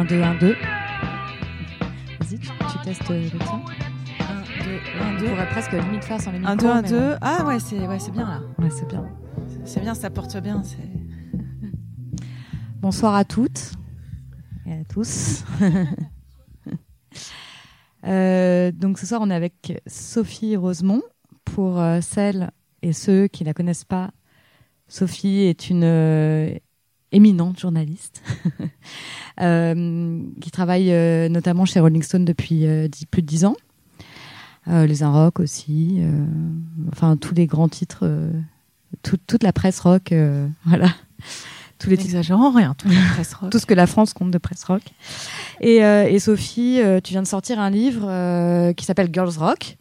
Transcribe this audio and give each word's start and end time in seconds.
1, 0.00 0.04
2, 0.06 0.22
1, 0.22 0.34
2. 0.38 0.56
Vas-y, 2.20 2.38
tu, 2.38 2.48
tu 2.48 2.78
testes 2.84 3.10
le 3.10 3.28
tien. 3.28 3.62
1, 4.18 4.64
2, 4.64 4.78
1, 4.98 5.14
On 5.16 5.20
2. 5.20 5.26
pourrait 5.26 5.48
presque 5.50 5.72
limite 5.72 6.04
faire 6.04 6.18
sans 6.18 6.32
les 6.32 6.38
micros. 6.38 6.52
1, 6.52 6.56
2, 6.56 6.66
1, 6.68 6.82
mais 6.82 6.88
2. 6.88 7.16
Ah 7.20 7.44
ouais, 7.46 7.60
c'est 7.60 7.86
ouais, 7.86 7.98
bien 8.10 8.26
là. 8.26 8.40
Ouais, 8.58 8.70
c'est 8.70 8.88
bien. 8.88 9.06
C'est 9.66 9.80
bien, 9.80 9.92
ça 9.92 10.08
porte 10.08 10.38
bien. 10.38 10.62
Bonsoir 12.80 13.14
à 13.14 13.26
toutes 13.26 13.72
et 14.64 14.72
à 14.72 14.84
tous. 14.84 15.44
Euh, 18.06 18.72
donc 18.72 18.98
ce 18.98 19.04
soir, 19.04 19.20
on 19.22 19.28
est 19.28 19.34
avec 19.34 19.82
Sophie 19.86 20.56
Rosemont. 20.56 21.02
Pour 21.44 21.78
euh, 21.78 22.00
celles 22.00 22.50
et 22.80 22.94
ceux 22.94 23.26
qui 23.26 23.44
la 23.44 23.52
connaissent 23.52 23.84
pas, 23.84 24.10
Sophie 24.88 25.40
est 25.40 25.68
une 25.68 25.84
euh, 25.84 26.54
éminente 27.12 27.58
journaliste 27.58 28.22
euh, 28.60 28.66
qui 29.38 30.50
travaille 30.50 30.92
euh, 30.92 31.28
notamment 31.28 31.64
chez 31.64 31.80
Rolling 31.80 32.02
Stone 32.02 32.24
depuis 32.24 32.66
euh, 32.66 32.88
dix- 32.88 33.06
plus 33.06 33.22
de 33.22 33.26
dix 33.26 33.44
ans. 33.44 33.56
Euh, 34.68 34.86
les 34.86 35.02
Un 35.02 35.10
Rock 35.10 35.40
aussi, 35.40 35.96
euh, 36.00 36.24
enfin 36.92 37.16
tous 37.16 37.34
les 37.34 37.46
grands 37.46 37.68
titres, 37.68 38.00
euh, 38.02 38.30
tout- 39.02 39.16
toute 39.26 39.42
la 39.42 39.52
presse 39.52 39.80
rock, 39.80 40.12
euh, 40.12 40.46
voilà, 40.66 40.88
tous 41.78 41.88
les 41.88 41.96
titres 41.96 42.08
N'exagérons 42.14 42.50
rien, 42.50 42.74
tout 42.76 42.88
rock. 43.40 43.50
tout 43.50 43.58
ce 43.58 43.64
que 43.66 43.72
la 43.74 43.86
France 43.86 44.12
compte 44.12 44.30
de 44.30 44.38
presse 44.38 44.62
rock. 44.64 44.82
Et, 45.62 45.82
euh, 45.82 46.04
et 46.06 46.18
Sophie, 46.18 46.78
euh, 46.82 47.00
tu 47.02 47.12
viens 47.14 47.22
de 47.22 47.26
sortir 47.26 47.58
un 47.58 47.70
livre 47.70 48.06
euh, 48.06 48.72
qui 48.74 48.84
s'appelle 48.84 49.08
Girls 49.10 49.32
Rock, 49.38 49.78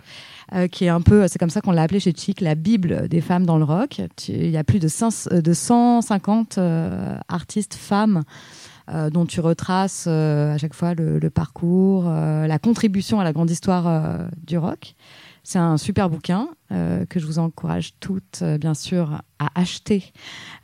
euh, 0.56 0.68
qui 0.68 0.86
est 0.86 0.90
un 0.90 1.02
peu, 1.02 1.28
c'est 1.28 1.38
comme 1.40 1.50
ça 1.50 1.60
qu'on 1.60 1.72
l'a 1.72 1.82
appelé 1.84 2.00
chez 2.00 2.14
Chic, 2.16 2.40
la 2.40 2.56
Bible 2.56 3.10
des 3.10 3.20
femmes 3.22 3.46
dans 3.46 3.58
le 3.58 3.66
rock. 3.66 4.02
Il 4.30 4.50
y 4.50 4.58
a 4.58 4.64
plus 4.64 4.80
de, 4.80 4.88
5 4.88 5.34
de 5.34 5.54
150 5.54 6.58
euh, 6.58 7.18
artistes 7.28 7.76
femmes 7.76 8.18
euh, 8.18 8.22
dont 9.10 9.26
tu 9.26 9.40
retraces 9.40 10.06
euh, 10.08 10.54
à 10.54 10.58
chaque 10.58 10.74
fois 10.74 10.94
le, 10.94 11.20
le 11.20 11.30
parcours, 11.30 12.06
euh, 12.08 12.48
la 12.48 12.60
contribution 12.60 13.20
à 13.20 13.24
la 13.24 13.34
grande 13.34 13.50
histoire 13.52 13.88
euh, 13.88 14.18
du 14.46 14.58
rock. 14.58 14.96
C'est 15.44 15.60
un 15.60 15.78
super 15.78 16.10
bouquin 16.10 16.50
euh, 16.72 17.06
que 17.06 17.20
je 17.20 17.26
vous 17.26 17.40
encourage 17.40 17.94
toutes, 18.00 18.40
euh, 18.42 18.58
bien 18.58 18.74
sûr, 18.74 19.22
à 19.40 19.50
acheter 19.56 20.12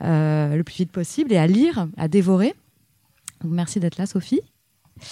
euh, 0.03 0.55
le 0.55 0.63
plus 0.63 0.75
vite 0.75 0.91
possible 0.91 1.31
et 1.33 1.37
à 1.37 1.47
lire, 1.47 1.87
à 1.97 2.07
dévorer. 2.07 2.53
Donc, 3.41 3.53
merci 3.53 3.79
d'être 3.79 3.97
là, 3.97 4.05
Sophie. 4.05 4.41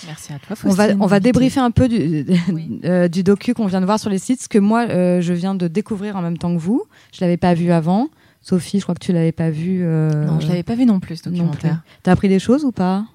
Merci 0.06 0.32
à 0.34 0.40
toi, 0.40 0.56
On 0.64 0.70
va, 0.70 0.88
on 1.00 1.20
débriefer 1.20 1.60
un 1.60 1.72
peu 1.72 1.88
du, 1.90 2.26
Oui. 2.54 2.80
euh, 2.86 3.08
du 3.08 3.24
docu 3.24 3.54
qu'on 3.54 3.66
vient 3.66 3.82
de 3.82 3.86
voir 3.86 4.00
sur 4.00 4.10
les 4.10 4.18
sites, 4.20 4.42
ce 4.42 4.48
que 4.50 4.58
moi, 4.60 4.86
euh, 4.90 5.20
je 5.22 5.34
viens 5.34 5.56
de 5.56 5.68
découvrir 5.68 6.16
en 6.16 6.22
même 6.22 6.38
temps 6.38 6.54
que 6.54 6.60
vous. 6.62 6.84
Je 7.14 7.20
l'avais 7.22 7.38
pas 7.38 7.54
vu 7.54 7.72
avant. 7.72 8.08
Sophie, 8.44 8.78
je 8.80 8.84
crois 8.84 8.94
que 8.94 9.04
tu 9.04 9.14
l'avais 9.14 9.32
pas 9.32 9.50
vu. 9.50 9.80
euh, 9.84 10.26
Non, 10.26 10.40
je 10.42 10.48
l'avais 10.48 10.64
pas 10.64 10.76
vu 10.76 10.86
non 10.86 11.00
plus, 11.00 11.16
ce 11.18 11.30
documentaire. 11.30 11.82
T'as 12.04 12.12
appris 12.12 12.28
des 12.28 12.40
choses 12.40 12.66
ou 12.66 12.72
pas? 12.72 13.06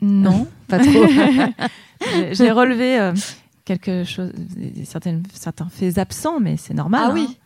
Non. 0.00 0.46
Pas 0.68 0.78
trop. 0.78 1.04
J'ai 2.32 2.50
relevé 2.50 2.98
euh, 2.98 3.12
quelque 3.64 4.04
chose, 4.04 4.32
certaines, 4.84 5.22
certains 5.32 5.68
faits 5.68 5.98
absents, 5.98 6.40
mais 6.40 6.56
c'est 6.56 6.74
normal. 6.74 7.02
ah 7.04 7.08
hein. 7.10 7.14
oui. 7.14 7.38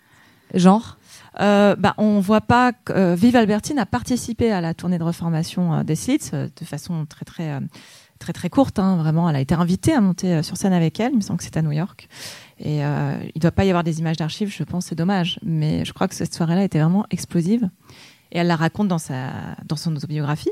Genre? 0.55 0.97
Euh, 1.41 1.77
bah, 1.77 1.95
on 1.98 2.20
voit 2.20 2.41
pas 2.41 2.73
que 2.73 2.92
euh, 2.92 3.15
Vive 3.15 3.37
Albertine 3.37 3.78
a 3.78 3.87
participé 3.87 4.50
à 4.50 4.61
la 4.61 4.75
tournée 4.75 4.98
de 4.98 5.05
reformation 5.05 5.83
des 5.84 5.95
Slits 5.95 6.31
de 6.33 6.65
façon 6.65 7.06
très 7.06 7.25
très 7.25 7.59
très 8.19 8.33
très 8.33 8.48
courte. 8.50 8.78
Hein, 8.78 8.97
vraiment, 8.97 9.28
elle 9.28 9.37
a 9.37 9.41
été 9.41 9.55
invitée 9.55 9.93
à 9.93 10.00
monter 10.00 10.43
sur 10.43 10.56
scène 10.56 10.72
avec 10.72 10.98
elle. 11.00 11.12
Il 11.12 11.17
me 11.17 11.22
semble 11.22 11.39
que 11.39 11.45
c'est 11.45 11.56
à 11.56 11.62
New 11.62 11.72
York. 11.72 12.09
Et 12.61 12.84
euh, 12.84 13.17
il 13.34 13.41
doit 13.41 13.53
pas 13.53 13.64
y 13.64 13.69
avoir 13.69 13.84
des 13.84 14.01
images 14.01 14.17
d'archives. 14.17 14.53
Je 14.55 14.64
pense 14.64 14.87
c'est 14.87 14.95
dommage. 14.95 15.39
Mais 15.42 15.84
je 15.84 15.92
crois 15.92 16.09
que 16.09 16.14
cette 16.14 16.34
soirée-là 16.34 16.65
était 16.65 16.81
vraiment 16.81 17.06
explosive. 17.11 17.69
Et 18.31 18.39
elle 18.39 18.48
la 18.48 18.56
raconte 18.56 18.89
dans 18.89 18.98
sa 18.98 19.31
dans 19.65 19.77
son 19.77 19.97
autobiographie 19.97 20.50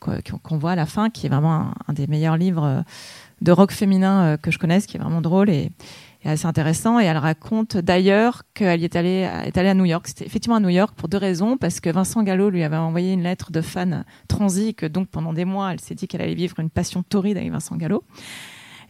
qu'on 0.00 0.58
voit 0.58 0.72
à 0.72 0.76
la 0.76 0.86
fin, 0.86 1.10
qui 1.10 1.26
est 1.26 1.28
vraiment 1.28 1.72
un, 1.86 1.92
des 1.92 2.06
meilleurs 2.06 2.36
livres 2.36 2.64
euh, 2.64 2.82
de 3.42 3.52
rock 3.52 3.70
féminin 3.70 4.22
euh, 4.22 4.36
que 4.36 4.50
je 4.50 4.58
connaisse, 4.58 4.86
qui 4.86 4.96
est 4.96 5.00
vraiment 5.00 5.20
drôle 5.20 5.50
et, 5.50 5.70
assez 6.24 6.46
intéressant. 6.46 7.00
Et 7.00 7.04
elle 7.04 7.18
raconte 7.18 7.76
d'ailleurs 7.76 8.44
qu'elle 8.54 8.82
est 8.84 8.96
allée, 8.96 9.28
est 9.44 9.56
allée 9.58 9.68
à 9.68 9.74
New 9.74 9.84
York. 9.84 10.06
C'était 10.06 10.24
effectivement 10.24 10.56
à 10.56 10.60
New 10.60 10.68
York 10.68 10.94
pour 10.96 11.08
deux 11.08 11.18
raisons. 11.18 11.56
Parce 11.56 11.80
que 11.80 11.90
Vincent 11.90 12.22
Gallo 12.22 12.48
lui 12.48 12.62
avait 12.62 12.76
envoyé 12.76 13.12
une 13.12 13.24
lettre 13.24 13.50
de 13.50 13.60
fan 13.60 14.04
transi, 14.28 14.74
que 14.74 14.86
donc 14.86 15.08
pendant 15.08 15.32
des 15.32 15.44
mois, 15.44 15.72
elle 15.72 15.80
s'est 15.80 15.96
dit 15.96 16.06
qu'elle 16.06 16.22
allait 16.22 16.34
vivre 16.34 16.60
une 16.60 16.70
passion 16.70 17.02
torride 17.02 17.36
avec 17.36 17.50
Vincent 17.50 17.76
Gallo. 17.76 18.04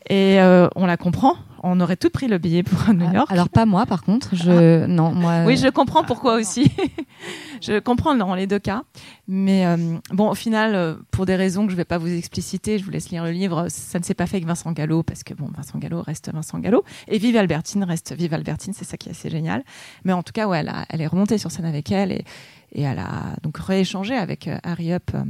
Et 0.08 0.40
euh, 0.40 0.68
on 0.76 0.86
la 0.86 0.96
comprend. 0.96 1.34
On 1.64 1.78
aurait 1.78 1.96
tout 1.96 2.10
pris 2.10 2.26
le 2.26 2.38
billet 2.38 2.64
pour 2.64 2.92
New 2.92 3.12
York. 3.12 3.28
Ah, 3.30 3.34
Alors 3.34 3.48
pas 3.48 3.66
moi, 3.66 3.86
par 3.86 4.02
contre. 4.02 4.34
Je 4.34 4.84
non 4.86 5.12
moi. 5.12 5.44
Oui, 5.46 5.56
je 5.56 5.68
comprends 5.68 6.02
pourquoi 6.02 6.34
aussi. 6.34 6.72
je 7.60 7.78
comprends 7.78 8.16
dans 8.16 8.34
les 8.34 8.48
deux 8.48 8.58
cas. 8.58 8.82
Mais 9.28 9.64
euh, 9.64 9.76
bon, 10.10 10.28
au 10.30 10.34
final, 10.34 10.74
euh, 10.74 10.94
pour 11.12 11.24
des 11.24 11.36
raisons 11.36 11.62
que 11.64 11.70
je 11.70 11.76
ne 11.76 11.78
vais 11.80 11.84
pas 11.84 11.98
vous 11.98 12.12
expliciter, 12.12 12.78
je 12.78 12.84
vous 12.84 12.90
laisse 12.90 13.10
lire 13.10 13.22
le 13.22 13.30
livre. 13.30 13.66
Ça 13.68 14.00
ne 14.00 14.04
s'est 14.04 14.14
pas 14.14 14.26
fait 14.26 14.38
avec 14.38 14.46
Vincent 14.46 14.72
Gallo 14.72 15.04
parce 15.04 15.22
que 15.22 15.34
bon, 15.34 15.48
Vincent 15.56 15.78
Gallo 15.78 16.02
reste 16.02 16.32
Vincent 16.32 16.58
Gallo 16.58 16.82
et 17.06 17.19
Vive 17.19 17.36
Albertine 17.36 17.84
reste 17.84 18.12
Vive 18.12 18.34
Albertine. 18.34 18.72
C'est 18.72 18.84
ça 18.84 18.96
qui 18.96 19.08
est 19.08 19.12
assez 19.12 19.30
génial. 19.30 19.62
Mais 20.04 20.12
en 20.12 20.24
tout 20.24 20.32
cas, 20.32 20.48
ouais, 20.48 20.58
elle, 20.58 20.69
a- 20.69 20.84
elle 20.88 21.00
est 21.00 21.06
remontée 21.06 21.38
sur 21.38 21.52
scène 21.52 21.64
avec 21.66 21.92
elle 21.92 22.10
et, 22.10 22.24
et 22.72 22.82
elle 22.82 22.98
a 22.98 23.36
donc 23.44 23.56
rééchangé 23.58 24.16
avec 24.16 24.48
euh, 24.48 24.58
Harry 24.64 24.92
Up 24.92 25.10
euh, 25.14 25.22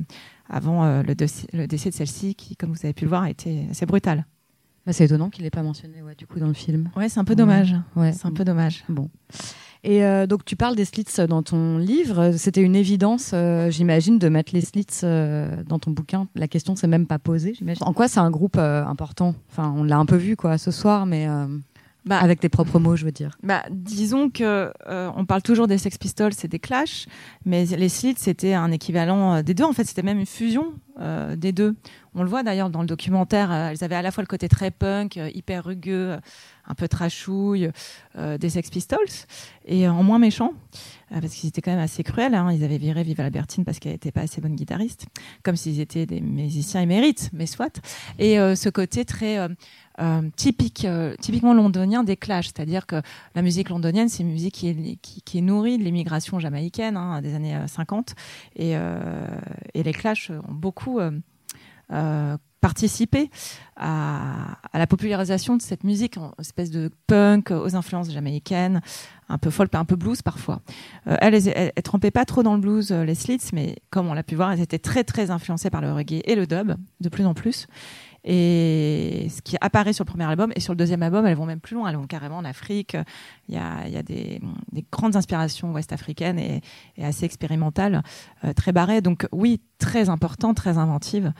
avant 0.48 0.84
euh, 0.86 1.02
le, 1.02 1.14
le 1.52 1.66
décès 1.66 1.90
de 1.90 1.94
celle-ci, 1.94 2.34
qui, 2.36 2.56
comme 2.56 2.70
vous 2.70 2.80
avez 2.84 2.94
pu 2.94 3.04
le 3.04 3.10
voir, 3.10 3.24
a 3.24 3.30
été 3.30 3.66
assez 3.70 3.84
brutal. 3.84 4.24
Bah, 4.86 4.92
c'est 4.92 5.04
étonnant 5.04 5.30
qu'il 5.30 5.44
l'ait 5.44 5.50
pas 5.50 5.62
mentionné 5.62 6.02
ouais, 6.02 6.14
du 6.14 6.26
coup 6.26 6.40
dans 6.40 6.48
le 6.48 6.54
film. 6.54 6.90
Ouais, 6.96 7.08
c'est 7.08 7.20
un 7.20 7.24
peu 7.24 7.36
dommage. 7.36 7.76
Ouais. 7.94 8.12
C'est 8.12 8.26
un 8.26 8.32
peu 8.32 8.44
dommage. 8.44 8.84
Bon. 8.88 9.08
Et 9.84 10.04
euh, 10.04 10.26
donc 10.26 10.44
tu 10.44 10.54
parles 10.54 10.76
des 10.76 10.84
slits 10.84 11.26
dans 11.28 11.42
ton 11.42 11.78
livre. 11.78 12.32
C'était 12.36 12.62
une 12.62 12.76
évidence, 12.76 13.32
euh, 13.34 13.70
j'imagine, 13.70 14.18
de 14.18 14.28
mettre 14.28 14.52
les 14.54 14.60
slits 14.60 14.86
euh, 15.02 15.62
dans 15.66 15.78
ton 15.78 15.90
bouquin. 15.90 16.28
La 16.34 16.46
question 16.46 16.76
s'est 16.76 16.86
même 16.86 17.06
pas 17.06 17.18
posée, 17.18 17.54
j'imagine. 17.54 17.84
En 17.84 17.92
quoi 17.92 18.06
c'est 18.06 18.20
un 18.20 18.30
groupe 18.30 18.56
euh, 18.58 18.84
important? 18.84 19.34
Enfin, 19.50 19.72
on 19.76 19.82
l'a 19.82 19.98
un 19.98 20.06
peu 20.06 20.16
vu 20.16 20.36
quoi 20.36 20.56
ce 20.58 20.70
soir, 20.70 21.06
mais 21.06 21.28
euh, 21.28 21.46
Bah, 22.04 22.18
avec 22.18 22.40
tes 22.40 22.48
propres 22.48 22.80
mots, 22.80 22.96
je 22.96 23.04
veux 23.04 23.12
dire. 23.12 23.30
Bah, 23.44 23.62
disons 23.70 24.28
que 24.28 24.72
euh, 24.88 25.10
on 25.14 25.24
parle 25.24 25.42
toujours 25.42 25.68
des 25.68 25.78
Sex 25.78 25.98
Pistols 25.98 26.32
et 26.42 26.48
des 26.48 26.58
Clash, 26.58 27.06
mais 27.44 27.64
les 27.64 27.88
Slits 27.88 28.14
c'était 28.18 28.54
un 28.54 28.72
équivalent 28.72 29.34
euh, 29.34 29.42
des 29.42 29.54
deux. 29.54 29.64
En 29.64 29.72
fait, 29.72 29.84
c'était 29.84 30.02
même 30.02 30.18
une 30.18 30.26
fusion 30.26 30.72
euh, 30.98 31.36
des 31.36 31.52
deux. 31.52 31.76
On 32.14 32.24
le 32.24 32.28
voit 32.28 32.42
d'ailleurs 32.42 32.70
dans 32.70 32.80
le 32.80 32.86
documentaire. 32.88 33.52
euh, 33.52 33.70
elles 33.70 33.84
avaient 33.84 33.94
à 33.94 34.02
la 34.02 34.10
fois 34.10 34.22
le 34.22 34.26
côté 34.26 34.48
très 34.48 34.70
punk, 34.72 35.16
euh, 35.16 35.30
hyper 35.32 35.64
rugueux, 35.64 36.16
un 36.66 36.74
peu 36.74 36.88
trashouille 36.88 37.70
euh, 38.18 38.36
des 38.36 38.50
Sex 38.50 38.68
Pistols, 38.68 38.98
et 39.64 39.88
en 39.88 40.02
moins 40.02 40.18
méchant, 40.18 40.52
parce 41.10 41.34
qu'ils 41.34 41.48
étaient 41.50 41.62
quand 41.62 41.70
même 41.70 41.80
assez 41.80 42.02
cruels. 42.02 42.34
hein. 42.34 42.50
Ils 42.52 42.64
avaient 42.64 42.78
viré 42.78 43.04
Viva 43.04 43.24
Albertine 43.24 43.64
parce 43.64 43.78
qu'elle 43.78 43.92
n'était 43.92 44.12
pas 44.12 44.22
assez 44.22 44.40
bonne 44.40 44.56
guitariste, 44.56 45.06
comme 45.44 45.54
s'ils 45.56 45.78
étaient 45.80 46.06
des 46.06 46.20
musiciens 46.20 46.80
émérites, 46.80 47.30
mais 47.32 47.46
soit. 47.46 47.80
Et 48.18 48.40
euh, 48.40 48.56
ce 48.56 48.68
côté 48.68 49.04
très 49.04 49.38
euh, 50.02 50.22
typique, 50.36 50.84
euh, 50.84 51.14
typiquement 51.20 51.54
londonien 51.54 52.02
des 52.02 52.16
Clash, 52.16 52.46
c'est-à-dire 52.46 52.86
que 52.86 53.00
la 53.34 53.42
musique 53.42 53.68
londonienne, 53.68 54.08
c'est 54.08 54.22
une 54.22 54.30
musique 54.30 54.54
qui 54.54 54.68
est, 54.68 55.40
nourrie 55.40 55.78
de 55.78 55.84
l'immigration 55.84 56.40
jamaïcaine 56.40 56.96
hein, 56.96 57.22
des 57.22 57.34
années 57.34 57.54
euh, 57.54 57.66
50, 57.68 58.14
et, 58.56 58.76
euh, 58.76 59.26
et 59.74 59.82
les 59.82 59.92
Clash 59.92 60.30
ont 60.30 60.52
beaucoup 60.52 60.98
participé 62.60 63.30
à, 63.76 64.56
la 64.72 64.86
popularisation 64.86 65.56
de 65.56 65.62
cette 65.62 65.84
musique 65.84 66.16
espèce 66.38 66.70
de 66.70 66.90
punk 67.06 67.50
aux 67.50 67.76
influences 67.76 68.10
jamaïcaines, 68.10 68.80
un 69.28 69.36
peu 69.36 69.50
folk, 69.50 69.74
un 69.74 69.84
peu 69.84 69.96
blues 69.96 70.22
parfois. 70.22 70.62
Elles, 71.06 71.34
elles, 71.48 71.72
elles, 71.76 71.82
trempaient 71.82 72.10
pas 72.10 72.24
trop 72.24 72.42
dans 72.42 72.54
le 72.54 72.60
blues, 72.60 72.92
les 72.92 73.14
Slits, 73.14 73.50
mais 73.52 73.76
comme 73.90 74.08
on 74.08 74.14
l'a 74.14 74.22
pu 74.22 74.36
voir, 74.36 74.52
elles 74.52 74.60
étaient 74.60 74.78
très 74.78 75.04
très 75.04 75.30
influencées 75.30 75.70
par 75.70 75.80
le 75.80 75.92
reggae 75.92 76.22
et 76.24 76.34
le 76.34 76.46
dub, 76.46 76.74
de 77.00 77.08
plus 77.08 77.26
en 77.26 77.34
plus. 77.34 77.66
Et 78.24 79.26
ce 79.30 79.42
qui 79.42 79.56
apparaît 79.60 79.92
sur 79.92 80.04
le 80.04 80.08
premier 80.10 80.24
album 80.24 80.52
et 80.54 80.60
sur 80.60 80.72
le 80.72 80.76
deuxième 80.76 81.02
album, 81.02 81.26
elles 81.26 81.36
vont 81.36 81.46
même 81.46 81.60
plus 81.60 81.74
loin. 81.74 81.88
Elles 81.88 81.96
vont 81.96 82.06
carrément 82.06 82.36
en 82.36 82.44
Afrique. 82.44 82.96
Il 83.48 83.54
y 83.54 83.58
a, 83.58 83.86
il 83.86 83.92
y 83.92 83.96
a 83.96 84.02
des, 84.04 84.40
des 84.70 84.84
grandes 84.92 85.16
inspirations 85.16 85.72
ouest-africaines 85.72 86.38
et, 86.38 86.60
et 86.96 87.04
assez 87.04 87.24
expérimentales, 87.24 88.02
euh, 88.44 88.52
très 88.52 88.70
barrées. 88.70 89.00
Donc 89.00 89.26
oui, 89.32 89.60
très 89.78 90.08
importantes, 90.08 90.56
très 90.56 90.78
inventives. 90.78 91.32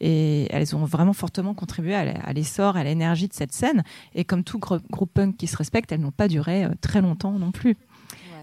Et 0.00 0.46
elles 0.50 0.76
ont 0.76 0.84
vraiment 0.84 1.12
fortement 1.12 1.54
contribué 1.54 1.96
à, 1.96 2.32
l'essor, 2.32 2.76
à 2.76 2.84
l'énergie 2.84 3.26
de 3.26 3.34
cette 3.34 3.52
scène. 3.52 3.82
Et 4.14 4.24
comme 4.24 4.44
tout 4.44 4.58
gr- 4.58 4.80
groupe 4.90 5.12
punk 5.12 5.36
qui 5.36 5.48
se 5.48 5.56
respecte, 5.56 5.90
elles 5.90 6.00
n'ont 6.00 6.12
pas 6.12 6.28
duré 6.28 6.64
euh, 6.64 6.70
très 6.80 7.00
longtemps 7.00 7.32
non 7.32 7.50
plus. 7.50 7.76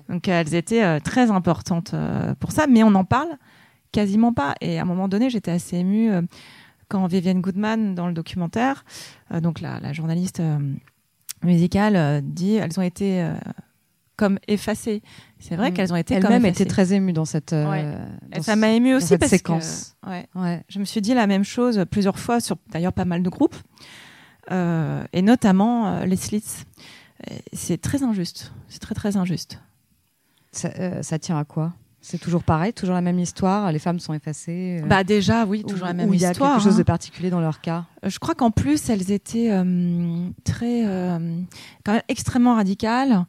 Donc 0.09 0.27
elles 0.27 0.53
étaient 0.53 0.83
euh, 0.83 0.99
très 0.99 1.31
importantes 1.31 1.93
euh, 1.93 2.35
pour 2.35 2.51
ça, 2.51 2.67
mais 2.67 2.83
on 2.83 2.91
n'en 2.91 3.05
parle 3.05 3.37
quasiment 3.91 4.33
pas. 4.33 4.53
Et 4.59 4.77
à 4.77 4.81
un 4.81 4.85
moment 4.85 5.07
donné, 5.07 5.29
j'étais 5.29 5.51
assez 5.51 5.77
émue 5.77 6.11
euh, 6.11 6.21
quand 6.87 7.05
Vivienne 7.07 7.41
Goodman, 7.41 7.95
dans 7.95 8.07
le 8.07 8.13
documentaire, 8.13 8.85
euh, 9.33 9.39
donc 9.41 9.59
la, 9.61 9.79
la 9.79 9.93
journaliste 9.93 10.39
euh, 10.39 10.57
musicale, 11.43 11.95
euh, 11.95 12.21
dit 12.23 12.55
elles 12.55 12.79
ont 12.79 12.83
été 12.83 13.29
comme 14.17 14.39
effacées. 14.47 15.01
C'est 15.39 15.55
vrai 15.57 15.71
Mm. 15.71 15.73
qu'elles 15.73 15.91
ont 15.93 15.97
été 15.97 16.15
comme 16.15 16.25
Elle-même 16.31 16.45
effacées. 16.45 16.63
était 16.63 16.69
très 16.69 16.93
émue 16.93 17.11
dans 17.13 17.25
cette. 17.25 17.51
Ouais. 17.51 17.83
dans 18.31 18.41
ça 18.41 18.53
ce- 18.53 18.59
m'a 18.59 18.69
émue 18.69 18.93
aussi 18.95 19.07
cette 19.07 19.19
parce 19.19 19.31
séquence. 19.31 19.95
que 20.03 20.09
ouais, 20.09 20.27
Ouais. 20.35 20.63
je 20.69 20.79
me 20.79 20.85
suis 20.85 21.01
dit 21.01 21.13
la 21.13 21.27
même 21.27 21.43
chose 21.43 21.83
plusieurs 21.91 22.17
fois 22.17 22.39
sur 22.39 22.55
d'ailleurs 22.71 22.93
pas 22.93 23.03
mal 23.05 23.23
de 23.23 23.29
groupes, 23.29 23.55
et 24.51 25.21
notamment 25.21 25.99
les 26.05 26.15
Slits. 26.15 26.63
C'est 27.53 27.79
très 27.81 28.03
injuste. 28.03 28.53
C'est 28.69 28.79
très 28.79 28.95
très 28.95 29.17
injuste. 29.17 29.59
Ça, 30.51 31.01
ça 31.03 31.19
tient 31.19 31.37
à 31.37 31.43
quoi? 31.43 31.73
C'est 32.07 32.19
toujours 32.19 32.43
pareil, 32.43 32.71
toujours 32.71 32.93
la 32.93 33.01
même 33.01 33.17
histoire. 33.17 33.71
Les 33.71 33.79
femmes 33.79 33.99
sont 33.99 34.13
effacées. 34.13 34.79
Bah 34.85 35.03
déjà, 35.03 35.43
oui, 35.45 35.63
toujours 35.63 35.87
la 35.87 35.93
même 35.93 36.13
histoire. 36.13 36.33
Il 36.33 36.41
y 36.43 36.45
a 36.45 36.53
quelque 36.53 36.63
chose 36.63 36.77
de 36.77 36.81
hein. 36.81 36.85
particulier 36.85 37.31
dans 37.31 37.39
leur 37.39 37.61
cas. 37.61 37.85
Je 38.03 38.19
crois 38.19 38.35
qu'en 38.35 38.51
plus, 38.51 38.89
elles 38.89 39.11
étaient 39.11 39.49
très, 40.43 40.83
quand 41.83 41.93
même 41.93 42.03
extrêmement 42.07 42.53
radicales. 42.53 43.25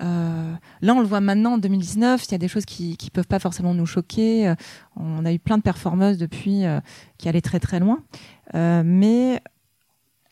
Euh, 0.00 0.52
là, 0.82 0.94
on 0.94 1.00
le 1.00 1.06
voit 1.06 1.20
maintenant 1.20 1.52
en 1.52 1.58
2019. 1.58 2.24
Il 2.26 2.32
y 2.32 2.34
a 2.34 2.38
des 2.38 2.48
choses 2.48 2.64
qui 2.64 2.96
qui 2.96 3.10
peuvent 3.10 3.28
pas 3.28 3.38
forcément 3.38 3.74
nous 3.74 3.86
choquer. 3.86 4.52
on 4.96 5.24
a 5.24 5.32
eu 5.32 5.38
plein 5.38 5.56
de 5.56 5.62
performeuses 5.62 6.18
depuis 6.18 6.64
qui 7.18 7.28
allaient 7.28 7.40
très 7.40 7.60
très 7.60 7.78
loin, 7.78 8.02
mais 8.52 9.40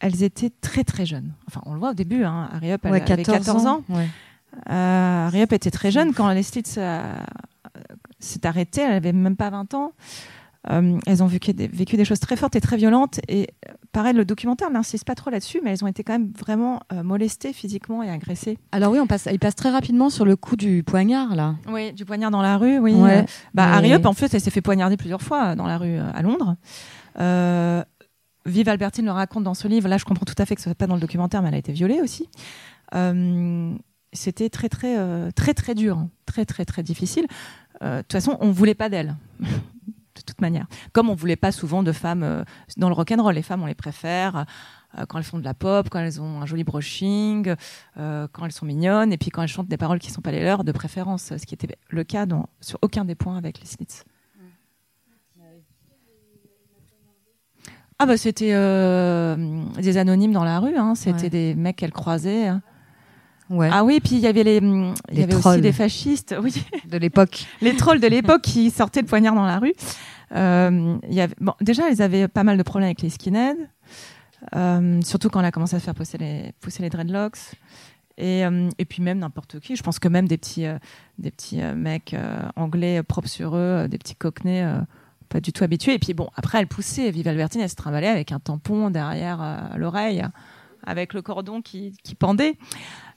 elles 0.00 0.24
étaient 0.24 0.50
très 0.60 0.82
très 0.82 1.06
jeunes. 1.06 1.32
Enfin, 1.46 1.62
on 1.64 1.74
le 1.74 1.78
voit 1.78 1.90
au 1.90 1.94
début. 1.94 2.24
Hein, 2.24 2.48
Harry 2.52 2.72
Up, 2.72 2.80
elle 2.84 2.90
ouais, 2.90 3.12
avait 3.12 3.22
14 3.22 3.66
ans. 3.66 3.84
Ouais. 3.88 4.08
Euh, 4.70 5.42
Up 5.42 5.52
était 5.52 5.70
très 5.70 5.90
jeune 5.90 6.14
quand 6.14 6.30
les 6.30 6.42
Slits 6.42 6.74
euh, 6.78 7.02
s'est 8.24 8.46
arrêtée. 8.46 8.80
Elle 8.82 8.92
avait 8.92 9.12
même 9.12 9.36
pas 9.36 9.50
20 9.50 9.74
ans. 9.74 9.92
Euh, 10.70 10.98
elles 11.06 11.22
ont 11.22 11.26
vécu 11.26 11.52
des, 11.52 11.68
vécu 11.68 11.98
des, 11.98 12.06
choses 12.06 12.20
très 12.20 12.36
fortes 12.36 12.56
et 12.56 12.60
très 12.60 12.78
violentes. 12.78 13.20
Et 13.28 13.48
pareil, 13.92 14.14
le 14.14 14.24
documentaire 14.24 14.70
n'insiste 14.70 15.04
pas 15.04 15.14
trop 15.14 15.28
là-dessus, 15.28 15.60
mais 15.62 15.72
elles 15.72 15.84
ont 15.84 15.86
été 15.86 16.02
quand 16.02 16.14
même 16.14 16.32
vraiment 16.38 16.80
euh, 16.90 17.02
molestées 17.02 17.52
physiquement 17.52 18.02
et 18.02 18.08
agressées. 18.08 18.58
Alors 18.72 18.90
oui, 18.92 18.98
on 18.98 19.06
passe, 19.06 19.28
il 19.30 19.38
passe 19.38 19.56
très 19.56 19.68
rapidement 19.68 20.08
sur 20.08 20.24
le 20.24 20.36
coup 20.36 20.56
du 20.56 20.82
poignard 20.82 21.36
là. 21.36 21.56
Oui, 21.68 21.92
du 21.92 22.06
poignard 22.06 22.30
dans 22.30 22.40
la 22.40 22.56
rue. 22.56 22.78
Oui. 22.78 22.94
Ouais, 22.94 23.18
Euh, 23.18 23.22
bah, 23.52 23.66
mais- 23.66 23.76
Harry 23.76 23.92
Up, 23.92 24.06
en 24.06 24.14
fait, 24.14 24.32
elle 24.32 24.40
s'est 24.40 24.50
fait 24.50 24.62
poignarder 24.62 24.96
plusieurs 24.96 25.20
fois 25.20 25.48
euh, 25.48 25.54
dans 25.54 25.66
la 25.66 25.76
rue 25.76 25.98
euh, 25.98 26.10
à 26.14 26.22
Londres. 26.22 26.56
Euh, 27.20 27.84
Vive 28.46 28.68
Albertine 28.70 29.04
le 29.04 29.10
raconte 29.12 29.44
dans 29.44 29.54
ce 29.54 29.68
livre. 29.68 29.88
Là, 29.88 29.98
je 29.98 30.04
comprends 30.06 30.24
tout 30.26 30.34
à 30.38 30.46
fait 30.46 30.54
que 30.54 30.62
ce 30.62 30.70
soit 30.70 30.74
pas 30.74 30.86
dans 30.86 30.94
le 30.94 31.00
documentaire, 31.00 31.42
mais 31.42 31.48
elle 31.48 31.54
a 31.54 31.58
été 31.58 31.72
violée 31.72 32.00
aussi. 32.02 32.28
Euh, 32.94 33.74
C'était 34.12 34.48
très, 34.48 34.68
très, 34.68 34.96
euh, 34.98 35.30
très, 35.34 35.54
très 35.54 35.74
dur, 35.74 35.98
hein. 35.98 36.08
très, 36.26 36.44
très, 36.44 36.64
très 36.64 36.82
difficile. 36.82 37.26
Euh, 37.84 37.98
De 37.98 38.02
toute 38.02 38.12
façon, 38.12 38.36
on 38.40 38.50
voulait 38.50 38.74
pas 38.74 38.88
d'elle. 38.88 39.16
de 39.40 40.22
toute 40.24 40.40
manière. 40.40 40.66
Comme 40.92 41.10
on 41.10 41.14
voulait 41.14 41.36
pas 41.36 41.52
souvent 41.52 41.82
de 41.82 41.92
femmes 41.92 42.22
euh, 42.22 42.44
dans 42.76 42.88
le 42.88 42.94
rock'n'roll. 42.94 43.34
Les 43.34 43.42
femmes, 43.42 43.62
on 43.62 43.66
les 43.66 43.74
préfère 43.74 44.46
euh, 44.96 45.04
quand 45.06 45.18
elles 45.18 45.24
font 45.24 45.38
de 45.38 45.44
la 45.44 45.54
pop, 45.54 45.88
quand 45.90 45.98
elles 45.98 46.20
ont 46.20 46.40
un 46.40 46.46
joli 46.46 46.62
brushing, 46.64 47.54
euh, 47.98 48.28
quand 48.32 48.44
elles 48.44 48.52
sont 48.52 48.64
mignonnes, 48.64 49.12
et 49.12 49.18
puis 49.18 49.30
quand 49.30 49.42
elles 49.42 49.48
chantent 49.48 49.68
des 49.68 49.76
paroles 49.76 49.98
qui 49.98 50.10
sont 50.12 50.20
pas 50.22 50.30
les 50.30 50.42
leurs, 50.42 50.62
de 50.64 50.70
préférence, 50.72 51.36
ce 51.36 51.44
qui 51.46 51.54
était 51.54 51.68
le 51.90 52.04
cas 52.04 52.26
dans, 52.26 52.48
sur 52.60 52.78
aucun 52.80 53.04
des 53.04 53.16
points 53.16 53.36
avec 53.36 53.58
les 53.60 53.66
Slits. 53.66 54.02
Ah 57.98 58.06
bah 58.06 58.16
c'était 58.16 58.52
euh, 58.54 59.36
des 59.80 59.98
anonymes 59.98 60.32
dans 60.32 60.42
la 60.44 60.58
rue, 60.58 60.76
hein. 60.76 60.94
c'était 60.96 61.24
Ouais. 61.24 61.30
des 61.30 61.54
mecs 61.54 61.76
qu'elles 61.76 61.92
croisaient. 61.92 62.48
hein. 62.48 62.60
Ouais. 63.50 63.68
Ah 63.70 63.84
oui, 63.84 64.00
puis 64.00 64.16
il 64.16 64.20
y 64.20 64.26
avait 64.26 64.42
les, 64.42 64.58
hum, 64.58 64.94
il 65.12 65.18
y 65.18 65.22
avait 65.22 65.34
aussi 65.34 65.60
des 65.60 65.72
fascistes, 65.72 66.34
oui, 66.42 66.54
de 66.86 66.96
l'époque. 66.96 67.46
les 67.60 67.76
trolls 67.76 68.00
de 68.00 68.06
l'époque 68.06 68.42
qui 68.42 68.70
sortaient 68.70 69.02
le 69.02 69.06
poignard 69.06 69.34
dans 69.34 69.44
la 69.44 69.58
rue. 69.58 69.74
Euh, 70.34 70.96
il 71.08 71.14
y 71.14 71.20
avait, 71.20 71.34
bon, 71.40 71.52
déjà, 71.60 71.90
ils 71.90 72.00
avaient 72.00 72.26
pas 72.26 72.42
mal 72.42 72.56
de 72.56 72.62
problèmes 72.62 72.86
avec 72.86 73.02
les 73.02 73.10
skinheads, 73.10 73.56
euh, 74.56 75.00
surtout 75.02 75.28
quand 75.28 75.40
on 75.40 75.44
a 75.44 75.50
commencé 75.50 75.76
à 75.76 75.78
se 75.78 75.84
faire 75.84 75.94
pousser 75.94 76.18
les, 76.18 76.52
pousser 76.60 76.82
les 76.82 76.90
dreadlocks. 76.90 77.38
Et, 78.16 78.46
euh, 78.46 78.68
et 78.78 78.84
puis 78.84 79.02
même 79.02 79.18
n'importe 79.18 79.58
qui. 79.60 79.76
Je 79.76 79.82
pense 79.82 79.98
que 79.98 80.08
même 80.08 80.28
des 80.28 80.38
petits, 80.38 80.66
euh, 80.66 80.78
des 81.18 81.30
petits 81.30 81.60
mecs 81.74 82.14
anglais 82.56 83.02
propres 83.02 83.28
sur 83.28 83.56
eux, 83.56 83.86
des 83.88 83.98
petits 83.98 84.16
cockneys 84.16 84.64
pas 85.28 85.40
du 85.40 85.52
tout 85.52 85.64
habitués. 85.64 85.94
Et 85.94 85.98
puis 85.98 86.14
bon, 86.14 86.28
après, 86.36 86.60
elle 86.60 86.68
poussait. 86.68 87.10
Vive 87.10 87.26
Albertine, 87.28 87.60
elle 87.60 87.70
se 87.70 87.74
trimballait 87.74 88.08
avec 88.08 88.30
un 88.30 88.38
tampon 88.38 88.90
derrière 88.90 89.70
l'oreille, 89.76 90.24
avec 90.84 91.12
le 91.12 91.22
cordon 91.22 91.60
qui, 91.60 91.96
qui 92.04 92.14
pendait. 92.14 92.56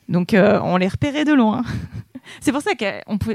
Donc 0.09 0.33
euh, 0.33 0.59
on 0.63 0.77
les 0.77 0.87
repérait 0.87 1.25
de 1.25 1.33
loin. 1.33 1.63
C'est 2.41 2.51
pour 2.51 2.61
ça 2.61 2.75
que 2.75 2.85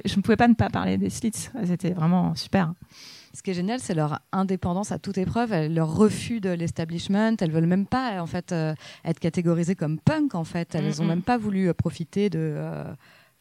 je 0.04 0.16
ne 0.16 0.22
pouvais 0.22 0.36
pas 0.36 0.48
ne 0.48 0.54
pas 0.54 0.68
parler 0.68 0.98
des 0.98 1.08
slits. 1.10 1.48
C'était 1.64 1.90
vraiment 1.92 2.34
super. 2.34 2.74
Ce 3.34 3.42
qui 3.42 3.50
est 3.50 3.54
génial, 3.54 3.80
c'est 3.80 3.94
leur 3.94 4.18
indépendance 4.32 4.92
à 4.92 4.98
toute 4.98 5.16
épreuve, 5.16 5.54
leur 5.70 5.94
refus 5.94 6.40
de 6.40 6.50
l'establishment. 6.50 7.34
Elles 7.40 7.50
veulent 7.50 7.64
même 7.64 7.86
pas 7.86 8.20
en 8.20 8.26
fait 8.26 8.52
euh, 8.52 8.74
être 9.06 9.18
catégorisées 9.20 9.74
comme 9.74 9.98
punk. 9.98 10.34
En 10.34 10.44
fait, 10.44 10.74
elles 10.74 10.88
Mhm. 10.96 11.00
ont 11.00 11.04
même 11.06 11.22
pas 11.22 11.38
voulu 11.38 11.68
euh, 11.68 11.72
profiter 11.74 12.28
de 12.28 12.38
euh, 12.40 12.84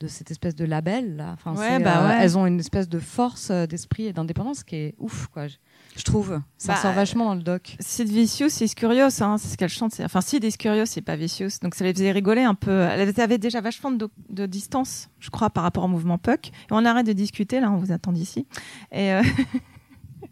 de 0.01 0.07
cette 0.07 0.31
espèce 0.31 0.55
de 0.55 0.65
label 0.65 1.15
là. 1.15 1.31
Enfin, 1.33 1.53
Ouais, 1.55 1.79
bah 1.79 2.03
euh, 2.03 2.07
ouais. 2.07 2.17
Elles 2.23 2.37
ont 2.37 2.45
une 2.47 2.59
espèce 2.59 2.89
de 2.89 2.99
force 2.99 3.49
euh, 3.51 3.65
d'esprit 3.67 4.07
et 4.07 4.13
d'indépendance 4.13 4.63
qui 4.63 4.75
est 4.75 4.95
ouf, 4.97 5.27
quoi. 5.27 5.47
Je, 5.47 5.55
je 5.95 6.03
trouve. 6.03 6.41
Ça 6.57 6.73
Bah, 6.73 6.79
sort 6.81 6.93
vachement 6.93 7.25
dans 7.25 7.35
le 7.35 7.43
doc. 7.43 7.77
Sid 7.79 8.07
Vicious, 8.09 8.49
c'est 8.49 8.67
Curious, 8.73 9.21
hein, 9.21 9.37
c'est 9.37 9.49
ce 9.49 9.57
qu'elle 9.57 9.69
chante. 9.69 9.93
Enfin, 10.03 10.21
Sid 10.21 10.43
is 10.43 10.53
Curious, 10.57 10.85
c'est 10.87 11.01
pas 11.01 11.15
Vicious. 11.15 11.59
Donc 11.61 11.75
ça 11.75 11.83
les 11.83 11.93
faisait 11.93 12.11
rigoler 12.11 12.41
un 12.43 12.55
peu. 12.55 12.71
Elle 12.91 13.13
avait 13.21 13.37
déjà 13.37 13.61
vachement 13.61 13.91
de, 13.91 14.09
de 14.29 14.45
distance, 14.45 15.09
je 15.19 15.29
crois, 15.29 15.49
par 15.49 15.63
rapport 15.63 15.83
au 15.83 15.87
mouvement 15.87 16.17
Puck. 16.17 16.47
Et 16.47 16.51
on 16.71 16.83
arrête 16.85 17.05
de 17.05 17.13
discuter, 17.13 17.59
là, 17.59 17.71
on 17.71 17.77
vous 17.77 17.91
attend 17.91 18.11
d'ici. 18.11 18.47
Et 18.91 19.11
euh, 19.13 19.21
ouais, 20.21 20.29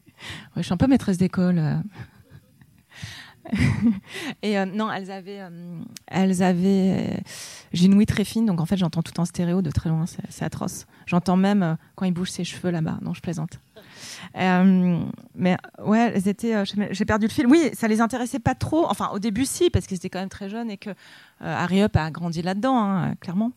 je 0.58 0.62
suis 0.64 0.74
un 0.74 0.78
peu 0.78 0.88
maîtresse 0.88 1.18
d'école. 1.18 1.60
euh. 1.60 1.76
Et 4.42 4.58
euh, 4.58 4.66
non, 4.66 4.92
elles 4.92 5.12
avaient, 5.12 5.42
euh, 5.42 5.80
elles 6.08 6.44
avaient. 6.44 7.14
euh, 7.18 7.18
J'ai 7.74 7.86
une 7.86 7.94
ouïe 7.96 8.06
très 8.06 8.24
fine, 8.24 8.46
donc 8.46 8.62
en 8.62 8.66
fait, 8.66 8.78
j'entends 8.78 9.02
tout 9.02 9.20
en 9.20 9.26
stéréo 9.26 9.62
de 9.62 9.72
très 9.72 9.90
loin. 9.90 10.06
C'est 10.30 10.46
atroce. 10.46 10.86
J'entends 11.06 11.38
même 11.38 11.78
quand 11.96 12.06
il 12.06 12.12
bouge 12.14 12.30
ses 12.32 12.44
cheveux 12.44 12.72
là-bas. 12.72 13.00
Non, 13.02 13.14
je 13.14 13.22
plaisante. 13.22 13.60
Mais 14.36 15.58
ouais, 15.84 16.12
elles 16.16 16.28
étaient. 16.28 16.64
j'ai 16.66 17.06
perdu 17.06 17.28
le 17.28 17.32
fil. 17.32 17.48
Oui, 17.48 17.70
ça 17.74 17.88
les 17.88 18.02
intéressait 18.02 18.40
pas 18.40 18.56
trop. 18.56 18.86
Enfin, 18.90 19.10
au 19.14 19.20
début, 19.20 19.46
si, 19.46 19.70
parce 19.70 19.88
qu'ils 19.88 19.98
étaient 19.98 20.10
quand 20.10 20.20
même 20.20 20.30
très 20.30 20.50
jeunes 20.50 20.70
et 20.70 20.78
que 20.78 20.92
Harry 21.40 21.82
Up 21.82 21.96
a 21.96 22.12
grandi 22.12 22.42
là-dedans, 22.42 22.78
hein, 22.78 23.16
clairement. 23.20 23.52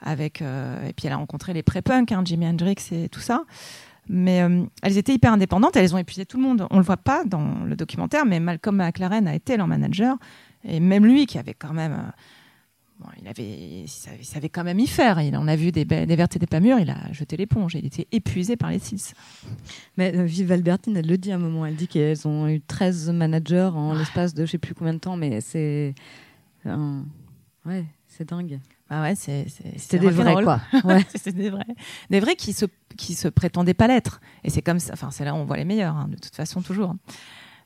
Avec 0.00 0.42
et 0.42 0.92
puis 0.96 1.06
elle 1.06 1.12
a 1.12 1.16
rencontré 1.16 1.52
les 1.52 1.62
pré-punk, 1.62 2.12
hein, 2.12 2.22
Jimi 2.24 2.46
Hendrix 2.46 2.76
et 2.92 3.08
tout 3.08 3.20
ça. 3.20 3.44
Mais 4.08 4.42
euh, 4.42 4.64
elles 4.82 4.98
étaient 4.98 5.14
hyper 5.14 5.32
indépendantes. 5.32 5.76
Elles 5.76 5.94
ont 5.94 5.98
épuisé 5.98 6.26
tout 6.26 6.36
le 6.36 6.42
monde. 6.42 6.66
On 6.70 6.78
le 6.78 6.84
voit 6.84 6.96
pas 6.96 7.24
dans 7.24 7.64
le 7.64 7.76
documentaire, 7.76 8.24
mais 8.26 8.40
Malcolm 8.40 8.76
McLaren 8.76 9.26
a 9.26 9.34
été 9.34 9.56
leur 9.56 9.66
manager 9.66 10.16
et 10.64 10.80
même 10.80 11.04
lui 11.06 11.26
qui 11.26 11.38
avait 11.38 11.54
quand 11.54 11.72
même. 11.72 11.92
euh, 11.92 12.10
Bon, 13.00 13.08
il 13.20 13.26
avait, 13.26 13.82
il 13.82 13.88
savait, 13.88 14.18
il 14.20 14.24
savait 14.24 14.48
quand 14.48 14.62
même 14.62 14.78
y 14.78 14.86
faire. 14.86 15.20
Il 15.20 15.36
en 15.36 15.48
a 15.48 15.56
vu 15.56 15.72
des, 15.72 15.84
vertes 15.84 16.36
et 16.36 16.38
des 16.38 16.46
pas 16.46 16.60
mûres. 16.60 16.78
Il 16.78 16.90
a 16.90 17.12
jeté 17.12 17.36
l'éponge. 17.36 17.74
Il 17.74 17.84
était 17.84 18.06
épuisé 18.12 18.56
par 18.56 18.70
les 18.70 18.78
six. 18.78 19.14
Mais 19.96 20.16
euh, 20.16 20.22
Vive 20.24 20.52
Albertine, 20.52 20.96
elle 20.96 21.08
le 21.08 21.18
dit 21.18 21.32
à 21.32 21.34
un 21.34 21.38
moment. 21.38 21.66
Elle 21.66 21.74
dit 21.74 21.88
qu'elles 21.88 22.28
ont 22.28 22.46
eu 22.46 22.60
13 22.60 23.10
managers 23.10 23.70
en 23.74 23.94
l'espace 23.94 24.32
de 24.32 24.46
je 24.46 24.52
sais 24.52 24.58
plus 24.58 24.74
combien 24.74 24.94
de 24.94 25.00
temps, 25.00 25.16
mais 25.16 25.40
c'est. 25.40 25.92
Ouais, 27.66 27.84
c'est 28.06 28.28
dingue. 28.28 28.60
Ah 28.90 29.02
ouais, 29.02 29.14
c'est, 29.14 29.46
C'était 29.76 29.98
des 29.98 30.10
vrais, 30.10 30.42
quoi. 30.44 30.60
Ouais. 30.84 31.04
C'était 31.14 31.32
des 31.32 31.50
vrais. 31.50 31.64
Des 32.10 32.20
vrais 32.20 32.36
qui 32.36 32.52
se, 32.52 32.66
qui 32.96 33.14
se 33.14 33.28
prétendaient 33.28 33.74
pas 33.74 33.86
l'être. 33.88 34.20
Et 34.44 34.50
c'est 34.50 34.62
comme 34.62 34.78
ça, 34.78 34.92
enfin, 34.92 35.10
c'est 35.10 35.24
là 35.24 35.34
où 35.34 35.38
on 35.38 35.44
voit 35.44 35.56
les 35.56 35.64
meilleurs, 35.64 35.96
hein, 35.96 36.06
de 36.10 36.16
toute 36.16 36.34
façon, 36.36 36.60
toujours. 36.60 36.94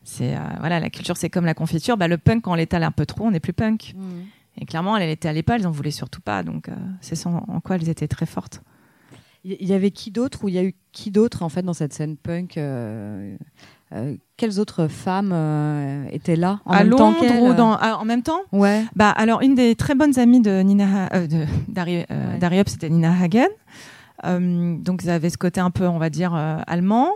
C'est, 0.04 0.36
euh, 0.36 0.40
voilà, 0.60 0.78
la 0.80 0.90
culture, 0.90 1.16
c'est 1.16 1.28
comme 1.28 1.44
la 1.44 1.54
confiture. 1.54 1.96
Bah, 1.96 2.08
le 2.08 2.18
punk, 2.18 2.42
quand 2.42 2.52
on 2.52 2.54
l'étale 2.54 2.84
un 2.84 2.92
peu 2.92 3.04
trop, 3.04 3.24
on 3.26 3.30
n'est 3.32 3.40
plus 3.40 3.52
punk. 3.52 3.94
Et 4.60 4.64
clairement, 4.64 4.96
elle, 4.96 5.02
elle 5.04 5.10
étalait 5.10 5.42
pas, 5.42 5.56
elles 5.56 5.66
en 5.66 5.70
voulaient 5.72 5.90
surtout 5.90 6.20
pas. 6.20 6.42
Donc, 6.42 6.68
euh, 6.68 6.74
c'est 7.00 7.14
ça 7.16 7.30
en, 7.30 7.60
quoi 7.60 7.76
elles 7.76 7.88
étaient 7.88 8.08
très 8.08 8.26
fortes. 8.26 8.62
Il 9.44 9.52
y- 9.52 9.56
il 9.60 9.68
y 9.68 9.72
avait 9.72 9.90
qui 9.90 10.10
d'autre 10.10 10.44
ou 10.44 10.48
il 10.48 10.54
y 10.54 10.58
a 10.58 10.64
eu 10.64 10.74
qui 10.92 11.10
d'autre 11.12 11.42
en 11.42 11.48
fait 11.48 11.62
dans 11.62 11.72
cette 11.74 11.92
scène 11.92 12.16
punk 12.16 12.56
euh, 12.58 13.36
euh, 13.94 14.14
Quelles 14.36 14.60
autres 14.60 14.86
femmes 14.88 15.30
euh, 15.32 16.04
étaient 16.12 16.36
là 16.36 16.60
en 16.64 16.72
à 16.72 16.78
même 16.78 16.90
Londres 16.90 17.26
temps 17.26 17.40
ou 17.40 17.54
dans, 17.54 17.72
ah, 17.80 17.98
en 17.98 18.04
même 18.04 18.22
temps? 18.22 18.40
Ouais. 18.52 18.84
Bah, 18.96 19.10
alors, 19.10 19.40
une 19.42 19.54
des 19.54 19.74
très 19.74 19.94
bonnes 19.94 20.18
amies 20.18 20.40
de 20.40 20.60
Nina, 20.62 21.08
euh, 21.14 21.26
euh, 21.78 22.38
Ouais. 22.40 22.62
c'était 22.66 22.90
Nina 22.90 23.12
Hagen. 23.20 23.46
Euh, 24.24 24.76
donc, 24.78 25.02
ils 25.04 25.10
avaient 25.10 25.30
ce 25.30 25.38
côté 25.38 25.60
un 25.60 25.70
peu, 25.70 25.86
on 25.86 25.98
va 25.98 26.10
dire, 26.10 26.34
euh, 26.34 26.58
allemand. 26.66 27.08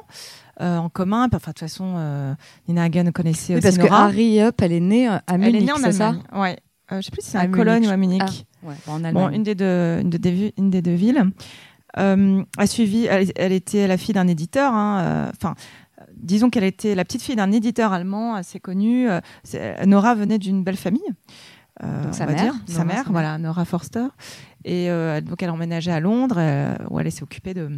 euh, 0.61 0.77
en 0.77 0.89
commun, 0.89 1.25
enfin 1.27 1.39
de 1.39 1.45
toute 1.45 1.59
façon, 1.61 1.95
euh, 1.97 2.35
Nina 2.69 2.85
Hagen 2.85 3.11
connaissait 3.13 3.55
Oui, 3.55 3.59
aussi 3.67 3.79
parce 3.79 3.89
que. 3.89 3.93
Harry 3.93 4.41
Up, 4.41 4.57
elle 4.63 4.73
est 4.73 4.81
née 4.81 5.09
euh, 5.09 5.17
à 5.17 5.23
Elle 5.35 5.41
Munich, 5.41 5.63
est 5.63 5.65
née 5.65 5.73
en 5.73 5.77
ça? 5.77 6.09
Allemagne. 6.09 6.23
Ouais. 6.35 6.59
Euh, 6.93 6.97
je 7.01 7.07
sais 7.07 7.11
plus 7.11 7.23
si 7.23 7.31
c'est 7.31 7.39
À 7.39 7.43
à, 7.43 7.47
Cologne 7.49 7.87
ou 7.87 7.91
à 7.91 7.97
Munich. 7.97 8.23
Ah, 8.65 8.69
ouais, 8.69 8.75
bon, 8.87 8.93
en 8.93 8.99
Bon, 9.01 9.05
Allemagne. 9.07 9.35
une 9.35 9.43
des 9.43 9.55
deux, 9.55 10.01
une, 10.01 10.11
de- 10.11 10.19
des, 10.19 10.55
une 10.59 10.71
des 10.71 10.83
deux 10.83 10.95
villes. 10.95 11.25
Euh, 11.99 12.43
a 12.57 12.67
suivi, 12.67 13.07
elle, 13.07 13.31
elle 13.37 13.53
était 13.53 13.87
la 13.87 13.97
fille 13.97 14.15
d'un 14.15 14.29
éditeur. 14.29 14.73
hein, 14.73 15.01
euh, 15.03 15.31
Enfin, 15.31 15.51
euh, 15.51 15.55
disons 16.17 16.51
qu'elle 16.51 16.65
était 16.65 16.95
la 16.95 17.05
petite 17.05 17.23
fille 17.23 17.37
d'un 17.37 17.53
éditeur 17.53 17.93
allemand 17.93 18.35
assez 18.35 18.61
connu. 18.61 19.09
euh, 19.11 19.21
Nora 19.87 20.15
venait 20.15 20.39
d'une 20.39 20.63
belle 20.65 20.77
famille. 20.77 21.03
euh, 21.83 22.05
Donc 22.05 22.15
sa 22.15 22.25
on 22.25 22.27
va 22.29 22.33
mère, 22.35 22.43
dire. 22.43 22.53
Nora, 22.55 22.67
sa 22.67 22.75
sa 22.75 22.85
mère, 22.85 23.05
voilà, 23.11 23.39
Nora 23.39 23.65
Forster. 23.65 24.07
Et 24.65 24.91
euh, 24.91 25.21
donc 25.21 25.43
elle 25.43 25.49
a 25.49 25.53
emménagé 25.53 25.91
à 25.91 26.01
Londres, 26.01 26.39
où 26.91 27.01
elle 27.01 27.11
s'est 27.11 27.23
occupée 27.23 27.55
de 27.55 27.71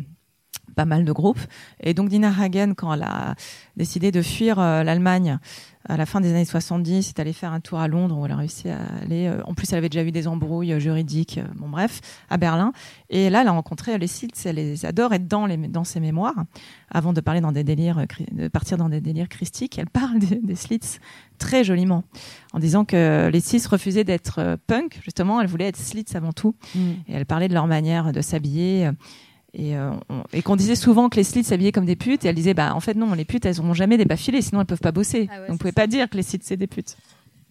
pas 0.76 0.84
mal 0.84 1.04
de 1.04 1.12
groupes. 1.12 1.40
Et 1.80 1.94
donc 1.94 2.08
Dina 2.08 2.32
Hagen, 2.36 2.74
quand 2.76 2.92
elle 2.92 3.02
a 3.04 3.34
décidé 3.76 4.10
de 4.10 4.22
fuir 4.22 4.58
euh, 4.58 4.82
l'Allemagne 4.82 5.38
à 5.86 5.96
la 5.96 6.06
fin 6.06 6.20
des 6.20 6.30
années 6.30 6.44
70, 6.44 7.10
est 7.10 7.20
allée 7.20 7.32
faire 7.32 7.52
un 7.52 7.60
tour 7.60 7.78
à 7.78 7.88
Londres 7.88 8.16
où 8.18 8.24
elle 8.24 8.32
a 8.32 8.36
réussi 8.36 8.70
à 8.70 8.78
aller. 9.02 9.26
euh, 9.26 9.42
en 9.44 9.54
plus, 9.54 9.70
elle 9.72 9.78
avait 9.78 9.90
déjà 9.90 10.04
eu 10.04 10.12
des 10.12 10.26
embrouilles 10.26 10.72
euh, 10.72 10.78
juridiques, 10.78 11.38
euh, 11.38 11.46
bon 11.56 11.68
bref, 11.68 12.00
à 12.30 12.38
Berlin. 12.38 12.72
Et 13.10 13.28
là, 13.28 13.42
elle 13.42 13.48
a 13.48 13.52
rencontré 13.52 13.96
les 13.98 14.06
Slits, 14.06 14.32
elle 14.46 14.56
les 14.56 14.86
adore. 14.86 15.12
Et 15.12 15.18
dans, 15.18 15.44
les, 15.44 15.56
dans 15.56 15.84
ses 15.84 16.00
mémoires, 16.00 16.44
avant 16.90 17.12
de 17.12 17.20
parler 17.20 17.42
dans 17.42 17.52
des 17.52 17.64
délires, 17.64 18.06
de 18.32 18.48
partir 18.48 18.78
dans 18.78 18.88
des 18.88 19.02
délires 19.02 19.28
christiques, 19.28 19.78
elle 19.78 19.90
parle 19.90 20.18
des, 20.18 20.36
des 20.36 20.56
Slits 20.56 20.98
très 21.38 21.64
joliment, 21.64 22.04
en 22.52 22.58
disant 22.60 22.84
que 22.84 23.28
les 23.30 23.40
Slits 23.40 23.66
refusaient 23.68 24.04
d'être 24.04 24.56
punk, 24.66 25.00
justement, 25.02 25.40
elle 25.40 25.48
voulait 25.48 25.66
être 25.66 25.76
Slits 25.76 26.14
avant 26.14 26.32
tout. 26.32 26.54
Mm. 26.74 26.78
Et 27.08 27.12
elle 27.14 27.26
parlait 27.26 27.48
de 27.48 27.54
leur 27.54 27.66
manière 27.66 28.12
de 28.12 28.20
s'habiller. 28.22 28.90
Euh, 29.58 29.62
et, 29.62 29.76
euh, 29.76 29.92
et 30.32 30.42
qu'on 30.42 30.56
disait 30.56 30.74
souvent 30.76 31.08
que 31.08 31.16
les 31.16 31.24
slits 31.24 31.44
s'habillaient 31.44 31.72
comme 31.72 31.86
des 31.86 31.96
putes 31.96 32.24
et 32.24 32.28
elle 32.28 32.34
disait 32.34 32.54
bah 32.54 32.74
en 32.74 32.80
fait 32.80 32.94
non 32.94 33.12
les 33.14 33.24
putes 33.24 33.44
elles 33.46 33.56
n'auront 33.56 33.74
jamais 33.74 33.96
des 33.96 34.04
bas 34.04 34.16
filés 34.16 34.42
sinon 34.42 34.60
elles 34.60 34.66
peuvent 34.66 34.80
pas 34.80 34.92
bosser 34.92 35.28
Ah 35.30 35.34
ouais, 35.34 35.38
donc 35.40 35.46
vous 35.48 35.52
c'est 35.54 35.58
pouvez 35.58 35.72
pas 35.72 35.86
dire 35.86 36.08
que 36.10 36.16
les 36.16 36.22
slits 36.22 36.40
c'est 36.42 36.56
des 36.56 36.66
putes 36.66 36.96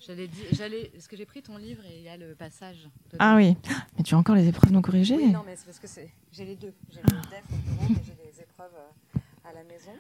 J'allais 0.05 0.27
dire, 0.27 0.45
j'allais, 0.51 0.89
parce 0.93 1.07
que 1.07 1.15
j'ai 1.15 1.25
pris 1.25 1.41
ton 1.41 1.55
livre 1.55 1.81
et 1.86 2.00
il 2.00 2.03
y 2.03 2.10
a 2.10 2.17
le 2.17 2.36
passage. 2.36 2.75
dedans. 3.05 3.17
ah 3.19 3.36
oui 3.38 3.55
mais 3.98 4.03
tu 4.03 4.15
as 4.15 4.17
encore 4.17 4.36
les 4.36 4.48
épreuves 4.50 4.74
non 4.74 4.81
corrigées 4.81 5.15
Oui, 5.15 5.31
non, 5.31 5.43
mais 5.45 5.55
c'est 5.55 5.65
parce 5.65 5.79
que 5.79 5.88
c'est, 5.88 6.10
j'ai 6.33 6.43
les 6.43 6.55
deux. 6.57 6.74
J'ai 6.91 7.00
le 7.01 7.07
def 7.07 7.43
au 7.50 7.55
bureau 7.72 7.93
et 7.93 8.03
j'ai 8.05 8.12
les 8.25 8.41
épreuves 8.41 8.67
euh, 8.75 9.19
à 9.50 9.53
la 9.53 9.63
maison. 9.63 9.91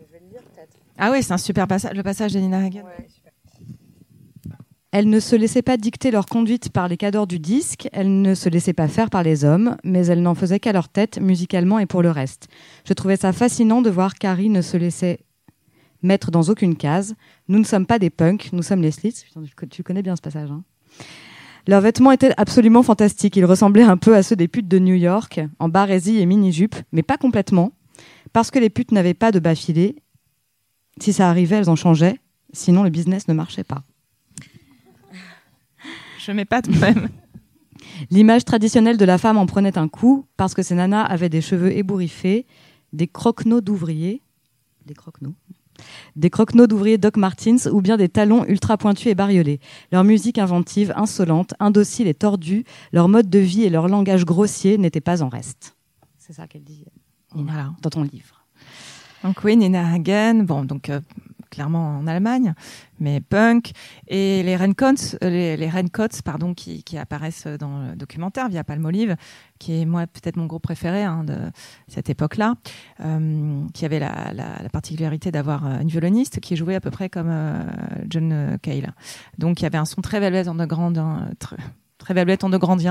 Et 0.00 0.04
je 0.08 0.12
vais 0.12 0.18
le 0.24 0.30
lire 0.32 0.42
peut-être. 0.42 0.76
ah 0.98 1.12
oui 1.12 1.22
c'est 1.22 1.32
un 1.32 1.38
super 1.38 1.68
passage 1.68 1.94
le 1.96 2.02
passage 2.02 2.32
de 2.32 2.40
Nina 2.40 2.58
Hagen 2.58 2.82
Elles 4.98 5.10
ne 5.10 5.20
se 5.20 5.36
laissaient 5.36 5.60
pas 5.60 5.76
dicter 5.76 6.10
leur 6.10 6.24
conduite 6.24 6.70
par 6.70 6.88
les 6.88 6.96
cadors 6.96 7.26
du 7.26 7.38
disque, 7.38 7.86
elles 7.92 8.22
ne 8.22 8.34
se 8.34 8.48
laissaient 8.48 8.72
pas 8.72 8.88
faire 8.88 9.10
par 9.10 9.22
les 9.22 9.44
hommes, 9.44 9.76
mais 9.84 10.06
elles 10.06 10.22
n'en 10.22 10.34
faisaient 10.34 10.58
qu'à 10.58 10.72
leur 10.72 10.88
tête, 10.88 11.20
musicalement 11.20 11.78
et 11.78 11.84
pour 11.84 12.00
le 12.00 12.10
reste. 12.10 12.48
Je 12.88 12.94
trouvais 12.94 13.18
ça 13.18 13.34
fascinant 13.34 13.82
de 13.82 13.90
voir 13.90 14.14
Carrie 14.14 14.48
ne 14.48 14.62
se 14.62 14.78
laissait 14.78 15.18
mettre 16.00 16.30
dans 16.30 16.44
aucune 16.44 16.76
case. 16.76 17.14
Nous 17.48 17.58
ne 17.58 17.64
sommes 17.64 17.84
pas 17.84 17.98
des 17.98 18.08
punks, 18.08 18.48
nous 18.54 18.62
sommes 18.62 18.80
les 18.80 18.90
slits. 18.90 19.26
Tu 19.68 19.82
connais 19.82 20.00
bien 20.00 20.16
ce 20.16 20.22
passage. 20.22 20.50
Hein 20.50 20.62
leurs 21.66 21.82
vêtements 21.82 22.12
étaient 22.12 22.32
absolument 22.38 22.82
fantastiques. 22.82 23.36
Ils 23.36 23.44
ressemblaient 23.44 23.82
un 23.82 23.98
peu 23.98 24.16
à 24.16 24.22
ceux 24.22 24.36
des 24.36 24.48
putes 24.48 24.68
de 24.68 24.78
New 24.78 24.94
York, 24.94 25.42
en 25.58 25.68
barésie 25.68 26.20
et 26.20 26.24
mini-jupe, 26.24 26.74
mais 26.92 27.02
pas 27.02 27.18
complètement, 27.18 27.72
parce 28.32 28.50
que 28.50 28.58
les 28.58 28.70
putes 28.70 28.92
n'avaient 28.92 29.12
pas 29.12 29.30
de 29.30 29.40
bas 29.40 29.56
filés. 29.56 29.96
Si 31.02 31.12
ça 31.12 31.28
arrivait, 31.28 31.56
elles 31.56 31.68
en 31.68 31.76
changeaient, 31.76 32.18
sinon 32.54 32.82
le 32.82 32.88
business 32.88 33.28
ne 33.28 33.34
marchait 33.34 33.62
pas. 33.62 33.82
Je 36.26 36.32
mets 36.32 36.44
pas 36.44 36.62
de 36.62 36.70
même 36.78 37.08
L'image 38.10 38.44
traditionnelle 38.44 38.96
de 38.96 39.04
la 39.04 39.18
femme 39.18 39.36
en 39.38 39.46
prenait 39.46 39.78
un 39.78 39.86
coup 39.88 40.26
parce 40.36 40.54
que 40.54 40.62
ces 40.62 40.74
nanas 40.74 41.04
avaient 41.04 41.28
des 41.28 41.40
cheveux 41.40 41.76
ébouriffés, 41.76 42.46
des 42.92 43.06
croquenots 43.06 43.60
d'ouvriers, 43.60 44.22
des 44.86 44.94
croquenots, 44.94 45.34
des 46.16 46.30
croquenots 46.30 46.66
d'ouvriers 46.66 46.98
Doc 46.98 47.16
Martens 47.16 47.68
ou 47.70 47.80
bien 47.82 47.96
des 47.96 48.08
talons 48.08 48.44
ultra 48.46 48.76
pointus 48.78 49.08
et 49.08 49.14
bariolés. 49.14 49.60
Leur 49.92 50.04
musique 50.04 50.38
inventive, 50.38 50.92
insolente, 50.96 51.54
indocile 51.60 52.06
et 52.08 52.14
tordue, 52.14 52.64
leur 52.92 53.08
mode 53.08 53.28
de 53.28 53.38
vie 53.38 53.64
et 53.64 53.70
leur 53.70 53.88
langage 53.88 54.24
grossier 54.24 54.78
n'étaient 54.78 55.00
pas 55.00 55.22
en 55.22 55.28
reste. 55.28 55.76
C'est 56.18 56.32
ça 56.32 56.46
qu'elle 56.48 56.64
dit 56.64 56.84
Nina, 57.34 57.52
Voilà. 57.52 57.72
dans 57.82 57.90
ton 57.90 58.02
livre. 58.02 58.44
Donc 59.22 59.44
oui, 59.44 59.56
Nina 59.56 59.92
Hagen, 59.92 60.44
bon, 60.44 60.64
donc 60.64 60.88
euh, 60.88 61.00
clairement 61.56 61.96
en 61.96 62.06
Allemagne, 62.06 62.52
mais 63.00 63.22
punk. 63.22 63.72
Et 64.08 64.42
les 64.42 64.56
Raincoats, 64.56 65.16
euh, 65.22 65.30
les, 65.30 65.56
les 65.56 65.70
Raincoats, 65.70 66.20
pardon, 66.22 66.52
qui, 66.52 66.82
qui 66.82 66.98
apparaissent 66.98 67.46
dans 67.46 67.80
le 67.80 67.96
documentaire 67.96 68.50
via 68.50 68.62
Palmolive, 68.62 69.16
qui 69.58 69.80
est 69.80 69.86
moi 69.86 70.06
peut-être 70.06 70.36
mon 70.36 70.44
groupe 70.44 70.62
préféré 70.62 71.02
hein, 71.02 71.24
de 71.24 71.38
cette 71.88 72.10
époque-là, 72.10 72.56
euh, 73.00 73.62
qui 73.72 73.86
avait 73.86 73.98
la, 73.98 74.34
la, 74.34 74.62
la 74.62 74.68
particularité 74.68 75.32
d'avoir 75.32 75.66
euh, 75.66 75.80
une 75.80 75.88
violoniste 75.88 76.40
qui 76.40 76.56
jouait 76.56 76.74
à 76.74 76.80
peu 76.80 76.90
près 76.90 77.08
comme 77.08 77.32
John 78.10 78.58
Cale. 78.60 78.92
Donc 79.38 79.60
il 79.60 79.62
y 79.62 79.66
avait 79.66 79.78
un 79.78 79.86
son 79.86 80.02
très 80.02 80.20
Velvet 80.20 80.48
Underground, 80.48 80.98
hein, 80.98 81.30
très, 81.38 81.56
très 81.96 82.12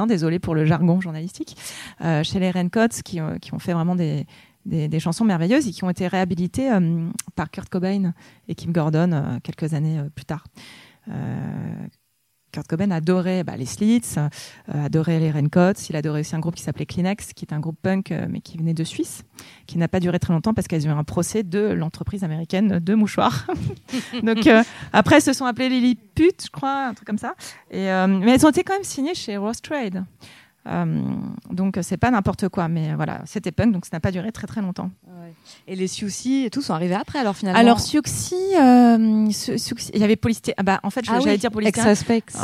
désolé 0.08 0.40
pour 0.40 0.56
le 0.56 0.66
jargon 0.66 1.00
journalistique, 1.02 1.56
chez 2.02 2.40
les 2.40 2.50
Raincoats, 2.50 3.02
qui, 3.04 3.20
qui 3.42 3.54
ont 3.54 3.60
fait 3.60 3.74
vraiment 3.74 3.96
des 3.96 4.26
des, 4.66 4.88
des 4.88 5.00
chansons 5.00 5.26
merveilleuses 5.26 5.68
et 5.68 5.72
qui 5.72 5.84
ont 5.84 5.90
été 5.90 6.08
réhabilitées 6.08 6.72
euh, 6.72 7.10
par 7.36 7.50
Kurt 7.50 7.70
Cobain 7.70 8.14
et 8.48 8.56
Kim 8.56 8.72
Gordon 8.72 9.12
euh, 9.12 9.40
quelques 9.44 9.74
années 9.74 10.00
euh, 10.00 10.10
plus 10.14 10.26
tard. 10.26 10.46
Euh, 11.10 11.14
Kurt 12.52 12.68
Cobain 12.68 12.90
adorait 12.92 13.44
bah, 13.44 13.58
les 13.58 13.66
Slits, 13.66 14.16
euh, 14.18 14.30
adorait 14.86 15.20
les 15.20 15.30
Raincoats. 15.30 15.74
Il 15.90 15.96
adorait 15.98 16.22
aussi 16.22 16.36
un 16.38 16.40
groupe 16.40 16.56
qui 16.56 16.64
s'appelait 16.64 16.86
Kleenex, 16.86 17.34
qui 17.34 17.44
est 17.44 17.54
un 17.54 17.60
groupe 17.60 17.78
punk 17.82 18.14
mais 18.30 18.40
qui 18.40 18.58
venait 18.58 18.74
de 18.74 18.84
Suisse, 18.86 19.24
qui 19.68 19.78
n'a 19.78 19.90
pas 19.90 20.00
duré 20.00 20.20
très 20.20 20.32
longtemps 20.32 20.54
parce 20.54 20.68
qu'elles 20.68 20.88
ont 20.88 20.92
eu 20.92 20.98
un 20.98 21.04
procès 21.04 21.44
de 21.44 21.60
l'entreprise 21.60 22.24
américaine 22.24 22.80
de 22.80 22.96
mouchoirs. 22.96 23.46
Donc 24.24 24.50
après, 24.94 25.18
elles 25.18 25.22
se 25.22 25.34
sont 25.34 25.46
appelées 25.46 25.68
Lily 25.68 25.96
Pute, 25.96 26.46
je 26.46 26.50
crois, 26.50 26.88
un 26.88 26.94
truc 26.94 27.06
comme 27.06 27.18
ça. 27.18 27.36
Et, 27.72 27.88
mais 28.08 28.32
elles 28.32 28.46
ont 28.46 28.52
été 28.52 28.64
quand 28.64 28.74
même 28.74 28.86
signées 28.86 29.16
chez 29.16 29.36
Rose 29.36 29.62
Trade. 29.62 30.06
Euh, 30.68 31.02
donc 31.52 31.78
c'est 31.82 31.98
pas 31.98 32.10
n'importe 32.12 32.50
quoi, 32.50 32.68
mais 32.68 32.96
voilà, 32.96 33.22
c'était 33.26 33.52
punk, 33.52 33.72
donc 33.72 33.86
ça 33.86 33.92
n'a 33.94 34.00
pas 34.00 34.12
duré 34.12 34.32
très 34.32 34.48
très 34.48 34.62
longtemps. 34.62 34.90
Et 35.68 35.76
les 35.76 35.88
Siouxsie 35.88 36.46
et 36.46 36.50
tout 36.50 36.62
sont 36.62 36.74
arrivés 36.74 36.96
après 36.96 37.20
alors 37.20 37.36
finalement. 37.36 37.60
Alors 37.60 37.80
Siouxsie, 37.80 38.36
euh, 38.60 39.28
il 39.94 40.00
y 40.00 40.04
avait 40.04 40.16
polystyrène. 40.16 40.56
Ah 40.58 40.64
bah 40.64 40.80
en 40.84 40.90
fait, 40.90 41.02
Ah 41.08 41.20
j'allais 41.20 41.34
oui, 41.34 41.38
dire 41.38 41.52
polystyrène. 41.52 41.96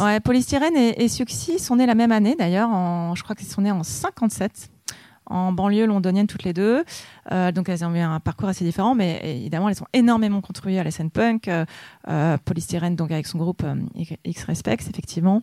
Ouais, 0.03 0.19
polystyrène 0.19 0.75
et, 0.75 1.03
et 1.03 1.07
Siouxsie 1.07 1.59
sont 1.59 1.75
nés 1.75 1.85
la 1.85 1.95
même 1.95 2.11
année 2.11 2.35
d'ailleurs. 2.37 2.69
En, 2.69 3.15
je 3.15 3.23
crois 3.23 3.35
qu'ils 3.35 3.47
sont 3.47 3.61
nés 3.61 3.71
en 3.71 3.83
57 3.83 4.69
en 5.31 5.51
banlieue 5.51 5.85
londonienne 5.85 6.27
toutes 6.27 6.43
les 6.43 6.53
deux. 6.53 6.83
Euh, 7.31 7.51
donc 7.51 7.69
elles 7.69 7.83
ont 7.85 7.95
eu 7.95 8.00
un 8.00 8.19
parcours 8.19 8.50
assez 8.50 8.65
différent, 8.65 8.93
mais 8.95 9.19
évidemment 9.23 9.69
elles 9.69 9.81
ont 9.81 9.88
énormément 9.93 10.41
contribué 10.41 10.77
à 10.79 10.83
la 10.83 10.91
scène 10.91 11.09
punk. 11.09 11.47
Euh, 11.47 11.65
euh, 12.09 12.38
Polystyrène 12.45 12.95
donc 12.95 13.11
avec 13.11 13.25
son 13.27 13.38
groupe 13.38 13.63
X-Respects 14.25 14.88
effectivement, 14.89 15.41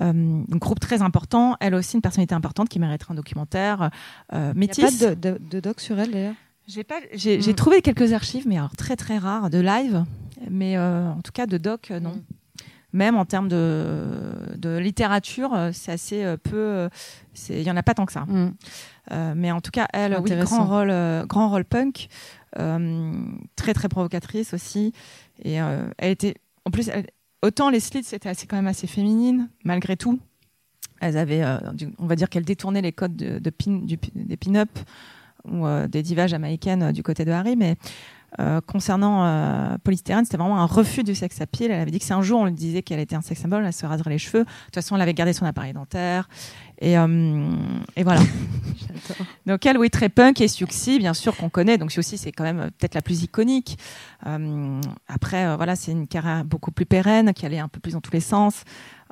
un 0.00 0.12
groupe 0.50 0.80
très 0.80 1.02
important. 1.02 1.56
Elle 1.60 1.74
aussi 1.74 1.96
une 1.96 2.02
personnalité 2.02 2.34
importante 2.34 2.68
qui 2.68 2.78
mériterait 2.78 3.12
un 3.12 3.16
documentaire 3.16 3.90
euh, 4.32 4.48
Il 4.48 4.50
a 4.50 4.54
métis. 4.54 4.98
pas 4.98 5.14
de, 5.14 5.14
de, 5.14 5.38
de 5.38 5.60
doc 5.60 5.80
sur 5.80 5.98
elle 5.98 6.10
d'ailleurs? 6.10 6.34
J'ai 6.68 6.82
pas, 6.82 6.96
j'ai, 7.14 7.40
j'ai 7.40 7.52
Mm. 7.52 7.56
trouvé 7.56 7.80
quelques 7.82 8.12
archives, 8.12 8.46
mais 8.48 8.56
alors 8.58 8.74
très 8.74 8.96
très 8.96 9.18
rares 9.18 9.50
de 9.50 9.58
live, 9.60 10.04
mais 10.50 10.76
euh, 10.76 11.08
en 11.10 11.20
tout 11.22 11.30
cas 11.32 11.46
de 11.46 11.58
doc, 11.58 11.90
euh, 11.92 12.00
non. 12.00 12.10
Mm. 12.10 12.22
Même 12.96 13.16
en 13.16 13.26
termes 13.26 13.48
de, 13.48 14.56
de 14.56 14.78
littérature, 14.78 15.52
euh, 15.52 15.70
c'est 15.74 15.92
assez 15.92 16.24
euh, 16.24 16.38
peu. 16.38 16.56
euh, 16.56 16.88
Il 17.50 17.60
y 17.60 17.70
en 17.70 17.76
a 17.76 17.82
pas 17.82 17.92
tant 17.92 18.06
que 18.06 18.12
ça. 18.12 18.20
Mm. 18.22 18.54
Euh, 19.12 19.34
mais 19.36 19.52
en 19.52 19.60
tout 19.60 19.70
cas, 19.70 19.86
elle, 19.92 20.16
oui, 20.18 20.30
grand 20.40 20.64
rôle, 20.64 21.26
grand 21.26 21.50
rôle 21.50 21.66
punk, 21.66 22.08
très 22.54 23.74
très 23.74 23.88
provocatrice 23.88 24.54
aussi. 24.54 24.92
Et 25.44 25.56
elle 25.56 26.10
était, 26.10 26.36
en 26.64 26.70
plus, 26.70 26.88
elle- 26.88 27.10
autant 27.42 27.68
les 27.68 27.80
slits 27.80 28.02
c'était 28.02 28.30
assez 28.30 28.46
quand 28.46 28.56
même 28.56 28.66
assez 28.66 28.86
féminine 28.86 29.50
malgré 29.62 29.96
tout. 29.96 30.18
Elles 31.02 31.18
avaient, 31.18 31.44
du- 31.74 31.92
on 31.98 32.06
va 32.06 32.16
dire 32.16 32.30
qu'elles 32.30 32.46
détournaient 32.46 32.80
les 32.80 32.92
codes 32.92 33.14
de, 33.14 33.38
de 33.38 33.50
pin, 33.50 33.80
du, 33.84 33.98
des 34.14 34.38
pin-up 34.38 34.70
ou 35.44 35.66
euh, 35.66 35.86
des 35.86 36.02
divas 36.02 36.26
jamaïcaines 36.26 36.84
euh, 36.84 36.92
du 36.92 37.02
côté 37.02 37.24
de 37.26 37.30
Harry, 37.30 37.54
mais 37.56 37.76
euh, 38.38 38.60
concernant 38.60 39.24
euh, 39.24 39.76
Polystyrène, 39.82 40.24
c'était 40.24 40.36
vraiment 40.36 40.58
un 40.58 40.66
refus 40.66 41.04
du 41.04 41.14
sexe 41.14 41.40
à 41.40 41.46
pied. 41.46 41.66
Elle 41.66 41.80
avait 41.80 41.90
dit 41.90 41.98
que 41.98 42.04
si 42.04 42.12
un 42.12 42.22
jour 42.22 42.40
on 42.40 42.44
lui 42.46 42.52
disait 42.52 42.82
qu'elle 42.82 43.00
était 43.00 43.16
un 43.16 43.22
sex 43.22 43.40
symbole, 43.40 43.64
elle 43.64 43.72
se 43.72 43.86
raserait 43.86 44.10
les 44.10 44.18
cheveux. 44.18 44.44
De 44.44 44.48
toute 44.66 44.74
façon, 44.74 44.96
elle 44.96 45.02
avait 45.02 45.14
gardé 45.14 45.32
son 45.32 45.46
appareil 45.46 45.72
dentaire. 45.72 46.28
Et, 46.80 46.98
euh, 46.98 47.56
et 47.96 48.02
voilà. 48.04 48.20
Donc 49.46 49.64
elle, 49.64 49.78
oui, 49.78 49.88
très 49.88 50.08
punk 50.08 50.40
et 50.40 50.48
Siouxsie, 50.48 50.98
bien 50.98 51.14
sûr 51.14 51.36
qu'on 51.36 51.48
connaît. 51.48 51.78
Donc 51.78 51.92
Siouxsie, 51.92 52.18
c'est 52.18 52.32
quand 52.32 52.44
même 52.44 52.60
euh, 52.60 52.66
peut-être 52.66 52.94
la 52.94 53.02
plus 53.02 53.22
iconique. 53.22 53.78
Euh, 54.26 54.80
après, 55.08 55.46
euh, 55.46 55.56
voilà, 55.56 55.76
c'est 55.76 55.92
une 55.92 56.06
carrière 56.06 56.44
beaucoup 56.44 56.72
plus 56.72 56.86
pérenne, 56.86 57.32
qui 57.32 57.46
allait 57.46 57.58
un 57.58 57.68
peu 57.68 57.80
plus 57.80 57.92
dans 57.92 58.00
tous 58.00 58.12
les 58.12 58.20
sens. 58.20 58.64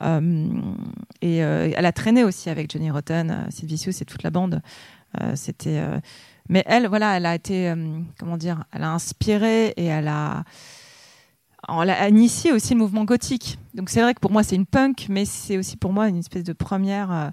Euh, 0.03 0.49
et 1.23 1.43
euh, 1.43 1.71
elle 1.75 1.87
a 1.87 1.93
traîné 1.93 2.25
aussi 2.25 2.51
avec 2.51 2.71
Johnny 2.71 2.91
Rotten, 2.91 3.31
euh, 3.31 3.51
Sid 3.51 3.69
Vicious 3.69 4.03
et 4.03 4.05
toute 4.05 4.23
la 4.23 4.31
bande. 4.31 4.61
Euh, 5.21 5.33
C'était, 5.37 5.79
euh, 5.79 5.99
mais 6.49 6.63
elle, 6.67 6.87
voilà, 6.89 7.17
elle 7.17 7.27
a 7.27 7.35
été, 7.35 7.71
euh, 7.71 8.01
comment 8.19 8.37
dire, 8.37 8.65
elle 8.73 8.83
a 8.83 8.93
inspiré 8.93 9.69
et 9.77 9.85
elle 9.87 10.09
a, 10.09 10.45
elle 11.81 11.91
a 11.91 12.09
initié 12.09 12.53
aussi 12.53 12.75
le 12.75 12.81
mouvement 12.81 13.05
gothique. 13.05 13.59
Donc 13.75 13.89
c'est 13.91 14.03
vrai 14.03 14.15
que 14.15 14.21
pour 14.21 14.31
moi 14.31 14.43
c'est 14.43 14.57
une 14.57 14.67
punk, 14.67 15.07
mais 15.09 15.25
c'est 15.25 15.57
aussi 15.57 15.77
pour 15.77 15.93
moi 15.93 16.09
une 16.09 16.19
espèce 16.19 16.45
de 16.45 16.53
première, 16.53 17.11
euh, 17.11 17.31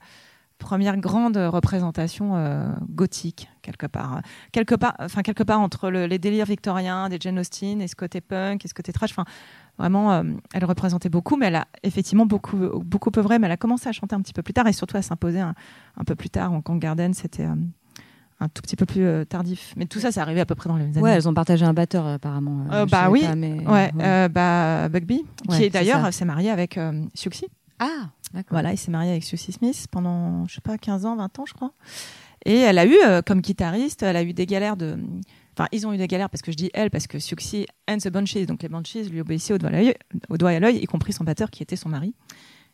première 0.58 0.96
grande 0.98 1.38
représentation 1.38 2.36
euh, 2.36 2.72
gothique 2.90 3.50
quelque 3.62 3.88
part, 3.88 4.22
quelque 4.52 4.76
part, 4.76 4.96
enfin 5.00 5.22
quelque 5.24 5.44
part 5.44 5.60
entre 5.60 5.90
le- 5.90 6.06
les 6.06 6.18
délires 6.20 6.46
victoriens 6.46 7.10
des 7.10 7.18
Jane 7.20 7.40
Austen 7.40 7.82
et 7.82 7.88
ce 7.88 7.96
côté 7.96 8.22
punk 8.22 8.64
et 8.64 8.68
ce 8.68 8.74
côté 8.74 8.94
trash. 8.94 9.12
Enfin 9.12 9.26
vraiment, 9.78 10.14
euh, 10.14 10.24
elle 10.54 10.66
représentait 10.66 11.10
beaucoup, 11.10 11.36
mais 11.36 11.48
elle 11.48 11.56
a 11.56 11.68
effectivement 11.84 12.26
beaucoup, 12.26 12.58
beaucoup 12.86 13.12
œuvré, 13.18 13.40
mais 13.40 13.48
elle 13.48 13.54
a 13.54 13.58
commencé 13.58 13.90
à 13.90 13.92
chanter 13.92 14.16
un 14.16 14.22
petit 14.22 14.34
peu 14.34 14.44
plus 14.44 14.54
tard 14.54 14.68
et 14.68 14.74
surtout 14.74 14.98
à 14.98 15.02
s'imposer 15.02 15.40
un, 15.42 15.56
un 15.98 16.04
peu 16.04 16.16
plus 16.16 16.30
tard 16.30 16.54
en 16.54 16.62
Kang 16.62 16.80
Garden. 16.80 17.14
C'était 17.14 17.46
euh, 17.46 17.56
un 18.42 18.50
tout 18.50 18.62
petit 18.62 18.76
peu 18.76 18.86
plus 18.86 19.04
euh, 19.06 19.24
tardif. 19.24 19.74
Mais 19.78 19.86
tout 19.86 20.00
ça, 20.00 20.12
c'est 20.12 20.20
arrivé 20.20 20.42
à 20.42 20.46
peu 20.46 20.56
près 20.56 20.68
dans 20.68 20.76
les 20.76 20.84
mêmes 20.84 20.92
années. 20.94 21.02
Ouais, 21.02 21.12
elles 21.12 21.30
ont 21.30 21.34
partagé 21.34 21.64
un 21.64 21.74
batteur 21.74 22.06
apparemment. 22.08 22.66
Euh, 22.72 22.86
bah 22.88 23.10
oui, 23.10 23.22
pas, 23.22 23.36
mais, 23.36 23.54
Ouais, 23.60 23.92
ouais. 23.94 24.04
euh, 24.04 24.28
bah, 24.28 24.90
Bugby, 24.90 25.24
Ouais, 25.48 25.58
qui 25.58 25.64
est 25.66 25.70
d'ailleurs 25.70 26.12
s'est 26.12 26.26
marié 26.26 26.50
avec 26.50 26.78
euh, 26.78 27.04
Siouxsie. 27.14 27.48
Ah, 27.80 28.10
d'accord. 28.34 28.50
Voilà, 28.52 28.74
il 28.74 28.78
s'est 28.78 28.92
marié 28.92 29.12
avec 29.12 29.24
Siouxsie 29.24 29.54
Smith 29.54 29.88
pendant, 29.92 30.46
je 30.48 30.56
sais 30.56 30.62
pas, 30.62 30.78
15 30.78 31.06
ans, 31.06 31.16
20 31.16 31.40
ans, 31.40 31.46
je 31.48 31.54
crois. 31.54 31.72
Et 32.46 32.58
elle 32.58 32.80
a 32.80 32.86
eu, 32.86 32.96
euh, 33.06 33.22
comme 33.22 33.42
guitariste, 33.42 34.02
elle 34.04 34.16
a 34.18 34.24
eu 34.24 34.34
des 34.34 34.48
galères 34.48 34.76
de. 34.76 34.98
Enfin, 35.56 35.68
ils 35.72 35.86
ont 35.86 35.94
eu 35.94 35.98
des 35.98 36.08
galères 36.08 36.30
parce 36.30 36.42
que 36.42 36.52
je 36.52 36.58
dis 36.58 36.72
elle, 36.74 36.90
parce 36.90 37.06
que 37.08 37.20
Siouxsie 37.20 37.68
and 37.88 37.98
the 37.98 38.08
Banshees, 38.10 38.46
donc 38.48 38.64
les 38.64 38.70
Banshees, 38.70 39.10
lui 39.10 39.22
obéissaient 39.22 39.54
au 39.54 39.58
doigt 39.60 39.70
à 39.70 39.74
l'œil, 39.74 39.94
au 40.30 40.38
doigt 40.38 40.54
et 40.54 40.56
à 40.56 40.60
l'œil, 40.60 40.78
y 40.78 40.86
compris 40.86 41.14
son 41.14 41.24
batteur 41.24 41.52
qui 41.52 41.62
était 41.62 41.76
son 41.76 41.90
mari. 41.90 42.16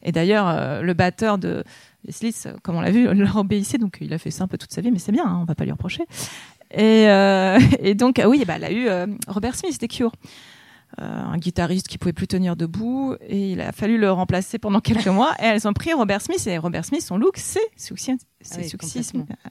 Et 0.04 0.12
d'ailleurs, 0.12 0.48
euh, 0.48 0.82
le 0.82 0.94
batteur 0.94 1.38
de 1.38 1.64
euh, 2.08 2.54
comme 2.64 2.76
on 2.76 2.82
l'a 2.82 2.92
vu, 2.92 3.14
leur 3.14 3.36
obéissait, 3.38 3.78
donc 3.78 3.98
il 4.02 4.14
a 4.14 4.18
fait 4.18 4.32
ça 4.32 4.44
un 4.44 4.48
peu 4.48 4.58
toute 4.58 4.72
sa 4.72 4.82
vie, 4.82 4.92
mais 4.92 5.00
c'est 5.00 5.12
bien, 5.12 5.26
hein, 5.26 5.40
on 5.42 5.46
va 5.46 5.56
pas 5.56 5.66
lui 5.66 5.72
reprocher. 5.72 6.04
Et, 6.72 7.08
euh, 7.08 7.60
et 7.80 7.96
donc, 7.96 8.20
euh, 8.20 8.26
oui, 8.26 8.44
bah, 8.46 8.56
elle 8.58 8.64
a 8.66 8.72
eu 8.72 8.88
euh, 8.88 9.08
Robert 9.28 9.56
Smith 9.56 9.80
des 9.80 9.88
Cure. 9.88 10.12
un 10.98 11.38
guitariste 11.38 11.88
qui 11.88 11.98
pouvait 11.98 12.14
plus 12.14 12.28
tenir 12.28 12.56
debout 12.56 13.16
et 13.28 13.52
il 13.52 13.62
a 13.62 13.72
fallu 13.72 13.98
le 13.98 14.10
remplacer 14.12 14.58
pendant 14.58 14.80
quelques 14.80 15.08
mois 15.08 15.34
et 15.40 15.46
elles 15.46 15.68
ont 15.68 15.74
pris 15.74 15.94
Robert 15.94 16.22
Smith 16.22 16.46
et 16.48 16.58
Robert 16.58 16.86
Smith 16.86 17.02
son 17.02 17.18
look 17.18 17.38
c'est 17.38 17.60
succès 17.76 18.16
c'est 18.42 18.64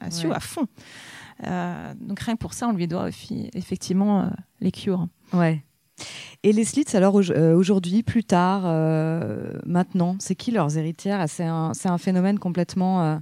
ah 0.01 0.07
à 0.33 0.39
fond. 0.39 0.65
Donc 2.01 2.19
rien 2.19 2.33
que 2.33 2.39
pour 2.39 2.53
ça 2.53 2.67
on 2.67 2.73
lui 2.73 2.87
doit 2.87 3.09
effectivement 3.53 4.31
les 4.61 4.71
cures 4.71 5.07
ouais 5.31 5.61
et 6.43 6.51
les 6.51 6.63
Slits, 6.63 6.95
alors 6.95 7.15
aujourd'hui, 7.15 8.03
plus 8.03 8.23
tard, 8.23 8.63
maintenant, 9.65 10.15
c'est 10.19 10.35
qui 10.35 10.51
leurs 10.51 10.77
héritières 10.77 11.25
C'est 11.27 11.43
un, 11.43 11.71
un, 11.85 11.97
phénomène 11.97 12.39
complètement 12.39 13.19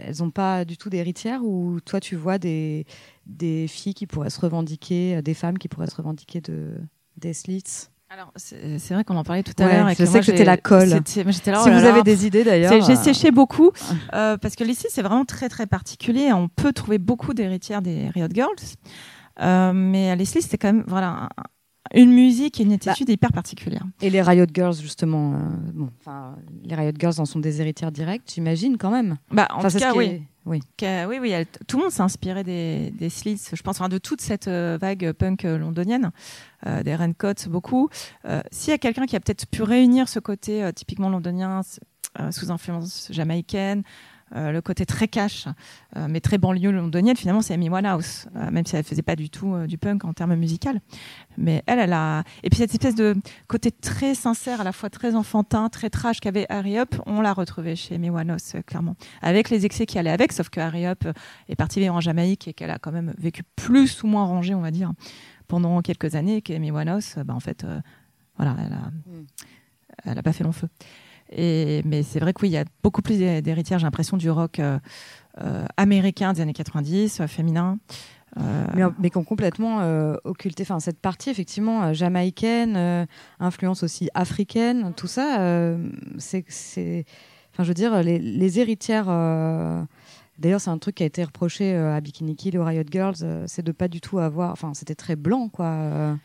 elles 0.00 0.16
n'ont 0.20 0.30
pas 0.30 0.64
du 0.64 0.76
tout 0.76 0.90
d'héritière 0.90 1.44
ou 1.44 1.80
toi 1.84 2.00
tu 2.00 2.16
vois 2.16 2.38
des, 2.38 2.86
des 3.26 3.66
filles 3.68 3.94
qui 3.94 4.06
pourraient 4.06 4.30
se 4.30 4.40
revendiquer, 4.40 5.16
euh, 5.16 5.22
des 5.22 5.34
femmes 5.34 5.58
qui 5.58 5.68
pourraient 5.68 5.90
se 5.90 5.96
revendiquer 5.96 6.40
de, 6.40 6.74
des 7.16 7.34
slits? 7.34 7.88
Alors, 8.10 8.30
c'est 8.36 8.92
vrai 8.92 9.04
qu'on 9.04 9.16
en 9.16 9.24
parlait 9.24 9.42
tout 9.42 9.54
à 9.56 9.66
l'heure. 9.66 9.88
Je 9.98 10.04
sais 10.04 10.18
que 10.18 10.26
c'était 10.26 10.44
la 10.44 10.58
colle. 10.58 11.00
si 11.06 11.22
vous 11.22 11.66
avez 11.66 12.02
des 12.02 12.26
idées 12.26 12.44
d'ailleurs. 12.44 12.82
J'ai 12.82 12.92
euh, 12.92 13.02
séché 13.02 13.30
beaucoup 13.30 13.72
euh, 14.12 14.36
parce 14.36 14.54
que 14.54 14.64
slits 14.64 14.76
c'est 14.90 15.00
vraiment 15.00 15.24
très 15.24 15.48
très 15.48 15.66
particulier. 15.66 16.30
On 16.30 16.48
peut 16.48 16.74
trouver 16.74 16.98
beaucoup 16.98 17.32
d'héritières 17.32 17.80
des 17.80 18.10
Riot 18.10 18.28
Girls. 18.30 18.50
Mais 19.38 20.16
les 20.16 20.24
slits, 20.24 20.42
c'est 20.42 20.58
quand 20.58 20.72
même 20.72 20.84
voilà, 20.86 21.28
une 21.94 22.12
musique 22.12 22.60
et 22.60 22.62
une 22.62 22.70
bah, 22.70 22.90
attitude 22.90 23.08
hyper 23.08 23.32
particulière. 23.32 23.82
Et 24.00 24.10
les 24.10 24.22
Riot 24.22 24.46
Girls, 24.52 24.74
justement, 24.74 25.34
euh, 25.34 25.38
bon, 25.74 25.90
les 26.64 26.74
Riot 26.74 26.92
Girls 26.98 27.14
en 27.18 27.24
sont 27.24 27.38
des 27.38 27.60
héritières 27.60 27.92
directes, 27.92 28.32
j'imagine 28.34 28.78
quand 28.78 28.90
même. 28.90 29.16
Bah, 29.30 29.48
en 29.50 29.62
tout 29.62 29.78
cas, 29.78 29.92
oui. 29.94 30.22
Oui. 30.44 30.60
oui, 30.82 31.18
oui, 31.20 31.32
tout 31.68 31.76
le 31.76 31.84
monde 31.84 31.92
s'est 31.92 32.02
inspiré 32.02 32.42
des, 32.42 32.92
des 32.98 33.10
Slits, 33.10 33.50
je 33.52 33.62
pense, 33.62 33.78
de 33.78 33.98
toute 33.98 34.20
cette 34.20 34.48
euh, 34.48 34.76
vague 34.80 35.12
punk 35.12 35.44
euh, 35.44 35.56
londonienne, 35.56 36.10
des 36.84 36.94
Raincoats, 36.94 37.48
beaucoup. 37.48 37.88
S'il 38.52 38.70
y 38.70 38.74
a 38.74 38.78
quelqu'un 38.78 39.06
qui 39.06 39.16
a 39.16 39.20
peut-être 39.20 39.46
pu 39.46 39.64
réunir 39.64 40.08
ce 40.08 40.20
côté 40.20 40.70
typiquement 40.76 41.08
londonien, 41.08 41.62
sous 42.30 42.50
influence 42.50 43.08
jamaïcaine, 43.10 43.80
euh, 43.80 43.82
le 44.34 44.60
côté 44.60 44.86
très 44.86 45.08
cash, 45.08 45.46
euh, 45.96 46.06
mais 46.08 46.20
très 46.20 46.38
banlieue 46.38 46.70
londonienne, 46.70 47.16
finalement, 47.16 47.42
c'est 47.42 47.54
Amy 47.54 47.68
Winehouse, 47.68 48.26
euh, 48.36 48.50
même 48.50 48.64
si 48.64 48.76
elle 48.76 48.84
faisait 48.84 49.02
pas 49.02 49.16
du 49.16 49.30
tout 49.30 49.66
du 49.66 49.78
punk 49.78 50.04
en 50.04 50.12
termes 50.12 50.34
musical. 50.36 50.80
Mais 51.36 51.62
elle, 51.66 51.78
elle 51.78 51.92
a. 51.92 52.24
Et 52.42 52.50
puis 52.50 52.58
cette 52.58 52.72
espèce 52.72 52.94
de 52.94 53.14
côté 53.48 53.70
très 53.70 54.14
sincère, 54.14 54.60
à 54.60 54.64
la 54.64 54.72
fois 54.72 54.90
très 54.90 55.14
enfantin, 55.14 55.68
très 55.68 55.90
trash 55.90 56.20
qu'avait 56.20 56.46
Harry 56.48 56.78
Up, 56.78 56.94
on 57.06 57.20
l'a 57.20 57.32
retrouvé 57.32 57.76
chez 57.76 57.96
Amy 57.96 58.10
Winehouse, 58.10 58.54
clairement. 58.66 58.96
Avec 59.20 59.50
les 59.50 59.66
excès 59.66 59.86
qui 59.86 59.98
allaient 59.98 60.10
avec, 60.10 60.32
sauf 60.32 60.48
que 60.48 60.60
Harry 60.60 60.86
Up 60.86 61.04
est 61.48 61.56
partie 61.56 61.80
vivre 61.80 61.94
en 61.94 62.00
Jamaïque 62.00 62.48
et 62.48 62.54
qu'elle 62.54 62.70
a 62.70 62.78
quand 62.78 62.92
même 62.92 63.14
vécu 63.18 63.42
plus 63.56 64.02
ou 64.02 64.06
moins 64.06 64.24
rangée, 64.24 64.54
on 64.54 64.60
va 64.60 64.70
dire, 64.70 64.92
pendant 65.48 65.80
quelques 65.82 66.14
années, 66.14 66.42
qu'Amy 66.42 66.70
Winehouse, 66.70 67.16
bah, 67.24 67.34
en 67.34 67.40
fait, 67.40 67.66
voilà, 68.36 68.56
elle 68.58 68.72
a, 68.72 68.90
mm. 68.90 69.26
elle 70.04 70.18
a 70.18 70.22
pas 70.22 70.32
fait 70.32 70.44
long 70.44 70.52
feu 70.52 70.68
mais 71.36 72.02
c'est 72.02 72.20
vrai 72.20 72.32
que 72.32 72.42
oui, 72.42 72.48
il 72.48 72.52
y 72.52 72.58
a 72.58 72.64
beaucoup 72.82 73.02
plus 73.02 73.18
d'héritières, 73.18 73.78
j'ai 73.78 73.86
l'impression, 73.86 74.16
du 74.16 74.30
rock 74.30 74.58
euh, 74.58 74.78
euh, 75.40 75.64
américain 75.76 76.32
des 76.32 76.40
années 76.40 76.52
90, 76.52 77.20
euh, 77.20 77.26
féminin. 77.26 77.78
Mais, 78.74 78.82
mais, 78.98 79.10
qui 79.10 79.18
ont 79.18 79.24
complètement 79.24 79.82
occulté 80.24 80.62
enfin, 80.62 80.80
cette 80.80 80.98
partie, 80.98 81.28
effectivement, 81.28 81.92
jamaïcaine, 81.92 83.06
influence 83.38 83.82
aussi 83.82 84.08
africaine, 84.14 84.94
tout 84.96 85.06
ça, 85.06 85.76
c'est. 86.16 87.04
Enfin, 87.52 87.62
je 87.62 87.68
veux 87.68 87.74
dire, 87.74 88.02
les, 88.02 88.18
les 88.18 88.58
héritières. 88.58 89.04
D'ailleurs, 90.38 90.62
c'est 90.62 90.70
un 90.70 90.78
truc 90.78 90.94
qui 90.94 91.02
a 91.02 91.06
été 91.06 91.22
reproché 91.22 91.74
à 91.74 92.00
Bikini 92.00 92.34
Kill 92.34 92.54
et 92.54 92.58
aux 92.58 92.64
Riot 92.64 92.84
Girls, 92.90 93.16
c'est 93.44 93.62
de 93.62 93.72
pas 93.72 93.88
du 93.88 94.00
tout 94.00 94.18
avoir. 94.18 94.52
Enfin, 94.52 94.72
c'était 94.72 94.94
très 94.94 95.14
blanc, 95.14 95.50
quoi. 95.50 96.16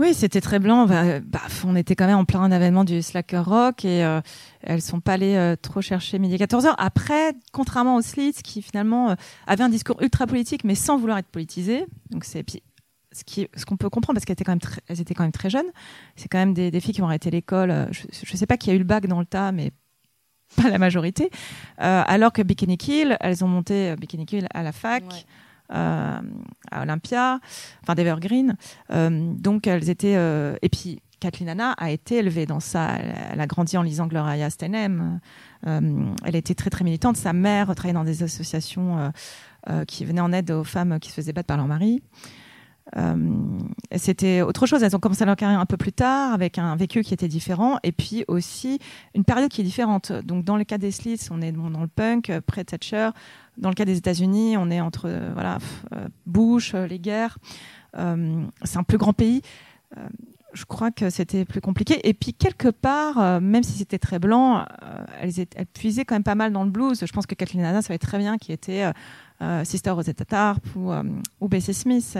Oui, 0.00 0.14
c'était 0.14 0.40
très 0.40 0.58
blanc. 0.58 0.86
Bah, 0.86 1.20
bah, 1.20 1.42
on 1.66 1.76
était 1.76 1.94
quand 1.94 2.06
même 2.06 2.16
en 2.16 2.24
plein 2.24 2.50
événement 2.50 2.84
du 2.84 3.02
slacker 3.02 3.44
rock 3.44 3.84
et 3.84 4.02
euh, 4.02 4.22
elles 4.62 4.80
sont 4.80 4.98
pas 4.98 5.12
allées 5.12 5.36
euh, 5.36 5.56
trop 5.60 5.82
chercher 5.82 6.18
midi 6.18 6.38
14 6.38 6.64
h 6.64 6.74
Après, 6.78 7.34
contrairement 7.52 7.96
aux 7.96 8.00
Slits 8.00 8.32
qui 8.42 8.62
finalement 8.62 9.10
euh, 9.10 9.14
avaient 9.46 9.62
un 9.62 9.68
discours 9.68 10.00
ultra 10.00 10.26
politique 10.26 10.64
mais 10.64 10.74
sans 10.74 10.96
vouloir 10.96 11.18
être 11.18 11.28
politisé. 11.28 11.84
Donc 12.08 12.24
c'est 12.24 12.46
ce 13.12 13.24
qui 13.24 13.46
ce 13.54 13.66
qu'on 13.66 13.76
peut 13.76 13.90
comprendre 13.90 14.16
parce 14.16 14.24
qu'elles 14.24 14.32
étaient 14.32 14.44
quand 14.44 14.52
même 14.52 14.60
très, 14.60 14.80
elles 14.88 15.02
étaient 15.02 15.12
quand 15.12 15.24
même 15.24 15.32
très 15.32 15.50
jeunes. 15.50 15.70
C'est 16.16 16.28
quand 16.28 16.38
même 16.38 16.54
des, 16.54 16.80
filles 16.80 16.94
qui 16.94 17.02
ont 17.02 17.06
arrêté 17.06 17.30
l'école. 17.30 17.88
Je, 17.90 18.06
ne 18.32 18.38
sais 18.38 18.46
pas 18.46 18.56
qui 18.56 18.70
a 18.70 18.72
eu 18.72 18.78
le 18.78 18.84
bac 18.84 19.06
dans 19.06 19.20
le 19.20 19.26
tas, 19.26 19.52
mais 19.52 19.70
pas 20.56 20.70
la 20.70 20.78
majorité. 20.78 21.28
alors 21.76 22.32
que 22.32 22.40
Bikini 22.40 22.78
Kill, 22.78 23.18
elles 23.20 23.44
ont 23.44 23.48
monté 23.48 23.94
Bikini 23.96 24.24
Kill 24.24 24.46
à 24.54 24.62
la 24.62 24.72
fac. 24.72 25.04
Euh, 25.72 26.20
Olympia, 26.82 27.40
enfin 27.82 27.94
d'Evergreen. 27.94 28.56
Euh, 28.92 29.32
donc 29.34 29.66
elles 29.66 29.90
étaient 29.90 30.16
euh, 30.16 30.56
et 30.62 30.68
puis 30.68 31.00
Kathleen 31.20 31.50
Anna 31.50 31.72
a 31.72 31.90
été 31.90 32.16
élevée 32.16 32.46
dans 32.46 32.60
ça. 32.60 32.96
Elle 33.32 33.40
a 33.40 33.46
grandi 33.46 33.76
en 33.76 33.82
lisant 33.82 34.06
Gloria 34.06 34.48
Steinem. 34.48 35.20
elle 35.62 36.34
était 36.34 36.54
très 36.54 36.70
très 36.70 36.82
militante. 36.82 37.18
Sa 37.18 37.34
mère 37.34 37.66
travaillait 37.74 37.92
dans 37.92 38.04
des 38.04 38.22
associations 38.22 39.12
qui 39.86 40.06
venaient 40.06 40.22
en 40.22 40.32
aide 40.32 40.50
aux 40.50 40.64
femmes 40.64 40.98
qui 40.98 41.10
se 41.10 41.16
faisaient 41.16 41.34
battre 41.34 41.48
par 41.48 41.58
leur 41.58 41.66
mari. 41.66 42.02
c'était 43.96 44.40
autre 44.40 44.64
chose. 44.64 44.82
Elles 44.82 44.96
ont 44.96 44.98
commencé 44.98 45.26
leur 45.26 45.36
carrière 45.36 45.60
un 45.60 45.66
peu 45.66 45.76
plus 45.76 45.92
tard, 45.92 46.32
avec 46.32 46.56
un 46.56 46.74
vécu 46.74 47.02
qui 47.02 47.12
était 47.12 47.28
différent, 47.28 47.78
et 47.82 47.92
puis 47.92 48.24
aussi 48.26 48.78
une 49.14 49.24
période 49.24 49.50
qui 49.50 49.60
est 49.60 49.64
différente. 49.64 50.12
Donc, 50.12 50.46
dans 50.46 50.56
le 50.56 50.64
cas 50.64 50.78
des 50.78 50.90
Slits, 50.90 51.28
on 51.30 51.42
est 51.42 51.52
dans 51.52 51.82
le 51.82 51.86
punk, 51.86 52.32
pré 52.46 52.64
Thatcher, 52.64 53.10
dans 53.60 53.68
le 53.68 53.74
cas 53.74 53.84
des 53.84 53.96
États-Unis, 53.96 54.56
on 54.56 54.70
est 54.70 54.80
entre 54.80 55.06
euh, 55.06 55.30
voilà, 55.34 55.58
euh, 55.94 56.08
Bush, 56.26 56.74
euh, 56.74 56.86
les 56.86 56.98
guerres. 56.98 57.38
c'est 57.94 58.78
un 58.78 58.82
plus 58.82 58.98
grand 58.98 59.12
pays 59.12 59.42
je 60.52 60.64
crois 60.64 60.90
que 60.90 61.10
c'était 61.10 61.44
plus 61.44 61.60
compliqué. 61.60 62.08
Et 62.08 62.12
puis, 62.12 62.34
quelque 62.34 62.68
part, 62.68 63.40
même 63.40 63.62
si 63.62 63.78
c'était 63.78 64.00
très 64.00 64.18
blanc, 64.18 64.64
elles, 65.20 65.32
elles, 65.54 65.66
puisaient 65.66 66.04
quand 66.04 66.16
même 66.16 66.24
pas 66.24 66.34
mal 66.34 66.52
dans 66.52 66.64
le 66.64 66.70
blues. 66.70 67.04
Je 67.04 67.12
pense 67.12 67.24
que 67.24 67.36
Kathleen 67.36 67.64
Hanna 67.64 67.82
savait 67.82 67.98
très 67.98 68.18
bien 68.18 68.36
qui 68.36 68.50
était 68.50 68.90
Sister 69.62 69.90
Rosetta 69.90 70.24
Tarp 70.24 70.64
ou, 70.74 70.92
ou 71.40 71.48
Bessie 71.48 71.72
Smith. 71.72 72.18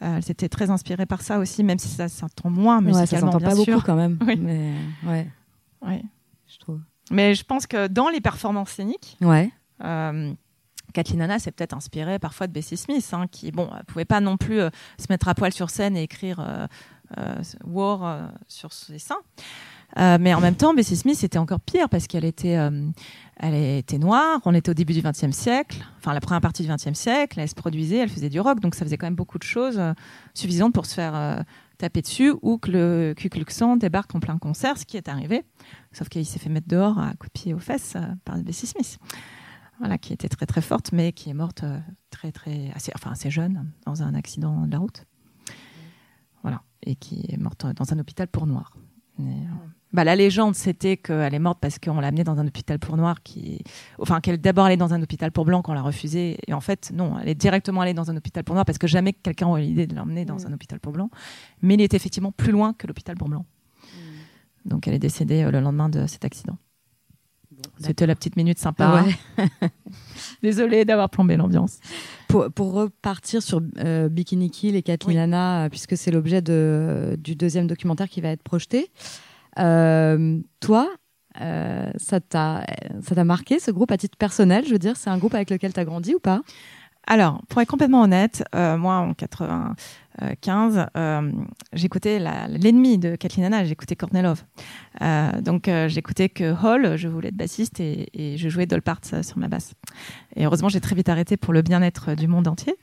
elles 0.00 0.30
étaient 0.30 0.50
très 0.50 0.68
inspirées 0.68 1.06
par 1.06 1.22
ça 1.22 1.38
aussi, 1.38 1.64
même 1.64 1.78
si 1.78 1.88
ça 1.88 2.08
s'entend 2.08 2.50
moins 2.50 2.82
musicalement, 2.82 3.32
ouais, 3.32 3.40
ça 3.40 3.48
pas 3.48 3.54
beaucoup 3.54 3.80
quand 3.80 3.96
même. 3.96 4.18
Mais, 4.38 4.74
ouais. 5.06 5.26
ouais. 5.80 6.02
Je 6.46 6.58
trouve. 6.58 6.80
Mais 7.10 7.34
je 7.34 7.44
pense 7.44 7.66
que 7.66 7.86
dans 7.86 8.10
les 8.10 8.20
performances 8.20 8.70
scéniques, 8.70 9.16
ouais. 9.22 9.50
Kathleen 10.96 11.20
Hanna 11.20 11.38
s'est 11.38 11.50
peut-être 11.50 11.74
inspirée 11.74 12.18
parfois 12.18 12.46
de 12.46 12.52
Bessie 12.52 12.78
Smith, 12.78 13.06
hein, 13.12 13.26
qui 13.30 13.52
bon, 13.52 13.68
pouvait 13.86 14.06
pas 14.06 14.20
non 14.20 14.38
plus 14.38 14.60
euh, 14.60 14.70
se 14.98 15.04
mettre 15.10 15.28
à 15.28 15.34
poil 15.34 15.52
sur 15.52 15.68
scène 15.68 15.94
et 15.94 16.02
écrire 16.02 16.40
euh, 16.40 16.66
euh, 17.18 17.34
War 17.66 18.30
sur 18.48 18.72
ses 18.72 18.98
seins. 18.98 19.20
mais 19.96 20.32
en 20.32 20.40
même 20.40 20.54
temps, 20.54 20.72
Bessie 20.72 20.96
Smith 20.96 21.22
était 21.22 21.36
encore 21.36 21.60
pire 21.60 21.90
parce 21.90 22.06
qu'elle 22.06 22.24
était, 22.24 22.58
elle 23.36 23.54
était 23.54 23.98
noire. 23.98 24.40
On 24.46 24.54
était 24.54 24.70
au 24.70 24.74
début 24.74 24.94
du 24.94 25.02
XXe 25.02 25.36
siècle, 25.36 25.84
enfin 25.98 26.14
la 26.14 26.20
première 26.20 26.40
partie 26.40 26.62
du 26.62 26.72
XXe 26.72 26.98
siècle. 26.98 27.40
Elle 27.40 27.48
se 27.48 27.54
produisait, 27.54 27.98
elle 27.98 28.08
faisait 28.08 28.30
du 28.30 28.40
rock, 28.40 28.60
donc 28.60 28.74
ça 28.74 28.86
faisait 28.86 28.96
quand 28.96 29.06
même 29.06 29.14
beaucoup 29.14 29.38
de 29.38 29.44
choses 29.44 29.80
suffisantes 30.32 30.72
pour 30.72 30.86
se 30.86 30.94
faire 30.94 31.44
taper 31.76 32.00
dessus 32.00 32.32
ou 32.40 32.56
que 32.56 32.70
le 32.70 33.14
Ku 33.14 33.28
Klux 33.28 33.44
Klan 33.44 33.76
débarque 33.76 34.14
en 34.14 34.20
plein 34.20 34.38
concert, 34.38 34.78
ce 34.78 34.86
qui 34.86 34.96
est 34.96 35.08
arrivé. 35.08 35.44
Sauf 35.92 36.08
qu'il 36.08 36.24
s'est 36.24 36.38
fait 36.38 36.48
mettre 36.48 36.68
dehors 36.68 36.98
à 36.98 37.10
coups 37.10 37.32
de 37.34 37.40
pied 37.40 37.54
aux 37.54 37.58
fesses 37.58 37.96
par 38.24 38.38
Bessie 38.38 38.66
Smith 38.66 38.98
voilà, 39.78 39.98
qui 39.98 40.12
était 40.12 40.28
très 40.28 40.46
très 40.46 40.62
forte, 40.62 40.92
mais 40.92 41.12
qui 41.12 41.30
est 41.30 41.34
morte 41.34 41.64
euh, 41.64 41.78
très 42.10 42.32
très 42.32 42.70
assez, 42.74 42.92
enfin 42.94 43.10
assez 43.12 43.30
jeune 43.30 43.70
dans 43.84 44.02
un 44.02 44.14
accident 44.14 44.66
de 44.66 44.72
la 44.72 44.78
route. 44.78 45.04
Voilà, 46.42 46.62
et 46.82 46.96
qui 46.96 47.26
est 47.28 47.36
morte 47.36 47.66
dans 47.66 47.92
un 47.92 47.98
hôpital 47.98 48.28
pour 48.28 48.46
noirs. 48.46 48.76
Euh, 49.20 49.24
bah, 49.92 50.04
la 50.04 50.14
légende, 50.14 50.54
c'était 50.54 50.96
qu'elle 50.96 51.32
est 51.32 51.38
morte 51.38 51.58
parce 51.60 51.78
qu'on 51.78 52.00
l'a 52.00 52.08
amenée 52.08 52.24
dans 52.24 52.38
un 52.38 52.46
hôpital 52.46 52.78
pour 52.78 52.96
noirs, 52.96 53.22
qui, 53.22 53.62
enfin 53.98 54.20
qu'elle 54.20 54.38
d'abord 54.38 54.66
allée 54.66 54.76
dans 54.76 54.92
un 54.92 55.02
hôpital 55.02 55.32
pour 55.32 55.44
blancs 55.44 55.64
qu'on 55.64 55.72
l'a 55.72 55.82
refusé, 55.82 56.38
et 56.46 56.52
en 56.52 56.60
fait 56.60 56.90
non, 56.92 57.18
elle 57.18 57.28
est 57.28 57.34
directement 57.34 57.80
allée 57.80 57.94
dans 57.94 58.10
un 58.10 58.16
hôpital 58.16 58.44
pour 58.44 58.54
noirs 58.54 58.66
parce 58.66 58.78
que 58.78 58.86
jamais 58.86 59.12
quelqu'un 59.12 59.46
aurait 59.46 59.62
l'idée 59.62 59.86
de 59.86 59.94
l'emmener 59.94 60.24
dans 60.24 60.36
mm. 60.36 60.46
un 60.48 60.52
hôpital 60.52 60.80
pour 60.80 60.92
blancs, 60.92 61.10
mais 61.62 61.74
il 61.74 61.80
était 61.80 61.96
effectivement 61.96 62.32
plus 62.32 62.52
loin 62.52 62.74
que 62.74 62.86
l'hôpital 62.86 63.16
pour 63.16 63.28
blancs. 63.28 63.46
Mm. 63.84 64.68
Donc 64.68 64.86
elle 64.86 64.94
est 64.94 64.98
décédée 64.98 65.44
euh, 65.44 65.50
le 65.50 65.60
lendemain 65.60 65.88
de 65.88 66.06
cet 66.06 66.24
accident. 66.24 66.58
C'était 67.78 68.06
la 68.06 68.14
petite 68.14 68.36
minute 68.36 68.58
sympa. 68.58 69.04
Désolée 70.42 70.84
d'avoir 70.84 71.10
plombé 71.10 71.36
l'ambiance. 71.36 71.78
Pour, 72.28 72.72
repartir 72.72 73.42
sur 73.42 73.60
euh, 73.78 74.08
Bikini 74.08 74.50
Kill 74.50 74.76
et 74.76 74.82
Katlilana, 74.82 75.60
oui. 75.60 75.66
Euh, 75.66 75.68
puisque 75.68 75.96
c'est 75.96 76.10
l'objet 76.10 76.42
du 76.42 77.34
deuxième 77.36 77.66
documentaire 77.66 78.08
qui 78.08 78.20
va 78.20 78.30
être 78.30 78.42
projeté, 78.42 78.90
euh, 79.58 80.40
toi, 80.60 80.88
euh, 81.40 81.90
ça 81.96 82.20
t'a 82.20 82.64
marqué 83.24 83.58
ce 83.58 83.70
groupe 83.70 83.90
à 83.90 83.96
titre 83.96 84.16
personnel 84.16 84.64
Je 84.66 84.72
veux 84.72 84.78
dire, 84.78 84.96
c'est 84.96 85.10
un 85.10 85.18
groupe 85.18 85.34
avec 85.34 85.50
lequel 85.50 85.72
tu 85.72 85.80
as 85.80 85.84
grandi 85.84 86.14
ou 86.14 86.20
pas? 86.20 86.40
Alors, 87.08 87.40
pour 87.48 87.60
être 87.60 87.68
complètement 87.68 88.02
honnête, 88.02 88.42
euh, 88.54 88.76
moi 88.76 88.96
en 88.96 89.14
80, 89.14 89.76
15, 90.40 90.86
euh, 90.96 91.32
j'écoutais 91.72 92.18
l'ennemi 92.18 92.98
de 92.98 93.16
Kathleen 93.16 93.46
Hanna, 93.46 93.64
j'écoutais 93.64 93.96
Kornelov. 93.96 94.44
Euh, 95.02 95.40
donc 95.40 95.68
euh, 95.68 95.88
j'écoutais 95.88 96.28
que 96.28 96.54
Hall, 96.64 96.96
je 96.96 97.08
voulais 97.08 97.28
être 97.28 97.36
bassiste 97.36 97.80
et, 97.80 98.36
je 98.36 98.48
jouais 98.48 98.66
Dolpart 98.66 99.00
sur 99.22 99.38
ma 99.38 99.48
basse. 99.48 99.74
Et 100.34 100.46
heureusement, 100.46 100.68
j'ai 100.68 100.80
très 100.80 100.94
vite 100.94 101.08
arrêté 101.08 101.36
pour 101.36 101.52
le 101.52 101.62
bien-être 101.62 102.14
du 102.14 102.28
monde 102.28 102.48
entier. 102.48 102.74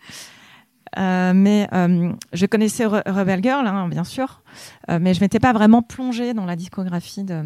Mais 0.95 1.67
je 1.71 2.45
connaissais 2.45 2.85
Re 2.85 3.01
Rebel 3.05 3.41
Girl, 3.41 3.65
hein, 3.65 3.87
bien 3.87 4.03
sûr, 4.03 4.43
mais 4.87 5.13
je 5.13 5.19
ne 5.19 5.25
m'étais 5.25 5.39
pas 5.39 5.53
vraiment 5.53 5.81
plongée 5.81 6.33
dans 6.33 6.45
la 6.45 6.55
discographie 6.55 7.23
de, 7.23 7.43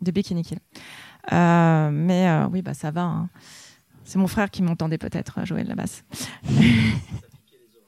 de 0.00 0.10
Bikini 0.10 0.42
Kill. 0.42 0.58
mais 1.30 2.44
oui, 2.50 2.62
bah 2.62 2.74
ça 2.74 2.90
va. 2.90 3.02
Hein. 3.02 3.28
C'est 4.04 4.18
mon 4.18 4.26
frère 4.26 4.50
qui 4.50 4.62
m'entendait 4.62 4.98
peut-être 4.98 5.44
jouer 5.46 5.62
de 5.62 5.68
la 5.68 5.74
basse. 5.74 6.04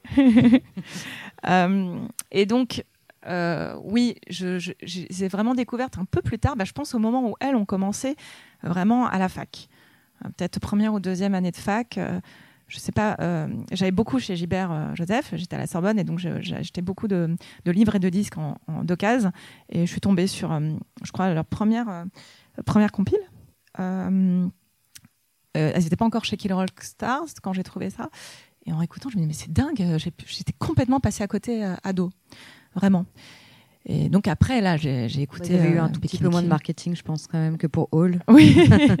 et 1.45 2.45
donc, 2.45 2.83
euh, 3.27 3.75
oui, 3.83 4.15
je, 4.29 5.27
vraiment 5.27 5.55
découverte 5.55 5.97
un 5.97 6.05
peu 6.05 6.21
plus 6.21 6.39
tard. 6.39 6.55
Bah, 6.55 6.65
je 6.65 6.73
pense 6.73 6.93
au 6.93 6.99
moment 6.99 7.29
où 7.29 7.35
elles 7.39 7.55
ont 7.55 7.65
commencé 7.65 8.15
vraiment 8.63 9.07
à 9.07 9.17
la 9.17 9.29
fac, 9.29 9.69
euh, 10.23 10.29
peut-être 10.29 10.59
première 10.59 10.93
ou 10.93 10.99
deuxième 10.99 11.35
année 11.35 11.51
de 11.51 11.57
fac. 11.57 11.97
Euh, 11.97 12.19
je 12.67 12.79
sais 12.79 12.91
pas, 12.93 13.17
j'avais 13.71 13.91
beaucoup 13.91 14.17
chez 14.17 14.35
Gilbert 14.35 14.95
Joseph, 14.95 15.31
j'étais 15.35 15.55
à 15.55 15.59
la 15.59 15.67
Sorbonne 15.67 15.99
et 15.99 16.03
donc 16.03 16.17
j'achetais 16.17 16.81
beaucoup 16.81 17.07
de, 17.07 17.35
livres 17.67 17.93
et 17.93 17.99
de 17.99 18.09
disques 18.09 18.37
en, 18.37 18.57
en 18.67 18.83
d'occasion 18.83 19.31
et 19.69 19.85
je 19.85 19.91
suis 19.91 20.01
tombée 20.01 20.25
sur, 20.25 20.59
je 21.03 21.11
crois, 21.11 21.31
leur 21.35 21.45
première, 21.45 22.05
première 22.65 22.91
compile. 22.91 23.19
elles 23.77 24.49
n'étaient 25.53 25.95
pas 25.97 26.05
encore 26.05 26.25
chez 26.25 26.35
Kill 26.35 26.53
Rock 26.53 26.81
Stars 26.81 27.27
quand 27.43 27.53
j'ai 27.53 27.63
trouvé 27.63 27.91
ça. 27.91 28.09
Et 28.65 28.73
en 28.73 28.81
écoutant, 28.81 29.09
je 29.09 29.17
me 29.17 29.21
disais, 29.21 29.27
mais 29.27 29.33
c'est 29.33 29.51
dingue, 29.53 29.97
j'étais 30.25 30.53
complètement 30.57 30.99
passée 30.99 31.23
à 31.23 31.27
côté 31.27 31.63
ado 31.83 32.11
vraiment. 32.75 33.05
Et 33.85 34.07
donc 34.07 34.27
après, 34.29 34.61
là, 34.61 34.77
j'ai 34.77 35.21
écouté. 35.21 35.53
Il 35.53 35.59
y 35.59 35.59
a 35.59 35.69
eu 35.69 35.77
un 35.77 35.89
tout 35.89 35.99
petit 35.99 36.17
peu 36.17 36.29
moins 36.29 36.41
de 36.41 36.47
marketing, 36.47 36.95
je 36.95 37.01
pense, 37.01 37.27
quand 37.27 37.37
même, 37.37 37.57
que 37.57 37.67
pour 37.67 37.89
Hall. 37.91 38.19
Oui, 38.29 38.55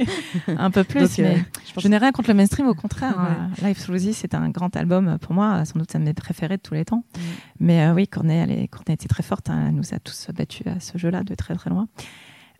un 0.47 0.71
peu 0.71 0.83
plus. 0.83 1.17
mais 1.19 1.37
euh, 1.37 1.79
je, 1.79 1.87
n'ai 1.87 1.97
rien 1.97 2.11
contre 2.11 2.29
le 2.29 2.35
mainstream, 2.35 2.67
au 2.67 2.75
contraire. 2.75 3.17
Hein. 3.17 3.49
Life 3.63 3.81
Through 3.81 4.11
c'est 4.11 4.35
un 4.35 4.49
grand 4.49 4.75
album 4.75 5.17
pour 5.19 5.33
moi, 5.33 5.63
sans 5.65 5.79
doute 5.79 5.89
c'est 5.89 5.97
un 5.97 6.01
de 6.01 6.05
mes 6.05 6.13
préférés 6.13 6.57
de 6.57 6.61
tous 6.61 6.73
les 6.73 6.83
temps. 6.83 6.97
Mm. 7.15 7.19
Mais 7.61 7.85
euh, 7.85 7.93
oui, 7.93 8.07
Courtney, 8.07 8.35
elle, 8.35 8.51
est, 8.51 8.67
Courtney 8.67 8.93
était 8.93 9.07
très 9.07 9.23
forte. 9.23 9.49
Hein. 9.49 9.67
elle 9.69 9.75
nous 9.75 9.93
a 9.93 9.99
tous 9.99 10.27
battus 10.35 10.67
à 10.67 10.79
ce 10.79 10.97
jeu-là 10.97 11.23
de 11.23 11.33
très 11.33 11.55
très 11.55 11.69
loin. 11.69 11.87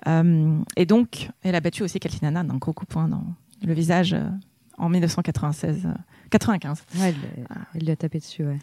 Euh, 0.07 0.59
et 0.77 0.85
donc, 0.85 1.29
elle 1.43 1.55
a 1.55 1.59
battu 1.59 1.83
aussi 1.83 1.99
Kathleen 1.99 2.29
Hanna 2.29 2.43
d'un 2.43 2.57
gros 2.57 2.73
coup 2.73 2.85
de 2.85 2.89
poing 2.89 3.09
dans 3.09 3.25
le 3.61 3.73
visage 3.73 4.15
en 4.77 4.89
1996, 4.89 5.87
95. 6.29 6.83
Ouais, 6.95 7.09
elle, 7.09 7.15
elle 7.75 7.81
lui 7.81 7.91
a 7.91 7.95
tapé 7.95 8.19
dessus, 8.19 8.45
ouais. 8.45 8.57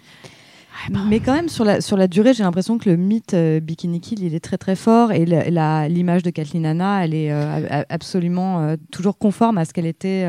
Mais 1.08 1.20
quand 1.20 1.34
même, 1.34 1.48
sur 1.48 1.64
la, 1.64 1.80
sur 1.80 1.96
la 1.96 2.08
durée, 2.08 2.32
j'ai 2.32 2.42
l'impression 2.42 2.78
que 2.78 2.88
le 2.88 2.96
mythe 2.96 3.34
euh, 3.34 3.60
Bikini 3.60 4.00
Kill, 4.00 4.22
il 4.22 4.34
est 4.34 4.40
très 4.40 4.56
très 4.56 4.76
fort 4.76 5.12
et 5.12 5.24
l'image 5.24 6.22
de 6.22 6.30
Kathleen 6.30 6.64
Anna, 6.64 7.04
elle 7.04 7.14
est 7.14 7.30
euh, 7.30 7.82
absolument 7.88 8.60
euh, 8.60 8.76
toujours 8.90 9.18
conforme 9.18 9.58
à 9.58 9.64
ce 9.64 9.72
qu'elle 9.72 9.86
était 9.86 10.26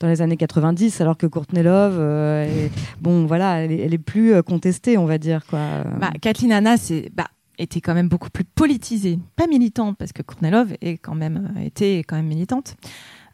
dans 0.00 0.08
les 0.08 0.22
années 0.22 0.36
90, 0.36 1.00
alors 1.00 1.16
que 1.16 1.26
Courtney 1.26 1.62
Love, 1.62 1.98
bon, 3.00 3.26
voilà, 3.26 3.64
elle 3.64 3.94
est, 3.94 3.98
plus 3.98 4.42
contestée, 4.42 4.98
on 4.98 5.06
va 5.06 5.18
dire. 5.18 5.44
Quoi. 5.46 5.60
Bah, 6.00 6.10
Kathleen 6.20 6.52
Anna, 6.52 6.76
c'est. 6.76 7.10
Bah 7.14 7.28
était 7.58 7.80
quand 7.80 7.94
même 7.94 8.08
beaucoup 8.08 8.30
plus 8.30 8.44
politisée, 8.44 9.20
pas 9.36 9.46
militante 9.46 9.96
parce 9.96 10.12
que 10.12 10.22
Courtney 10.22 10.50
Love 10.50 10.72
est 10.80 10.96
quand 10.96 11.14
même 11.14 11.52
était 11.62 11.98
quand 11.98 12.16
même 12.16 12.26
militante, 12.26 12.76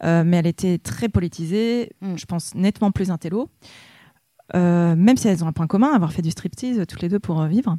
mais 0.02 0.36
elle 0.36 0.46
était 0.46 0.78
très 0.78 1.08
politisée, 1.08 1.90
mm. 2.00 2.16
je 2.16 2.26
pense 2.26 2.54
nettement 2.54 2.90
plus 2.90 3.10
intello. 3.10 3.48
Euh, 4.54 4.96
même 4.96 5.16
si 5.16 5.28
elles 5.28 5.44
ont 5.44 5.46
un 5.46 5.52
point 5.52 5.66
commun, 5.66 5.92
avoir 5.94 6.12
fait 6.12 6.22
du 6.22 6.30
striptease 6.30 6.82
toutes 6.88 7.02
les 7.02 7.08
deux 7.08 7.18
pour 7.18 7.40
euh, 7.40 7.48
vivre. 7.48 7.76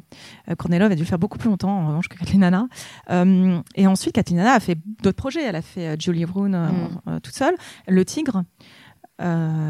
Euh, 0.48 0.54
Love 0.78 0.92
a 0.92 0.94
dû 0.94 1.02
le 1.02 1.06
faire 1.06 1.18
beaucoup 1.18 1.38
plus 1.38 1.48
longtemps, 1.48 1.70
en 1.70 1.88
revanche, 1.88 2.08
que 2.08 2.16
Kathleen 2.16 2.44
Anna. 2.44 2.68
Euh, 3.10 3.60
et 3.74 3.86
ensuite, 3.86 4.14
Kathleen 4.14 4.40
Anna 4.40 4.54
a 4.54 4.60
fait 4.60 4.78
d'autres 5.02 5.16
projets. 5.16 5.42
Elle 5.42 5.56
a 5.56 5.62
fait 5.62 6.00
Julie 6.00 6.24
Brown 6.26 6.56
mm. 7.06 7.20
toute 7.20 7.34
seule. 7.34 7.54
Le 7.88 8.04
Tigre, 8.04 8.44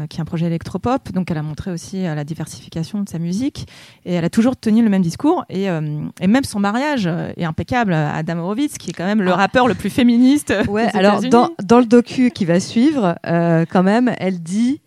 qui 0.09 0.17
est 0.17 0.21
un 0.21 0.25
projet 0.25 0.45
électropop. 0.45 1.11
Donc, 1.11 1.29
elle 1.31 1.37
a 1.37 1.43
montré 1.43 1.71
aussi 1.71 2.03
la 2.03 2.23
diversification 2.23 3.01
de 3.01 3.09
sa 3.09 3.19
musique. 3.19 3.67
Et 4.05 4.13
elle 4.13 4.25
a 4.25 4.29
toujours 4.29 4.55
tenu 4.55 4.83
le 4.83 4.89
même 4.89 5.01
discours. 5.01 5.45
Et, 5.49 5.65
et 5.65 6.27
même 6.27 6.43
son 6.43 6.59
mariage 6.59 7.07
est 7.07 7.43
impeccable. 7.43 7.93
Adam 7.93 8.39
Horowitz, 8.39 8.77
qui 8.77 8.91
est 8.91 8.93
quand 8.93 9.05
même 9.05 9.21
le 9.21 9.31
ah. 9.31 9.35
rappeur 9.35 9.67
le 9.67 9.75
plus 9.75 9.89
féministe. 9.89 10.53
Ouais, 10.67 10.87
alors 10.95 11.21
dans, 11.21 11.49
dans, 11.63 11.79
le 11.79 11.85
docu 11.85 12.31
qui 12.31 12.45
va 12.45 12.59
suivre, 12.59 13.15
quand 13.23 13.83
même, 13.83 14.13
elle 14.17 14.41
dit 14.41 14.81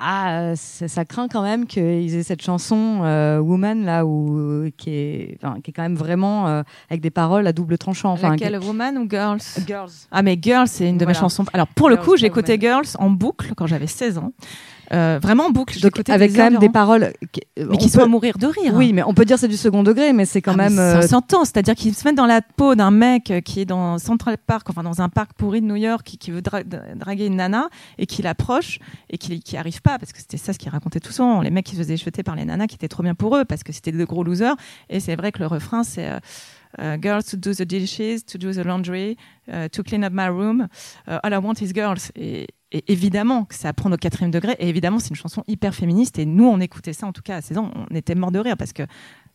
ah, 0.00 0.54
ça, 0.56 1.04
craint 1.04 1.28
quand 1.28 1.42
même 1.42 1.66
qu'ils 1.66 2.16
aient 2.16 2.24
cette 2.24 2.42
chanson 2.42 3.02
euh, 3.04 3.38
Woman 3.38 3.84
là 3.84 4.04
où 4.04 4.68
qui 4.76 4.90
est, 4.90 5.38
qui 5.62 5.70
est 5.70 5.72
quand 5.72 5.82
même 5.82 5.94
vraiment 5.94 6.48
euh, 6.48 6.62
avec 6.90 7.00
des 7.00 7.10
paroles 7.10 7.46
à 7.46 7.52
double 7.52 7.78
tranchant. 7.78 8.10
Enfin, 8.12 8.30
Laquelle, 8.30 8.58
Woman 8.58 8.98
ou 8.98 9.08
Girls? 9.08 9.40
Girls. 9.66 9.92
Ah 10.10 10.22
mais 10.22 10.36
Girls, 10.40 10.66
c'est 10.66 10.88
une 10.88 10.98
de 10.98 11.06
mes 11.06 11.14
chansons. 11.14 11.44
Alors 11.52 11.68
pour 11.68 11.88
le 11.88 11.96
coup, 11.96 12.16
j'ai 12.16 12.26
écouté 12.26 12.58
Girls 12.60 12.88
en 12.98 13.10
boucle 13.10 13.52
quand 13.56 13.68
j'avais 13.68 13.86
16 13.86 14.18
ans. 14.18 14.32
Euh, 14.94 15.18
vraiment 15.20 15.46
en 15.46 15.50
boucle. 15.50 15.78
avec 16.08 16.32
quand 16.32 16.50
même 16.50 16.58
des 16.58 16.68
paroles, 16.68 17.12
mais 17.56 17.76
qui 17.78 17.88
sont 17.88 18.02
à 18.02 18.06
mourir 18.06 18.38
de 18.38 18.46
rire. 18.46 18.72
Oui, 18.74 18.92
mais 18.92 19.02
on 19.02 19.14
peut 19.14 19.24
dire 19.24 19.38
c'est 19.38 19.48
du 19.48 19.56
second 19.56 19.82
degré, 19.82 20.12
mais 20.12 20.24
c'est 20.24 20.40
quand 20.40 20.54
ah, 20.54 20.68
même. 20.68 20.76
Ça 20.76 20.98
euh, 20.98 21.02
s'entend, 21.02 21.44
c'est-à-dire 21.44 21.74
qu'ils 21.74 21.94
se 21.94 22.06
mettent 22.06 22.16
dans 22.16 22.26
la 22.26 22.42
peau 22.42 22.74
d'un 22.74 22.90
mec 22.90 23.32
qui 23.44 23.60
est 23.60 23.64
dans 23.64 23.98
Central 23.98 24.36
Park, 24.38 24.68
enfin 24.70 24.82
dans 24.82 25.00
un 25.00 25.08
parc 25.08 25.32
pourri 25.32 25.60
de 25.60 25.66
New 25.66 25.76
York, 25.76 26.16
qui, 26.18 26.30
veut 26.30 26.42
draguer 26.42 27.26
une 27.26 27.36
nana 27.36 27.68
et 27.98 28.06
qui 28.06 28.22
l'approche 28.22 28.78
et 29.10 29.18
qui 29.18 29.40
qui 29.40 29.56
arrive 29.56 29.82
pas 29.82 29.98
parce 29.98 30.12
que 30.12 30.18
c'était 30.18 30.36
ça 30.36 30.52
ce 30.52 30.58
qu'ils 30.58 30.70
racontaient 30.70 31.00
tout 31.00 31.12
souvent. 31.12 31.40
Les 31.40 31.50
mecs 31.50 31.66
qui 31.66 31.74
se 31.74 31.80
faisaient 31.80 31.96
jeter 31.96 32.22
par 32.22 32.36
les 32.36 32.44
nanas 32.44 32.66
qui 32.66 32.76
étaient 32.76 32.88
trop 32.88 33.02
bien 33.02 33.14
pour 33.14 33.36
eux 33.36 33.44
parce 33.44 33.62
que 33.62 33.72
c'était 33.72 33.92
de 33.92 34.04
gros 34.04 34.22
losers. 34.22 34.54
Et 34.90 35.00
c'est 35.00 35.16
vrai 35.16 35.32
que 35.32 35.40
le 35.40 35.46
refrain 35.46 35.82
c'est 35.82 36.08
euh, 36.80 36.98
girls 37.00 37.24
to 37.24 37.36
do 37.36 37.52
the 37.52 37.62
dishes, 37.62 38.24
to 38.26 38.38
do 38.38 38.52
the 38.52 38.64
laundry, 38.64 39.16
to 39.72 39.82
clean 39.82 40.02
up 40.02 40.12
my 40.12 40.28
room. 40.28 40.68
all 41.06 41.32
I 41.32 41.38
want 41.38 41.54
is 41.60 41.72
girls. 41.72 42.10
Et, 42.16 42.46
et 42.74 42.84
évidemment 42.88 43.44
que 43.44 43.54
ça 43.54 43.72
prend 43.72 43.90
au 43.90 43.96
quatrième 43.96 44.32
degré. 44.32 44.56
Et 44.58 44.68
évidemment, 44.68 44.98
c'est 44.98 45.10
une 45.10 45.16
chanson 45.16 45.44
hyper 45.46 45.74
féministe. 45.74 46.18
Et 46.18 46.26
nous, 46.26 46.44
on 46.44 46.58
écoutait 46.58 46.92
ça, 46.92 47.06
en 47.06 47.12
tout 47.12 47.22
cas 47.22 47.36
à 47.36 47.40
16 47.40 47.58
ans, 47.58 47.70
on 47.90 47.94
était 47.94 48.16
mort 48.16 48.32
de 48.32 48.40
rire 48.40 48.56
parce 48.56 48.72
que 48.72 48.82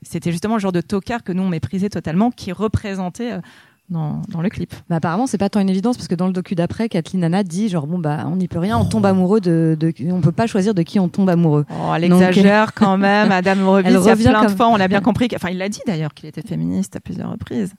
c'était 0.02 0.32
justement 0.32 0.56
le 0.56 0.60
genre 0.60 0.74
de 0.74 0.82
tocard 0.82 1.24
que 1.24 1.32
nous, 1.32 1.44
on 1.44 1.50
méprisait 1.50 1.90
totalement, 1.90 2.32
qui 2.32 2.52
représentait. 2.52 3.34
Euh, 3.34 3.42
dans, 3.90 4.22
dans, 4.30 4.42
le 4.42 4.50
clip. 4.50 4.72
Bah 4.88 4.98
apparemment, 4.98 5.26
c'est 5.26 5.40
pas 5.40 5.50
tant 5.50 5.60
une 5.60 5.70
évidence 5.70 5.98
parce 5.98 6.08
que 6.08 6.14
dans 6.14 6.28
le 6.28 6.32
docu 6.32 6.54
d'après, 6.54 6.90
Kathleen 6.90 7.24
Anna 7.24 7.42
dit 7.42 7.70
genre 7.70 7.88
bon 7.88 7.98
bah 7.98 8.24
on 8.28 8.36
n'y 8.36 8.48
peut 8.48 8.60
rien, 8.60 8.78
on 8.78 8.86
tombe 8.86 9.04
amoureux 9.08 9.42
de, 9.42 9.76
de, 9.80 9.92
on 10.12 10.22
peut 10.22 10.32
pas 10.32 10.46
choisir 10.46 10.76
de 10.76 10.84
qui 10.84 11.00
on 11.00 11.10
tombe 11.10 11.28
amoureux. 11.28 11.66
Oh, 11.72 11.92
elle 11.96 12.04
exagère 12.04 12.74
quand 12.76 12.98
même, 12.98 13.30
Madame 13.30 13.68
Reville. 13.68 13.98
Il 14.00 14.06
y 14.06 14.10
a 14.12 14.16
plein 14.16 14.46
de 14.46 14.56
fois, 14.56 14.68
on 14.68 14.76
l'a 14.76 14.88
bien 14.88 15.02
compris. 15.02 15.28
Enfin, 15.34 15.50
il 15.50 15.58
l'a 15.58 15.70
dit 15.70 15.82
d'ailleurs 15.88 16.14
qu'il 16.14 16.30
était 16.30 16.44
féministe 16.44 16.98
à 16.98 17.00
plusieurs 17.00 17.32
reprises. 17.32 17.74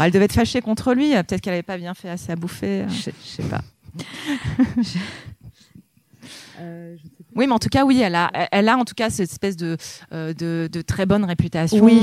elle 0.00 0.10
devait 0.10 0.24
être 0.24 0.32
fâchée 0.32 0.62
contre 0.62 0.94
lui. 0.94 1.10
Peut-être 1.10 1.42
qu'elle 1.42 1.52
avait 1.52 1.62
pas 1.62 1.76
bien 1.76 1.92
fait 1.92 2.08
assez 2.08 2.32
à 2.32 2.36
bouffer. 2.36 2.86
Je, 2.88 3.10
je 4.76 4.82
sais 4.82 4.98
pas. 4.98 5.04
Euh, 6.60 6.96
oui, 7.36 7.46
mais 7.46 7.52
en 7.52 7.58
tout 7.58 7.68
cas, 7.68 7.84
oui, 7.84 8.00
elle 8.00 8.14
a, 8.14 8.30
elle 8.52 8.68
a 8.68 8.76
en 8.76 8.84
tout 8.84 8.94
cas 8.94 9.10
cette 9.10 9.30
espèce 9.30 9.56
de, 9.56 9.76
euh, 10.12 10.34
de, 10.34 10.68
de, 10.70 10.82
très 10.82 11.06
bonne 11.06 11.24
réputation. 11.24 11.84
Oui, 11.84 12.02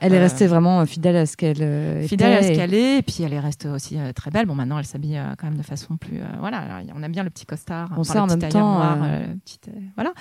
elle 0.00 0.14
est 0.14 0.18
euh, 0.18 0.20
restée 0.20 0.46
vraiment 0.46 0.84
fidèle 0.86 1.16
à 1.16 1.26
ce 1.26 1.36
qu'elle 1.36 2.06
fidèle 2.06 2.32
à 2.32 2.42
ce 2.42 2.52
qu'elle 2.52 2.74
est, 2.74 2.98
et 2.98 3.02
puis 3.02 3.22
elle 3.22 3.32
est 3.32 3.40
restée 3.40 3.68
aussi 3.68 3.98
très 4.14 4.30
belle. 4.30 4.46
Bon, 4.46 4.54
maintenant, 4.54 4.78
elle 4.78 4.86
s'habille 4.86 5.20
quand 5.38 5.46
même 5.48 5.58
de 5.58 5.62
façon 5.62 5.96
plus, 5.96 6.20
voilà, 6.38 6.82
on 6.94 7.02
aime 7.02 7.12
bien 7.12 7.24
le 7.24 7.30
petit 7.30 7.46
costard, 7.46 7.90
on 7.96 8.18
en 8.18 8.26
même 8.26 8.48
temps, 8.48 8.82
voilà. 9.96 10.12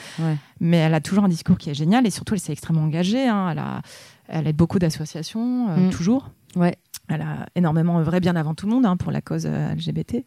Mais 0.59 0.77
elle 0.77 0.93
a 0.93 1.01
toujours 1.01 1.23
un 1.23 1.29
discours 1.29 1.57
qui 1.57 1.69
est 1.69 1.75
génial, 1.75 2.05
et 2.05 2.09
surtout, 2.09 2.33
elle 2.33 2.39
s'est 2.39 2.53
extrêmement 2.53 2.83
engagée. 2.83 3.27
Hein. 3.27 3.49
elle 3.51 3.59
a, 3.59 3.81
elle 4.27 4.47
aide 4.47 4.55
beaucoup 4.55 4.79
d'associations, 4.79 5.67
mm. 5.67 5.89
toujours. 5.89 6.29
Ouais. 6.55 6.77
Elle 7.07 7.21
a 7.21 7.47
énormément 7.55 7.99
œuvré 7.99 8.19
bien 8.19 8.35
avant 8.35 8.53
tout 8.53 8.67
le 8.67 8.73
monde 8.73 8.85
hein, 8.85 8.95
pour 8.95 9.11
la 9.11 9.21
cause 9.21 9.47
LGBT. 9.47 10.25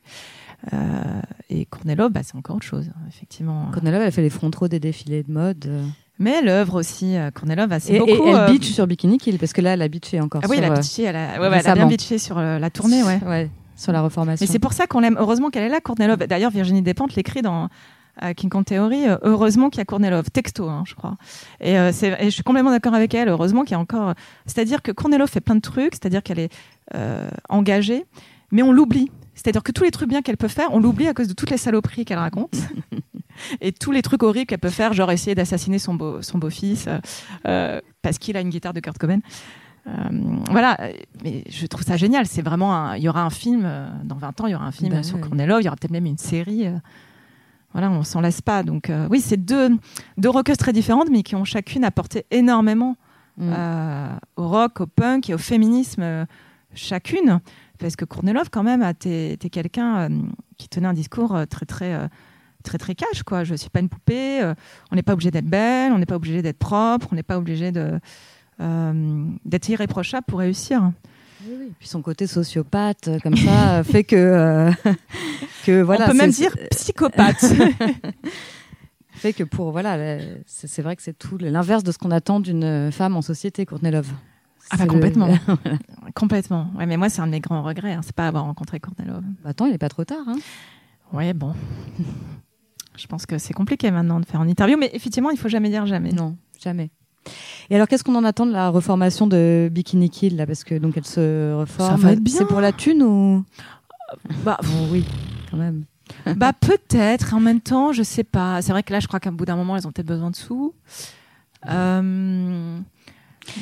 Euh, 0.73 0.77
et 1.49 1.65
Cornelov, 1.67 2.11
bah, 2.11 2.21
c'est 2.23 2.37
encore 2.37 2.57
autre 2.57 2.67
chose, 2.67 2.89
hein, 2.89 3.01
effectivement. 3.09 3.71
Cornelov, 3.73 4.03
elle 4.03 4.13
fait 4.13 4.23
les 4.23 4.31
frontaux 4.31 4.69
des 4.69 4.81
défilés 4.81 5.23
de 5.23 5.33
mode. 5.33 5.71
Mais 6.19 6.43
l'œuvre 6.43 6.79
aussi, 6.79 7.17
euh, 7.17 7.31
Cornelov, 7.31 7.77
c'est 7.81 7.99
beaucoup. 7.99 8.11
Et 8.11 8.29
elle 8.29 8.35
euh, 8.35 8.47
bitch 8.47 8.71
sur 8.71 8.87
Bikini 8.87 9.19
Kill, 9.19 9.39
parce 9.39 9.53
que 9.53 9.61
là, 9.61 9.75
elle 9.75 9.83
a 9.83 9.89
bitché 9.89 10.21
encore. 10.21 10.41
Ah 10.45 10.49
oui, 10.49 10.57
elle 10.59 10.65
a 10.65 10.71
bitché, 10.71 11.05
elle 11.05 11.17
a, 11.17 11.41
ouais, 11.41 11.59
elle 11.59 11.67
a 11.67 11.75
bien 11.75 11.87
bitché 11.87 12.19
sur 12.19 12.39
la 12.39 12.71
tournée, 12.71 13.03
ouais. 13.03 13.21
ouais. 13.27 13.51
Sur 13.77 13.93
la 13.93 14.03
reformation. 14.03 14.45
Mais 14.45 14.53
c'est 14.53 14.59
pour 14.59 14.73
ça 14.73 14.87
qu'on 14.87 15.01
l'aime. 15.01 15.17
Heureusement 15.19 15.51
qu'elle 15.51 15.65
est 15.65 15.69
là, 15.69 15.81
Cornelov. 15.81 16.19
D'ailleurs, 16.27 16.51
Virginie 16.51 16.83
Despentes 16.83 17.17
l'écrit 17.17 17.43
dans 17.43 17.69
King 18.37 18.51
Kong 18.51 18.65
Theory. 18.65 19.05
heureusement 19.23 19.71
qu'il 19.71 19.79
y 19.79 19.83
a 19.83 19.85
Kornelov, 19.85 20.31
texto, 20.31 20.69
hein, 20.69 20.85
je 20.87 20.95
crois. 20.95 21.17
Et, 21.61 21.73
et, 21.73 21.93
je 21.93 22.31
suis 22.31 22.43
complètement 22.43 22.71
d'accord 22.71 22.95
avec 22.95 23.15
elle. 23.15 23.29
Heureusement 23.29 23.63
qu'il 23.63 23.73
y 23.73 23.75
a 23.75 23.81
encore. 23.81 24.15
C'est-à-dire 24.47 24.83
que 24.83 24.93
Kornelov 24.93 25.29
fait 25.29 25.41
plein 25.41 25.55
de 25.55 25.61
trucs, 25.61 25.95
c'est-à-dire 25.95 26.23
qu'elle 26.23 26.39
est, 26.39 26.53
engagée, 27.49 28.05
mais 28.51 28.63
on 28.63 28.73
l'oublie. 28.73 29.11
C'est-à-dire 29.35 29.63
que 29.63 29.73
tous 29.73 29.85
les 29.85 29.91
trucs 29.91 30.09
bien 30.09 30.23
qu'elle 30.23 30.37
peut 30.37 30.49
faire, 30.49 30.69
on 30.73 30.79
l'oublie 30.79 31.09
à 31.09 31.15
cause 31.15 31.29
de 31.29 31.33
toutes 31.33 31.51
les 31.51 31.57
saloperies 31.57 32.05
qu'elle 32.05 32.19
raconte. 32.19 32.55
et 33.61 33.73
tous 33.73 33.93
les 33.93 34.03
trucs 34.03 34.23
horribles 34.23 34.47
qu'elle 34.47 34.59
peut 34.59 34.71
faire, 34.71 34.93
genre 34.93 35.11
essayer 35.11 35.35
d'assassiner 35.35 35.79
son, 35.79 35.95
beau, 35.95 36.23
son 36.23 36.39
beau-fils 36.39 36.87
euh, 36.87 36.99
euh, 37.47 37.81
parce 38.03 38.19
qu'il 38.19 38.37
a 38.37 38.41
une 38.41 38.51
guitare 38.51 38.73
de 38.73 38.81
Kurt 38.81 38.99
Cobain. 38.99 39.21
Euh, 39.89 39.91
voilà, 40.51 40.79
mais 41.25 41.45
je 41.49 41.67
trouve 41.67 41.83
ça 41.83 41.97
génial. 41.97 42.27
C'est 42.27 42.43
vraiment, 42.43 42.93
il 42.93 43.03
y 43.03 43.09
aura 43.09 43.23
un 43.23 43.31
film 43.31 43.69
dans 44.05 44.17
20 44.17 44.41
ans, 44.41 44.47
il 44.47 44.53
y 44.53 44.55
aura 44.55 44.67
un 44.67 44.73
film 44.73 44.91
bah 44.91 45.03
sur 45.03 45.17
ouais. 45.17 45.23
il 45.33 45.65
y 45.65 45.69
aura 45.69 45.77
peut-être 45.77 45.91
même 45.91 46.07
une 46.07 46.19
série. 46.19 46.69
Voilà, 47.73 47.91
on 47.91 48.03
s'en 48.03 48.21
lasse 48.21 48.41
pas. 48.41 48.63
Donc 48.63 48.91
oui, 49.11 49.21
c'est 49.21 49.37
deux 49.37 49.71
deux 50.19 50.31
rockeuses 50.31 50.57
très 50.57 50.73
différentes, 50.73 51.09
mais 51.11 51.23
qui 51.23 51.37
ont 51.37 51.45
chacune 51.45 51.85
apporté 51.85 52.27
énormément 52.31 52.97
mm. 53.39 53.53
au 54.37 54.49
rock, 54.49 54.81
au 54.81 54.87
punk 54.87 55.31
et 55.31 55.35
au 55.35 55.39
féminisme 55.39 56.27
chacune 56.75 57.41
parce 57.83 57.97
que 57.97 58.05
Kornelov, 58.05 58.49
quand 58.51 58.63
même, 58.63 58.83
était 58.83 59.37
quelqu'un 59.51 59.99
euh, 59.99 60.09
qui 60.57 60.69
tenait 60.69 60.87
un 60.87 60.93
discours 60.95 61.35
euh, 61.35 61.45
très, 61.45 61.67
très, 61.67 61.95
euh, 61.95 62.07
très 62.63 62.79
très 62.79 62.95
cash 62.95 63.23
quoi. 63.25 63.45
Je 63.45 63.55
suis 63.55 63.69
pas 63.69 63.81
une 63.81 63.89
poupée. 63.89 64.41
euh, 64.41 64.55
on 64.91 64.97
n'est 64.97 65.03
pas 65.03 65.13
obligé 65.13 65.31
d'être 65.31 65.47
belle, 65.47 65.93
on 65.93 65.99
n'est 65.99 66.07
pas 66.07 66.17
obligé 66.17 66.41
d'être 66.41 66.59
propre, 66.59 67.09
on 67.13 67.17
n'est 67.17 67.23
pas 67.23 67.37
obligé 67.37 67.73
euh, 67.77 69.27
d'être 69.45 69.69
irréprochable 69.69 70.25
pour 70.27 70.39
réussir. 70.39 70.93
Oui, 71.47 71.57
oui. 71.59 71.73
Puis 71.79 71.89
son 71.89 72.03
côté 72.03 72.27
sociopathe, 72.27 73.09
euh, 73.09 73.19
comme 73.21 73.37
ça, 73.37 73.79
euh, 73.79 73.85
fait 73.85 74.05
que, 74.05 74.17
euh, 74.17 74.71
que 75.65 75.83
voilà. 75.83 76.07
on 76.07 76.11
peut 76.13 76.17
même 76.17 76.31
dire 76.31 76.55
psychopathe. 76.71 77.45
fait 79.13 79.33
que 79.33 79.45
pour 79.45 79.73
voilà, 79.73 80.19
c'est 80.47 80.83
vrai 80.83 80.97
que 80.97 81.03
c'est 81.03 81.19
tout 81.19 81.39
l'inverse 81.39 81.83
de 81.85 81.93
ce 81.93 81.99
qu'on 81.99 82.11
attend 82.11 82.41
d'une 82.41 82.91
femme 82.93 83.17
en 83.17 83.23
société, 83.23 83.67
Courtney 83.67 83.91
Love. 83.91 84.13
Ah 84.71 84.77
bah 84.77 84.85
le- 84.85 84.91
complètement. 84.91 85.29
Complètement. 86.15 86.71
Ouais, 86.79 86.87
mais 86.87 86.97
moi, 86.97 87.09
c'est 87.09 87.21
un 87.21 87.27
de 87.27 87.33
mes 87.33 87.41
grands 87.41 87.63
regrets. 87.63 87.93
Hein. 87.95 88.01
C'est 88.05 88.15
pas 88.15 88.29
avoir 88.29 88.45
rencontré 88.45 88.79
Courtney 88.81 89.07
Love. 89.07 89.25
Bah, 89.43 89.51
attends, 89.51 89.67
il 89.67 89.75
est 89.75 89.79
pas 89.79 89.89
trop 89.89 90.05
tard. 90.05 90.23
Hein. 90.29 90.37
Ouais, 91.13 91.35
bon. 91.35 91.53
Je 92.97 93.07
pense 93.07 93.27
que 93.27 93.39
c'est 93.39 93.53
compliqué 93.53 93.91
maintenant 93.91 94.21
de 94.21 94.25
faire 94.25 94.43
une 94.43 94.49
interview, 94.49 94.79
mais 94.79 94.91
effectivement, 94.95 95.31
il 95.31 95.37
faut 95.37 95.49
jamais 95.49 95.69
dire 95.69 95.85
jamais. 95.87 96.13
Non, 96.13 96.37
jamais. 96.63 96.91
Et 97.71 97.75
alors, 97.77 97.89
qu'est-ce 97.89 98.05
qu'on 98.05 98.15
en 98.17 98.25
attend 98.25 98.47
de 98.47 98.53
la 98.53 98.69
reformation 98.69 99.27
de 99.27 99.69
Bikini 99.73 100.11
Kill 100.11 100.37
là? 100.37 100.47
Parce 100.47 100.65
que 100.65 100.75
donc 100.77 100.97
elle 100.97 101.07
se 101.07 101.55
reforme. 101.55 101.91
Ça 101.91 101.97
va 101.97 102.13
être 102.13 102.21
bien. 102.21 102.37
C'est 102.39 102.45
pour 102.47 102.61
la 102.61 102.73
thune 102.73 103.03
ou? 103.03 103.45
Bah, 104.45 104.59
Bon, 104.63 104.89
oui, 104.91 105.05
quand 105.51 105.57
même. 105.57 105.85
bah 106.37 106.53
peut-être. 106.53 107.33
En 107.35 107.41
même 107.41 107.61
temps, 107.61 107.93
je 107.93 108.03
sais 108.03 108.25
pas. 108.25 108.61
C'est 108.61 108.73
vrai 108.73 108.83
que 108.83 108.93
là, 108.93 109.01
je 109.01 109.07
crois 109.07 109.21
qu'à 109.21 109.31
bout 109.31 109.45
d'un 109.47 109.57
moment, 109.57 109.77
elles 109.77 109.87
ont 109.87 109.93
peut-être 109.93 110.07
besoin 110.09 110.31
de 110.31 110.37
sous. 110.37 110.75
Euh, 111.71 112.79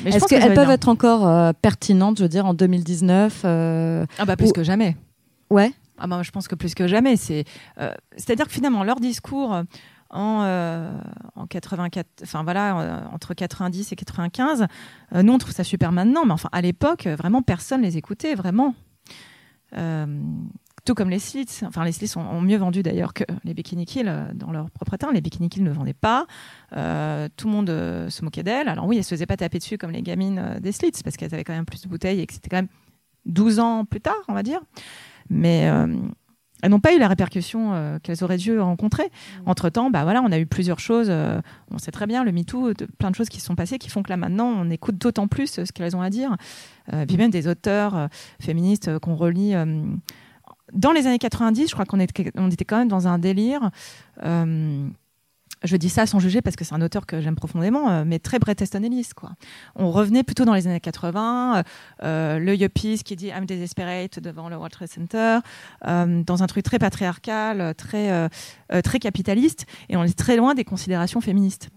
Est-ce 0.05 0.25
que 0.25 0.29
qu'elles 0.29 0.53
peuvent 0.53 0.69
être 0.69 0.89
encore 0.89 1.27
euh, 1.27 1.51
pertinentes, 1.61 2.17
je 2.17 2.23
veux 2.23 2.29
dire, 2.29 2.45
en 2.45 2.53
2019 2.53 3.41
euh, 3.45 4.05
Ah 4.17 4.25
bah 4.25 4.35
plus 4.35 4.49
ou- 4.49 4.53
que 4.53 4.63
jamais. 4.63 4.97
Ouais. 5.49 5.71
Ah 5.97 6.07
bah, 6.07 6.21
je 6.23 6.31
pense 6.31 6.47
que 6.47 6.55
plus 6.55 6.73
que 6.73 6.87
jamais. 6.87 7.15
C'est, 7.15 7.45
euh, 7.79 7.91
c'est-à-dire 8.17 8.47
que 8.47 8.53
finalement, 8.53 8.83
leur 8.83 8.99
discours 8.99 9.53
euh, 9.53 9.63
en, 10.11 10.43
euh, 10.43 10.91
en 11.35 11.47
84, 11.47 12.07
enfin 12.23 12.43
voilà, 12.43 12.79
euh, 12.79 13.01
entre 13.11 13.33
90 13.33 13.91
et 13.91 13.95
95, 13.95 14.67
euh, 15.15 15.23
nous 15.23 15.33
on 15.33 15.37
trouve 15.37 15.53
ça 15.53 15.63
super 15.63 15.91
maintenant, 15.91 16.25
mais 16.25 16.33
enfin 16.33 16.49
à 16.51 16.61
l'époque, 16.61 17.07
euh, 17.07 17.15
vraiment 17.15 17.41
personne 17.41 17.81
les 17.81 17.97
écoutait, 17.97 18.35
vraiment. 18.35 18.75
Euh, 19.77 20.05
tout 20.85 20.95
comme 20.95 21.09
les 21.09 21.19
slits. 21.19 21.61
Enfin, 21.63 21.85
les 21.85 21.91
slits 21.91 22.11
ont, 22.17 22.41
mieux 22.41 22.57
vendu 22.57 22.83
d'ailleurs 22.83 23.13
que 23.13 23.23
les 23.43 23.53
Bikini 23.53 23.85
Kill 23.85 24.07
euh, 24.07 24.25
dans 24.33 24.51
leur 24.51 24.69
propre 24.71 24.97
temps. 24.97 25.11
Les 25.11 25.21
Bikini 25.21 25.49
Kill 25.49 25.63
ne 25.63 25.71
vendaient 25.71 25.93
pas. 25.93 26.25
Euh, 26.75 27.27
tout 27.37 27.47
le 27.47 27.53
monde 27.53 27.69
euh, 27.69 28.09
se 28.09 28.23
moquait 28.23 28.43
d'elles. 28.43 28.67
Alors 28.67 28.87
oui, 28.87 28.97
elles 28.97 29.03
se 29.03 29.09
faisaient 29.09 29.25
pas 29.25 29.37
taper 29.37 29.59
dessus 29.59 29.77
comme 29.77 29.91
les 29.91 30.01
gamines 30.01 30.39
euh, 30.39 30.59
des 30.59 30.71
slits 30.71 30.91
parce 31.03 31.17
qu'elles 31.17 31.33
avaient 31.33 31.43
quand 31.43 31.53
même 31.53 31.65
plus 31.65 31.81
de 31.81 31.87
bouteilles 31.87 32.19
et 32.19 32.25
que 32.25 32.33
c'était 32.33 32.49
quand 32.49 32.57
même 32.57 32.69
12 33.25 33.59
ans 33.59 33.85
plus 33.85 34.01
tard, 34.01 34.15
on 34.27 34.33
va 34.33 34.43
dire. 34.43 34.59
Mais 35.29 35.69
euh, 35.69 35.87
elles 36.61 36.69
n'ont 36.71 36.79
pas 36.79 36.93
eu 36.93 36.99
la 36.99 37.07
répercussion 37.07 37.73
euh, 37.73 37.99
qu'elles 37.99 38.23
auraient 38.23 38.37
dû 38.37 38.57
rencontrer. 38.59 39.11
Entre 39.45 39.69
temps, 39.69 39.89
bah 39.89 40.03
voilà, 40.03 40.21
on 40.21 40.31
a 40.31 40.39
eu 40.39 40.45
plusieurs 40.45 40.79
choses. 40.79 41.07
euh, 41.09 41.41
on 41.71 41.77
sait 41.77 41.91
très 41.91 42.07
bien 42.07 42.23
le 42.23 42.31
MeToo, 42.31 42.73
de- 42.73 42.85
plein 42.85 43.09
de 43.11 43.15
choses 43.15 43.29
qui 43.29 43.39
se 43.39 43.45
sont 43.45 43.55
passées, 43.55 43.77
qui 43.77 43.89
font 43.89 44.03
que 44.03 44.09
là 44.09 44.17
maintenant, 44.17 44.47
on 44.47 44.69
écoute 44.69 44.97
d'autant 44.97 45.27
plus 45.27 45.59
euh, 45.59 45.65
ce 45.65 45.71
qu'elles 45.71 45.95
ont 45.95 46.01
à 46.01 46.09
dire. 46.09 46.35
Euh, 46.93 47.05
puis 47.05 47.17
même 47.17 47.31
des 47.31 47.47
auteurs 47.47 48.09
féministes 48.39 48.97
qu'on 48.99 49.15
relit. 49.15 49.53
dans 50.73 50.91
les 50.91 51.05
années 51.07 51.19
90, 51.19 51.67
je 51.67 51.73
crois 51.73 51.85
qu'on 51.85 51.99
était, 51.99 52.31
on 52.35 52.49
était 52.49 52.65
quand 52.65 52.77
même 52.77 52.87
dans 52.87 53.07
un 53.07 53.19
délire. 53.19 53.69
Je 55.63 55.75
dis 55.77 55.89
ça 55.89 56.05
sans 56.05 56.19
juger 56.19 56.41
parce 56.41 56.55
que 56.55 56.65
c'est 56.65 56.73
un 56.73 56.81
auteur 56.81 57.05
que 57.05 57.21
j'aime 57.21 57.35
profondément, 57.35 57.89
euh, 57.89 58.03
mais 58.05 58.19
très 58.19 58.39
Bret 58.39 58.55
Easton 58.59 58.81
quoi. 59.15 59.31
On 59.75 59.91
revenait 59.91 60.23
plutôt 60.23 60.45
dans 60.45 60.53
les 60.53 60.67
années 60.67 60.79
80, 60.79 61.57
euh, 61.57 61.63
euh, 62.03 62.39
le 62.39 62.55
Yuppies 62.55 63.03
qui 63.03 63.15
dit 63.15 63.27
I'm 63.27 63.45
desperate 63.45 64.19
devant 64.19 64.49
le 64.49 64.55
World 64.55 64.73
Trade 64.73 64.89
Center, 64.89 65.39
euh, 65.87 66.23
dans 66.23 66.43
un 66.43 66.47
truc 66.47 66.63
très 66.63 66.79
patriarcal, 66.79 67.61
euh, 67.61 67.73
très, 67.73 68.11
euh, 68.11 68.27
très 68.83 68.99
capitaliste, 68.99 69.65
et 69.89 69.97
on 69.97 70.03
est 70.03 70.17
très 70.17 70.35
loin 70.35 70.55
des 70.55 70.63
considérations 70.63 71.21
féministes. 71.21 71.69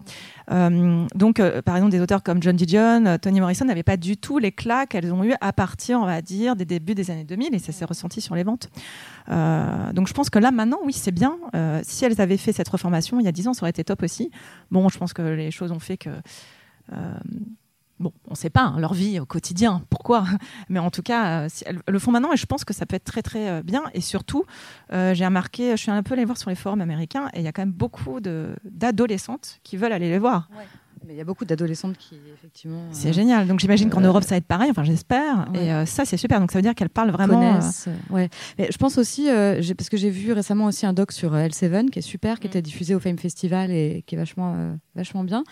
Donc, 0.47 1.41
par 1.65 1.75
exemple, 1.75 1.91
des 1.91 1.99
auteurs 2.01 2.21
comme 2.21 2.41
John 2.41 2.55
Didion, 2.55 3.17
Toni 3.17 3.39
Morrison 3.39 3.65
n'avaient 3.65 3.83
pas 3.83 3.97
du 3.97 4.15
tout 4.15 4.37
l'éclat 4.37 4.85
qu'elles 4.85 5.11
ont 5.11 5.23
eu 5.23 5.33
à 5.41 5.53
partir, 5.53 5.99
on 5.99 6.05
va 6.05 6.21
dire, 6.21 6.55
des 6.55 6.65
débuts 6.65 6.93
des 6.93 7.09
années 7.09 7.23
2000, 7.23 7.55
et 7.55 7.59
ça 7.59 7.71
s'est 7.71 7.85
ressenti 7.85 8.21
sur 8.21 8.35
les 8.35 8.43
ventes. 8.43 8.69
Euh, 9.29 9.93
donc, 9.93 10.07
je 10.07 10.13
pense 10.13 10.29
que 10.29 10.39
là, 10.39 10.51
maintenant, 10.51 10.79
oui, 10.83 10.93
c'est 10.93 11.11
bien. 11.11 11.37
Euh, 11.55 11.81
si 11.83 12.05
elles 12.05 12.21
avaient 12.21 12.37
fait 12.37 12.53
cette 12.53 12.69
reformation 12.69 13.19
il 13.19 13.25
y 13.25 13.27
a 13.27 13.31
10 13.31 13.47
ans, 13.47 13.53
ça 13.53 13.63
aurait 13.63 13.71
été 13.71 13.83
top 13.83 14.03
aussi. 14.03 14.31
Bon, 14.71 14.87
je 14.89 14.97
pense 14.97 15.13
que 15.13 15.21
les 15.21 15.51
choses 15.51 15.71
ont 15.71 15.79
fait 15.79 15.97
que. 15.97 16.09
euh, 16.93 17.13
Bon, 17.97 18.11
on 18.27 18.31
ne 18.31 18.35
sait 18.35 18.49
pas 18.49 18.63
hein, 18.63 18.75
leur 18.77 18.93
vie 18.93 19.21
au 19.21 19.25
quotidien, 19.25 19.81
pourquoi, 19.89 20.25
mais 20.69 20.79
en 20.79 20.91
tout 20.91 21.01
cas, 21.01 21.47
elles 21.65 21.79
le 21.87 21.97
font 21.97 22.11
maintenant 22.11 22.33
et 22.33 22.35
je 22.35 22.45
pense 22.45 22.65
que 22.65 22.73
ça 22.73 22.85
peut 22.85 22.97
être 22.97 23.05
très 23.05 23.21
très 23.21 23.63
bien. 23.63 23.83
Et 23.93 24.01
surtout, 24.01 24.43
j'ai 24.91 25.25
remarqué, 25.25 25.71
je 25.71 25.77
suis 25.77 25.91
un 25.91 26.03
peu 26.03 26.13
allée 26.13 26.25
voir 26.25 26.37
sur 26.37 26.49
les 26.49 26.57
forums 26.57 26.81
américains 26.81 27.29
et 27.33 27.39
il 27.39 27.43
y 27.43 27.47
a 27.47 27.53
quand 27.53 27.61
même 27.61 27.71
beaucoup 27.71 28.19
d'adolescentes 28.65 29.61
qui 29.63 29.77
veulent 29.77 29.93
aller 29.93 30.09
les 30.09 30.19
voir. 30.19 30.49
Mais 31.07 31.13
il 31.13 31.17
y 31.17 31.21
a 31.21 31.23
beaucoup 31.23 31.45
d'adolescentes 31.45 31.97
qui, 31.97 32.15
effectivement, 32.33 32.81
C'est 32.91 33.09
euh, 33.09 33.13
génial. 33.13 33.47
Donc 33.47 33.59
j'imagine 33.59 33.89
qu'en 33.89 34.03
Euh, 34.03 34.07
Europe, 34.07 34.23
ça 34.23 34.31
va 34.31 34.37
être 34.37 34.45
pareil, 34.47 34.69
enfin 34.71 34.83
j'espère. 34.83 35.47
ouais. 35.53 35.65
Et 35.65 35.71
euh, 35.71 35.85
ça, 35.85 36.03
c'est 36.05 36.17
super. 36.17 36.39
Donc 36.39 36.51
ça 36.51 36.57
veut 36.57 36.63
dire 36.63 36.73
qu'elles 36.75 36.89
parlent 36.89 37.11
vraiment. 37.11 37.41
euh, 37.41 37.51
connaissent. 37.59 37.89
Ouais. 38.09 38.29
Mais 38.57 38.67
je 38.71 38.77
pense 38.77 38.97
aussi, 38.97 39.27
parce 39.77 39.89
que 39.89 39.97
j'ai 39.97 40.09
vu 40.09 40.31
récemment 40.31 40.65
aussi 40.65 40.85
un 40.85 40.93
doc 40.93 41.11
sur 41.11 41.33
euh, 41.33 41.47
L7 41.47 41.89
qui 41.89 41.99
est 41.99 42.01
super, 42.01 42.39
qui 42.39 42.47
Mm. 42.47 42.51
était 42.51 42.61
diffusé 42.61 42.95
au 42.95 42.99
Fame 42.99 43.17
Festival 43.19 43.71
et 43.71 44.03
qui 44.07 44.15
est 44.15 44.17
vachement, 44.17 44.55
vachement 44.95 45.23
bien. 45.23 45.43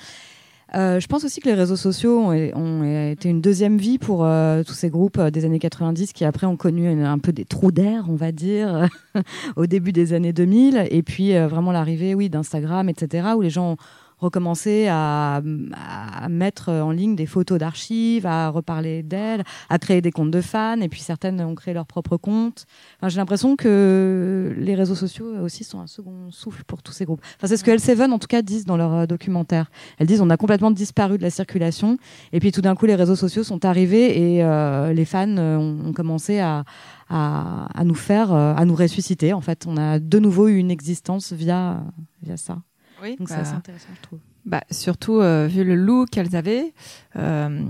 Euh, 0.75 0.99
je 0.99 1.05
pense 1.05 1.23
aussi 1.23 1.39
que 1.39 1.47
les 1.47 1.53
réseaux 1.53 1.75
sociaux 1.75 2.19
ont, 2.19 2.31
ont 2.55 3.11
été 3.11 3.29
une 3.29 3.41
deuxième 3.41 3.77
vie 3.77 3.99
pour 3.99 4.25
euh, 4.25 4.63
tous 4.63 4.73
ces 4.73 4.89
groupes 4.89 5.19
euh, 5.19 5.29
des 5.29 5.45
années 5.45 5.59
90 5.59 6.13
qui 6.13 6.25
après 6.25 6.47
ont 6.47 6.57
connu 6.57 6.89
une- 6.91 7.03
un 7.03 7.19
peu 7.19 7.31
des 7.31 7.45
trous 7.45 7.71
d'air, 7.71 8.05
on 8.09 8.15
va 8.15 8.31
dire, 8.31 8.87
au 9.55 9.67
début 9.67 9.91
des 9.91 10.13
années 10.13 10.33
2000. 10.33 10.87
Et 10.89 11.03
puis 11.03 11.33
vraiment 11.37 11.71
l'arrivée, 11.71 12.15
oui, 12.15 12.27
d'Instagram, 12.29 12.89
etc., 12.89 13.27
où 13.37 13.41
les 13.41 13.51
gens 13.51 13.73
ont 13.73 13.77
recommencé 14.23 14.87
à, 14.89 15.41
à 15.73 16.29
mettre 16.29 16.69
en 16.71 16.91
ligne 16.91 17.15
des 17.15 17.25
photos 17.25 17.59
d'archives, 17.59 18.25
à 18.25 18.49
reparler 18.49 19.03
d'elles, 19.03 19.43
à 19.69 19.77
créer 19.79 20.01
des 20.01 20.11
comptes 20.11 20.31
de 20.31 20.41
fans, 20.41 20.79
et 20.81 20.89
puis 20.89 21.01
certaines 21.01 21.41
ont 21.41 21.55
créé 21.55 21.73
leurs 21.73 21.85
propres 21.85 22.17
comptes. 22.17 22.65
Enfin, 22.99 23.09
j'ai 23.09 23.17
l'impression 23.17 23.55
que 23.55 24.53
les 24.57 24.75
réseaux 24.75 24.95
sociaux 24.95 25.27
aussi 25.41 25.63
sont 25.63 25.79
un 25.79 25.87
second 25.87 26.31
souffle 26.31 26.63
pour 26.65 26.81
tous 26.81 26.91
ces 26.91 27.05
groupes. 27.05 27.21
Enfin, 27.37 27.47
c'est 27.47 27.57
ce 27.57 27.63
que 27.63 27.71
L7 27.71 28.11
en 28.11 28.19
tout 28.19 28.27
cas 28.27 28.41
disent 28.41 28.65
dans 28.65 28.77
leur 28.77 28.93
euh, 28.93 29.05
documentaire. 29.05 29.69
Elles 29.97 30.07
disent 30.07 30.21
on 30.21 30.29
a 30.29 30.37
complètement 30.37 30.71
disparu 30.71 31.17
de 31.17 31.23
la 31.23 31.29
circulation, 31.29 31.97
et 32.31 32.39
puis 32.39 32.51
tout 32.51 32.61
d'un 32.61 32.75
coup 32.75 32.85
les 32.85 32.95
réseaux 32.95 33.15
sociaux 33.15 33.43
sont 33.43 33.65
arrivés 33.65 34.35
et 34.35 34.43
euh, 34.43 34.93
les 34.93 35.05
fans 35.05 35.37
euh, 35.37 35.57
ont, 35.57 35.89
ont 35.89 35.93
commencé 35.93 36.39
à, 36.39 36.63
à, 37.09 37.67
à 37.73 37.83
nous 37.83 37.95
faire, 37.95 38.31
à 38.33 38.65
nous 38.65 38.75
ressusciter. 38.75 39.33
En 39.33 39.41
fait, 39.41 39.65
on 39.67 39.77
a 39.77 39.99
de 39.99 40.19
nouveau 40.19 40.47
eu 40.47 40.57
une 40.57 40.71
existence 40.71 41.33
via 41.33 41.83
via 42.21 42.37
ça. 42.37 42.57
Oui, 43.03 43.15
Donc 43.17 43.29
c'est 43.29 43.35
bah, 43.35 43.55
intéressant, 43.57 43.89
je 43.95 44.01
trouve. 44.01 44.19
bah, 44.45 44.63
surtout 44.71 45.19
euh, 45.19 45.47
vu 45.47 45.63
le 45.63 45.75
look 45.75 46.09
qu'elles 46.09 46.35
avaient. 46.35 46.73
euh, 47.17 47.61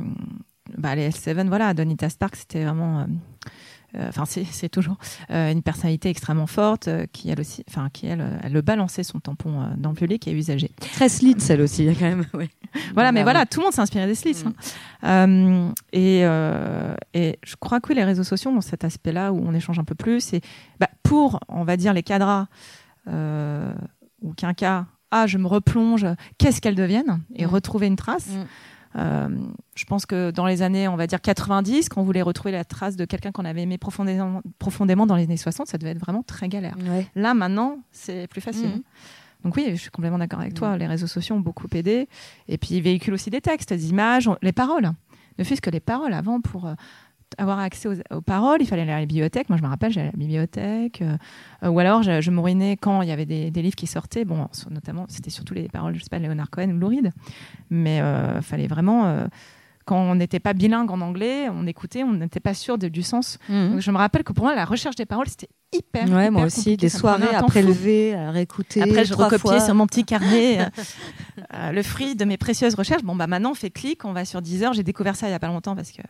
bah, 0.77 0.95
les 0.95 1.09
L7, 1.09 1.47
voilà, 1.47 1.73
Donita 1.73 2.09
Stark, 2.09 2.35
c'était 2.35 2.63
vraiment. 2.63 2.99
euh, 3.01 3.05
euh, 3.95 4.07
Enfin, 4.09 4.25
c'est 4.25 4.43
c'est 4.45 4.69
toujours 4.69 4.97
euh, 5.29 5.51
une 5.51 5.61
personnalité 5.61 6.09
extrêmement 6.09 6.47
forte 6.47 6.87
euh, 6.87 7.05
qui 7.11 7.29
elle 7.29 7.39
aussi, 7.39 7.63
enfin 7.69 7.89
qui 7.93 8.07
elle, 8.07 8.21
euh, 8.21 8.39
elle 8.43 8.51
le 8.53 8.61
balançait 8.61 9.03
son 9.03 9.19
tampon 9.19 9.61
euh, 9.61 9.65
dans 9.77 9.89
le 9.89 9.95
public 9.95 10.27
et 10.27 10.31
usagé. 10.31 10.71
Très 10.93 11.09
slit, 11.09 11.35
celle 11.39 11.61
aussi, 11.61 11.85
quand 11.99 12.05
même. 12.05 12.25
oui. 12.33 12.49
Voilà, 12.95 13.11
mais 13.11 13.19
Bah, 13.19 13.31
voilà, 13.31 13.45
tout 13.45 13.59
le 13.59 13.65
monde 13.65 13.73
s'est 13.73 13.81
inspiré 13.81 14.07
des 14.07 14.15
slits. 14.15 14.43
Mm. 14.45 14.47
hein. 15.03 15.27
Euh, 15.27 15.71
et, 15.91 16.21
euh, 16.25 16.95
et 17.13 17.37
je 17.43 17.55
crois 17.55 17.79
que 17.81 17.89
oui, 17.89 17.95
les 17.95 18.03
réseaux 18.03 18.23
sociaux 18.23 18.49
ont 18.49 18.61
cet 18.61 18.83
aspect-là 18.83 19.31
où 19.31 19.37
on 19.45 19.53
échange 19.53 19.77
un 19.77 19.83
peu 19.83 19.95
plus. 19.95 20.33
Et 20.33 20.41
bah, 20.79 20.89
pour, 21.03 21.39
on 21.47 21.63
va 21.63 21.77
dire, 21.77 21.93
les 21.93 22.01
cadras 22.03 22.47
euh, 23.07 23.71
ou 24.23 24.33
qu'un 24.33 24.53
cas, 24.55 24.87
ah, 25.13 25.27
je 25.27 25.37
me 25.37 25.47
replonge, 25.47 26.05
qu'est-ce 26.37 26.59
qu'elles 26.61 26.75
deviennent 26.75 27.21
Et 27.35 27.45
Mm. 27.45 27.49
retrouver 27.49 27.87
une 27.87 27.95
trace. 27.95 28.29
Mm. 28.29 28.45
Euh, 28.95 29.29
je 29.75 29.85
pense 29.85 30.05
que 30.05 30.29
dans 30.31 30.45
les 30.45 30.61
années, 30.61 30.87
on 30.87 30.95
va 30.95 31.07
dire 31.07 31.19
90, 31.19 31.89
quand 31.89 32.01
on 32.01 32.03
voulait 32.03 32.21
retrouver 32.21 32.51
la 32.51 32.63
trace 32.63 32.95
de 32.95 33.05
quelqu'un 33.05 33.31
qu'on 33.31 33.43
avait 33.45 33.63
aimé 33.63 33.77
profondément, 33.79 34.41
profondément 34.59 35.07
dans 35.07 35.15
les 35.15 35.23
années 35.23 35.37
60, 35.37 35.67
ça 35.67 35.77
devait 35.79 35.91
être 35.91 35.99
vraiment 35.99 36.21
très 36.23 36.47
galère. 36.47 36.75
Ouais. 36.87 37.07
Là, 37.15 37.33
maintenant, 37.33 37.79
c'est 37.91 38.27
plus 38.27 38.41
facile. 38.41 38.67
Mhm. 38.69 38.81
Donc 39.45 39.55
oui, 39.57 39.65
je 39.71 39.75
suis 39.75 39.89
complètement 39.89 40.19
d'accord 40.19 40.39
avec 40.41 40.53
toi. 40.53 40.77
Les 40.77 40.87
réseaux 40.87 41.07
sociaux 41.07 41.35
ont 41.35 41.39
beaucoup 41.41 41.67
aidé. 41.73 42.07
Et 42.47 42.57
puis, 42.59 42.75
ils 42.75 42.81
véhiculent 42.83 43.15
aussi 43.15 43.29
des 43.31 43.41
textes, 43.41 43.73
des 43.73 43.89
images, 43.89 44.27
on- 44.27 44.37
les 44.43 44.51
paroles. 44.53 44.91
Ne 45.39 45.43
fût-ce 45.43 45.61
que 45.61 45.71
les 45.71 45.79
paroles. 45.79 46.13
Avant, 46.13 46.39
pour 46.39 46.67
euh, 46.67 46.75
avoir 47.37 47.59
accès 47.59 47.89
aux, 48.11 48.21
paroles, 48.21 48.61
il 48.61 48.67
fallait 48.67 48.83
aller 48.83 48.91
à 48.91 48.99
la 48.99 49.05
bibliothèque. 49.05 49.49
Moi, 49.49 49.57
je 49.57 49.63
me 49.63 49.67
rappelle, 49.67 49.91
j'allais 49.91 50.09
à 50.09 50.11
la 50.11 50.17
bibliothèque. 50.17 51.01
euh, 51.01 51.17
euh, 51.63 51.69
ou 51.69 51.79
alors, 51.79 52.03
je, 52.03 52.21
je 52.21 52.31
me 52.31 52.39
ruinais 52.39 52.77
quand 52.77 53.01
il 53.01 53.09
y 53.09 53.11
avait 53.11 53.25
des, 53.25 53.49
livres 53.51 53.75
qui 53.75 53.87
sortaient. 53.87 54.25
Bon, 54.25 54.47
notamment, 54.69 55.05
c'était 55.07 55.29
surtout 55.29 55.53
les 55.53 55.69
paroles, 55.69 55.95
je 55.95 56.03
sais 56.03 56.09
pas, 56.09 56.19
Léonard 56.19 56.49
Cohen 56.49 56.71
ou 56.71 56.77
Lou 56.77 56.87
Reed. 56.87 57.11
Mais 57.69 57.97
il 57.97 58.41
fallait 58.41 58.67
vraiment... 58.67 59.27
quand 59.85 59.97
on 59.97 60.15
n'était 60.15 60.39
pas 60.39 60.53
bilingue 60.53 60.91
en 60.91 61.01
anglais, 61.01 61.49
on 61.49 61.67
écoutait, 61.67 62.03
on 62.03 62.13
n'était 62.13 62.39
pas 62.39 62.53
sûr 62.53 62.77
de- 62.77 62.87
du 62.87 63.03
sens. 63.03 63.37
Mhm. 63.49 63.71
Donc, 63.71 63.79
je 63.81 63.91
me 63.91 63.97
rappelle 63.97 64.23
que 64.23 64.33
pour 64.33 64.45
moi, 64.45 64.55
la 64.55 64.65
recherche 64.65 64.95
des 64.95 65.05
paroles, 65.05 65.27
c'était 65.27 65.49
hyper. 65.73 66.03
Ouais, 66.03 66.23
hyper 66.23 66.31
moi 66.31 66.45
aussi, 66.45 66.77
des 66.77 66.89
soirées 66.89 67.33
à 67.35 67.43
prélever, 67.43 68.15
à 68.15 68.31
réécouter. 68.31 68.81
Après, 68.81 69.05
je 69.05 69.13
recopiais 69.13 69.59
sur 69.59 69.75
mon 69.75 69.87
petit 69.87 70.05
carnet 70.05 70.59
euh, 70.61 70.65
euh, 71.53 71.71
le 71.71 71.83
fruit 71.83 72.15
de 72.15 72.25
mes 72.25 72.37
précieuses 72.37 72.75
recherches. 72.75 73.03
Bon, 73.03 73.15
bah 73.15 73.27
maintenant, 73.27 73.51
on 73.51 73.55
fait 73.55 73.71
clic, 73.71 74.05
on 74.05 74.13
va 74.13 74.25
sur 74.25 74.41
Deezer. 74.41 74.73
J'ai 74.73 74.83
découvert 74.83 75.15
ça 75.15 75.27
il 75.27 75.31
y 75.31 75.35
a 75.35 75.39
pas 75.39 75.47
longtemps 75.47 75.75
parce 75.75 75.91
que 75.91 76.01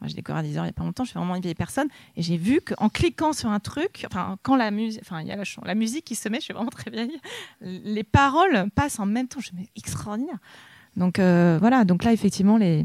Moi, 0.00 0.08
j'ai 0.08 0.22
à 0.26 0.42
10 0.42 0.56
heures 0.56 0.64
il 0.64 0.66
n'y 0.66 0.70
a 0.70 0.72
pas 0.72 0.84
longtemps, 0.84 1.04
je 1.04 1.10
suis 1.10 1.18
vraiment 1.18 1.36
une 1.36 1.42
vieille 1.42 1.54
personne. 1.54 1.88
Et 2.16 2.22
j'ai 2.22 2.36
vu 2.36 2.60
qu'en 2.60 2.88
cliquant 2.88 3.32
sur 3.32 3.48
un 3.48 3.60
truc, 3.60 4.06
enfin, 4.10 4.36
quand 4.42 4.56
la 4.56 4.70
musique, 4.70 5.00
enfin, 5.02 5.20
il 5.20 5.28
y 5.28 5.32
a 5.32 5.36
la, 5.36 5.44
la, 5.64 5.74
musique 5.74 6.04
qui 6.04 6.14
se 6.14 6.28
met, 6.28 6.38
je 6.38 6.44
suis 6.44 6.54
vraiment 6.54 6.70
très 6.70 6.90
vieille, 6.90 7.18
les 7.60 8.02
paroles 8.02 8.66
passent 8.74 8.98
en 8.98 9.06
même 9.06 9.28
temps. 9.28 9.40
Je 9.40 9.52
me 9.54 9.62
extraordinaire. 9.76 10.38
Donc 10.96 11.18
euh, 11.18 11.58
voilà, 11.60 11.84
donc 11.84 12.04
là, 12.04 12.12
effectivement, 12.12 12.56
les. 12.56 12.84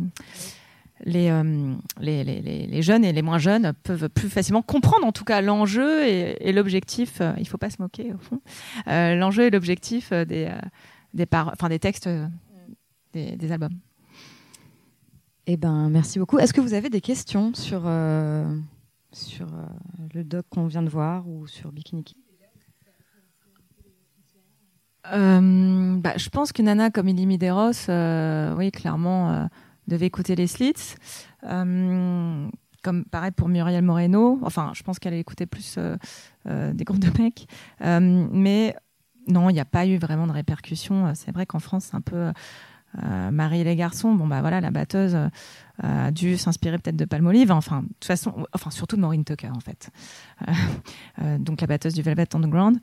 Euh, 1.07 1.75
les, 2.01 2.25
les, 2.25 2.81
jeunes 2.81 3.05
et 3.05 3.13
les 3.13 3.21
moins 3.21 3.37
jeunes 3.37 3.71
peuvent 3.83 4.09
plus 4.09 4.27
facilement 4.29 4.61
comprendre 4.61 5.07
en 5.07 5.13
tout 5.13 5.23
cas 5.23 5.39
l'enjeu 5.39 6.05
et, 6.05 6.51
l'objectif, 6.51 7.21
euh, 7.21 7.31
il 7.37 7.43
ne 7.43 7.47
faut 7.47 7.57
pas 7.57 7.69
se 7.69 7.81
moquer 7.81 8.13
au 8.13 8.17
fond, 8.17 8.41
l'enjeu 8.85 9.43
et 9.45 9.49
l'objectif 9.49 10.11
des, 10.11 10.51
des, 11.13 11.25
enfin, 11.31 11.69
des 11.69 11.79
textes 11.79 12.09
des, 13.13 13.51
albums. 13.53 13.77
Eh 15.47 15.55
ben, 15.55 15.87
merci 15.87 16.19
beaucoup. 16.19 16.37
Est-ce 16.37 16.51
que 16.51 16.59
vous 16.59 16.73
avez 16.73 16.89
des 16.89 17.01
questions 17.01 17.53
sur, 17.53 17.89
sur 19.13 19.47
le 20.13 20.23
doc 20.25 20.47
qu'on 20.49 20.67
vient 20.67 20.83
de 20.83 20.89
voir 20.89 21.29
ou 21.29 21.47
sur 21.47 21.71
Bikini 21.71 22.03
bah, 25.03 26.13
Je 26.17 26.29
pense 26.29 26.51
qu'une 26.51 26.65
nana 26.65 26.89
comme 26.89 27.07
Elie 27.07 27.25
Mideros, 27.25 27.89
oui, 28.57 28.71
clairement, 28.71 29.49
devait 29.87 30.07
écouter 30.07 30.35
les 30.35 30.47
slits. 30.47 30.95
comme 31.41 33.05
pareil 33.11 33.31
pour 33.31 33.49
Muriel 33.49 33.83
Moreno. 33.83 34.39
Enfin, 34.43 34.71
je 34.75 34.83
pense 34.83 34.99
qu'elle 34.99 35.13
a 35.13 35.17
écouté 35.17 35.45
plus 35.45 35.77
des 36.45 36.83
groupes 36.83 36.99
de 36.99 37.21
mecs. 37.21 37.47
mais 37.81 38.75
non, 39.27 39.49
il 39.49 39.53
n'y 39.53 39.59
a 39.59 39.65
pas 39.65 39.85
eu 39.85 39.97
vraiment 39.97 40.27
de 40.27 40.31
répercussions. 40.31 41.13
C'est 41.15 41.31
vrai 41.31 41.45
qu'en 41.45 41.59
France, 41.59 41.89
c'est 41.91 41.95
un 41.95 42.01
peu 42.01 42.31
euh, 43.03 43.31
Marie 43.31 43.63
les 43.63 43.75
garçons, 43.75 44.13
bon 44.15 44.27
bah 44.27 44.41
voilà, 44.41 44.61
la 44.61 44.71
batteuse 44.71 45.15
euh, 45.15 45.27
a 45.77 46.11
dû 46.11 46.37
s'inspirer 46.37 46.77
peut-être 46.79 46.95
de 46.95 47.05
Palmolive, 47.05 47.51
enfin 47.51 47.83
de 47.83 47.87
toute 47.87 48.05
façon, 48.05 48.45
enfin 48.51 48.71
surtout 48.71 48.95
de 48.95 49.01
Maureen 49.01 49.23
Tucker 49.23 49.51
en 49.55 49.59
fait. 49.59 49.91
Euh, 51.21 51.37
donc 51.39 51.61
la 51.61 51.67
batteuse 51.67 51.93
du 51.93 52.01
Velvet 52.01 52.35
Underground. 52.35 52.79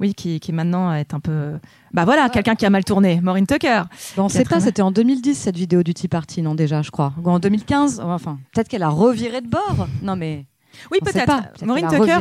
Oui, 0.00 0.14
qui, 0.14 0.40
qui, 0.40 0.52
maintenant 0.52 0.92
est 0.92 1.12
un 1.12 1.20
peu. 1.20 1.58
Bah 1.92 2.04
voilà, 2.04 2.28
quelqu'un 2.28 2.54
qui 2.54 2.64
a 2.64 2.70
mal 2.70 2.84
tourné, 2.84 3.20
Maureen 3.20 3.46
Tucker. 3.46 3.82
Bon, 4.16 4.24
on 4.24 4.28
sait 4.28 4.44
pas, 4.44 4.60
c'était 4.60 4.82
en 4.82 4.90
2010 4.90 5.34
cette 5.34 5.56
vidéo 5.56 5.82
du 5.82 5.92
Tea 5.94 6.08
Party, 6.08 6.42
non 6.42 6.54
déjà, 6.54 6.82
je 6.82 6.90
crois. 6.90 7.12
Ou 7.22 7.30
en 7.30 7.38
2015, 7.38 8.00
enfin, 8.00 8.38
peut-être 8.54 8.68
qu'elle 8.68 8.82
a 8.82 8.88
reviré 8.88 9.40
de 9.40 9.48
bord. 9.48 9.86
Non 10.02 10.16
mais. 10.16 10.46
Oui, 10.90 10.98
peut-être. 11.02 11.64
Maureen 11.64 11.88
Tucker 11.88 12.18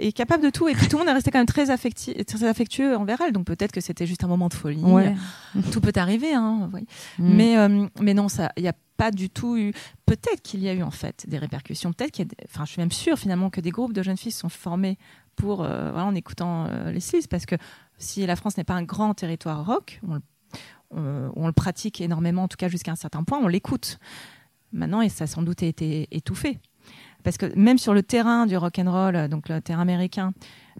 est, 0.00 0.12
capable 0.12 0.42
de 0.42 0.50
tout 0.50 0.68
et 0.68 0.74
puis 0.74 0.88
tout 0.88 0.96
le 0.96 1.02
monde 1.02 1.08
est 1.08 1.14
resté 1.14 1.30
quand 1.30 1.38
même 1.38 1.46
très, 1.46 1.66
très 1.76 2.44
affectueux 2.44 2.96
envers 2.96 3.20
elle. 3.20 3.32
Donc 3.32 3.46
peut-être 3.46 3.72
que 3.72 3.80
c'était 3.80 4.06
juste 4.06 4.24
un 4.24 4.28
moment 4.28 4.48
de 4.48 4.54
folie. 4.54 4.82
tout 5.72 5.80
peut 5.80 5.92
arriver. 5.96 6.34
Hein, 6.34 6.70
mm. 6.72 7.34
mais, 7.34 7.58
euh, 7.58 7.86
mais 8.00 8.14
non, 8.14 8.26
il 8.56 8.62
n'y 8.62 8.68
a 8.68 8.74
pas 8.96 9.10
du 9.10 9.30
tout 9.30 9.56
eu. 9.56 9.72
Peut-être 10.06 10.42
qu'il 10.42 10.62
y 10.62 10.68
a 10.68 10.74
eu 10.74 10.82
en 10.82 10.90
fait 10.90 11.24
des 11.28 11.38
répercussions. 11.38 11.92
Peut-être 11.92 12.10
qu'il 12.10 12.24
y 12.24 12.28
a. 12.28 12.44
Enfin, 12.48 12.64
je 12.64 12.72
suis 12.72 12.80
même 12.80 12.92
sûre 12.92 13.18
finalement 13.18 13.50
que 13.50 13.60
des 13.60 13.70
groupes 13.70 13.92
de 13.92 14.02
jeunes 14.02 14.16
filles 14.16 14.32
sont 14.32 14.48
formés 14.48 14.98
pour 15.36 15.62
euh, 15.62 15.90
voilà, 15.90 16.06
en 16.06 16.14
écoutant 16.14 16.66
euh, 16.66 16.90
les 16.92 17.00
Sliss 17.00 17.26
parce 17.26 17.46
que 17.46 17.56
si 17.98 18.26
la 18.26 18.36
France 18.36 18.56
n'est 18.56 18.64
pas 18.64 18.74
un 18.74 18.82
grand 18.82 19.14
territoire 19.14 19.64
rock, 19.64 20.00
on, 20.90 21.46
le 21.46 21.52
pratique 21.52 22.00
énormément, 22.00 22.42
en 22.42 22.48
tout 22.48 22.56
cas 22.56 22.68
jusqu'à 22.68 22.92
un 22.92 22.96
certain 22.96 23.24
point, 23.24 23.38
on 23.38 23.48
l'écoute. 23.48 23.98
Maintenant, 24.72 25.02
et 25.02 25.08
ça 25.08 25.24
a 25.24 25.26
sans 25.26 25.42
doute 25.42 25.62
été 25.62 26.08
étouffé 26.10 26.58
parce 27.22 27.36
que 27.36 27.46
même 27.56 27.78
sur 27.78 27.94
le 27.94 28.02
terrain 28.02 28.46
du 28.46 28.56
rock 28.56 28.78
and 28.78 28.90
roll, 28.90 29.28
donc 29.28 29.48
le 29.48 29.60
terrain 29.60 29.82
américain, 29.82 30.32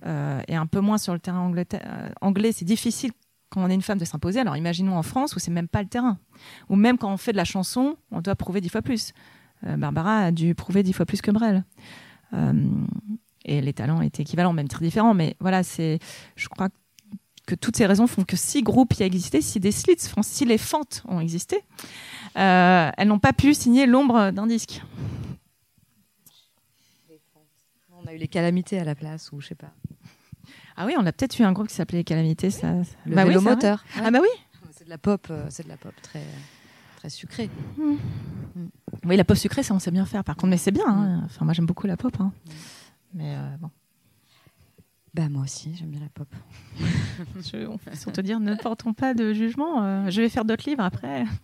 euh, 0.07 0.41
et 0.49 0.57
un 0.57 0.67
peu 0.67 0.81
moins 0.81 0.99
sur 0.99 1.13
le 1.13 1.19
terrain 1.19 1.53
euh, 1.55 2.09
anglais, 2.21 2.53
c'est 2.53 2.65
difficile 2.65 3.13
quand 3.51 3.63
on 3.63 3.69
est 3.69 3.75
une 3.75 3.83
femme 3.83 3.99
de 3.99 4.05
s'imposer. 4.05 4.41
Alors 4.41 4.57
imaginons 4.57 4.97
en 4.97 5.03
France 5.03 5.37
où 5.37 5.39
c'est 5.39 5.51
même 5.51 5.69
pas 5.69 5.83
le 5.83 5.89
terrain, 5.89 6.19
ou 6.69 6.77
même 6.77 6.99
quand 6.99 7.13
on 7.13 7.17
fait 7.17 7.33
de 7.33 7.37
la 7.37 7.45
chanson, 7.45 7.97
on 8.11 8.21
doit 8.21 8.37
prouver 8.37 8.61
dix 8.61 8.69
fois 8.69 8.83
plus. 8.83 9.13
Euh, 9.67 9.77
Barbara 9.77 10.19
a 10.19 10.31
dû 10.33 10.55
prouver 10.55 10.83
dix 10.83 10.93
fois 10.93 11.07
plus 11.07 11.23
que 11.23 11.31
Brel. 11.31 11.65
Et 13.45 13.61
les 13.61 13.73
talents 13.73 14.03
étaient 14.03 14.23
équivalents, 14.23 14.53
même 14.53 14.69
très 14.69 14.85
différents. 14.85 15.15
Mais 15.15 15.37
voilà, 15.41 15.63
c'est, 15.63 15.99
je 16.37 16.49
crois 16.49 16.69
que 17.47 17.55
toutes 17.55 17.77
ces 17.77 17.87
raisons 17.87 18.07
font 18.07 18.25
que 18.25 18.37
si 18.37 18.63
groupe 18.63 18.95
y 18.95 19.03
a 19.03 19.07
existé, 19.07 19.43
si 19.43 19.59
des 19.61 19.73
slits, 19.73 19.97
si 20.23 20.45
les 20.45 20.59
fentes 20.59 21.03
ont 21.09 21.21
existé, 21.21 21.61
elles 22.35 23.09
n'ont 23.09 23.19
pas 23.19 23.33
pu 23.33 23.53
signer 23.55 23.87
l'ombre 23.87 24.31
d'un 24.31 24.47
disque 24.47 24.81
on 28.03 28.09
a 28.09 28.15
eu 28.15 28.19
les 28.19 28.29
calamités 28.29 28.79
à 28.79 28.85
la 28.85 28.95
place, 28.95 29.31
ou 29.33 29.41
je 29.41 29.49
sais 29.49 29.55
pas. 29.55 29.73
Ah 30.77 30.87
oui, 30.87 30.95
on 30.99 31.07
a 31.07 31.13
peut-être 31.13 31.39
eu 31.39 31.43
un 31.43 31.53
groupe 31.53 31.69
qui 31.69 31.75
s'appelait 31.75 31.99
les 31.99 32.05
calamités. 32.05 32.51
Ça... 32.51 32.73
Le 33.07 33.15
bah 33.15 33.25
moteur. 33.25 33.85
Ah 34.03 34.11
bah 34.11 34.19
oui. 34.23 34.29
C'est 34.73 34.85
de 34.85 34.91
la 34.91 34.99
pop, 34.99 35.27
euh, 35.31 35.47
c'est 35.51 35.65
de 35.65 35.69
la 35.69 35.77
pop 35.77 35.93
très 36.03 36.25
très 36.97 37.11
sucrée. 37.11 37.51
Hmm. 37.77 37.97
Hmm. 38.57 38.69
Oui, 39.05 39.17
la 39.17 39.25
pop 39.25 39.37
sucrée, 39.37 39.63
ça 39.63 39.75
on 39.75 39.79
sait 39.79 39.91
bien 39.91 40.07
faire. 40.07 40.25
Par 40.25 40.37
contre, 40.37 40.49
mais 40.49 40.57
c'est 40.57 40.71
bien. 40.71 40.87
Hein. 40.87 41.21
Hmm. 41.21 41.25
Enfin, 41.27 41.45
moi 41.45 41.55
j'aime 41.55 41.67
beaucoup 41.67 41.87
la 41.87 41.97
pop. 41.97 42.15
Hein. 42.21 42.33
Mais 43.15 43.35
euh, 43.35 43.57
bon. 43.61 43.71
Bah 45.15 45.29
moi 45.29 45.43
aussi, 45.43 45.75
j'aime 45.77 45.91
bien 45.91 46.01
la 46.01 46.09
pop. 46.09 46.29
je, 47.37 47.69
sans 47.95 48.13
te 48.13 48.21
dire, 48.23 48.41
ne 48.41 48.55
portons 48.55 48.95
pas 48.95 49.13
de 49.13 49.33
jugement. 49.35 49.83
Euh, 49.85 50.11
je 50.11 50.23
vais 50.23 50.29
faire 50.29 50.45
d'autres 50.45 50.69
livres 50.69 50.85
après. 50.85 51.25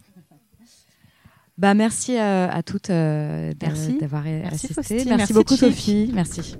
Bah, 1.58 1.74
merci 1.74 2.16
à, 2.16 2.62
toutes 2.62 2.86
d'avoir 2.86 4.24
assisté. 4.44 4.94
Merci, 4.94 5.08
merci 5.08 5.32
beaucoup 5.32 5.56
Sophie. 5.56 6.08
Merci. 6.14 6.56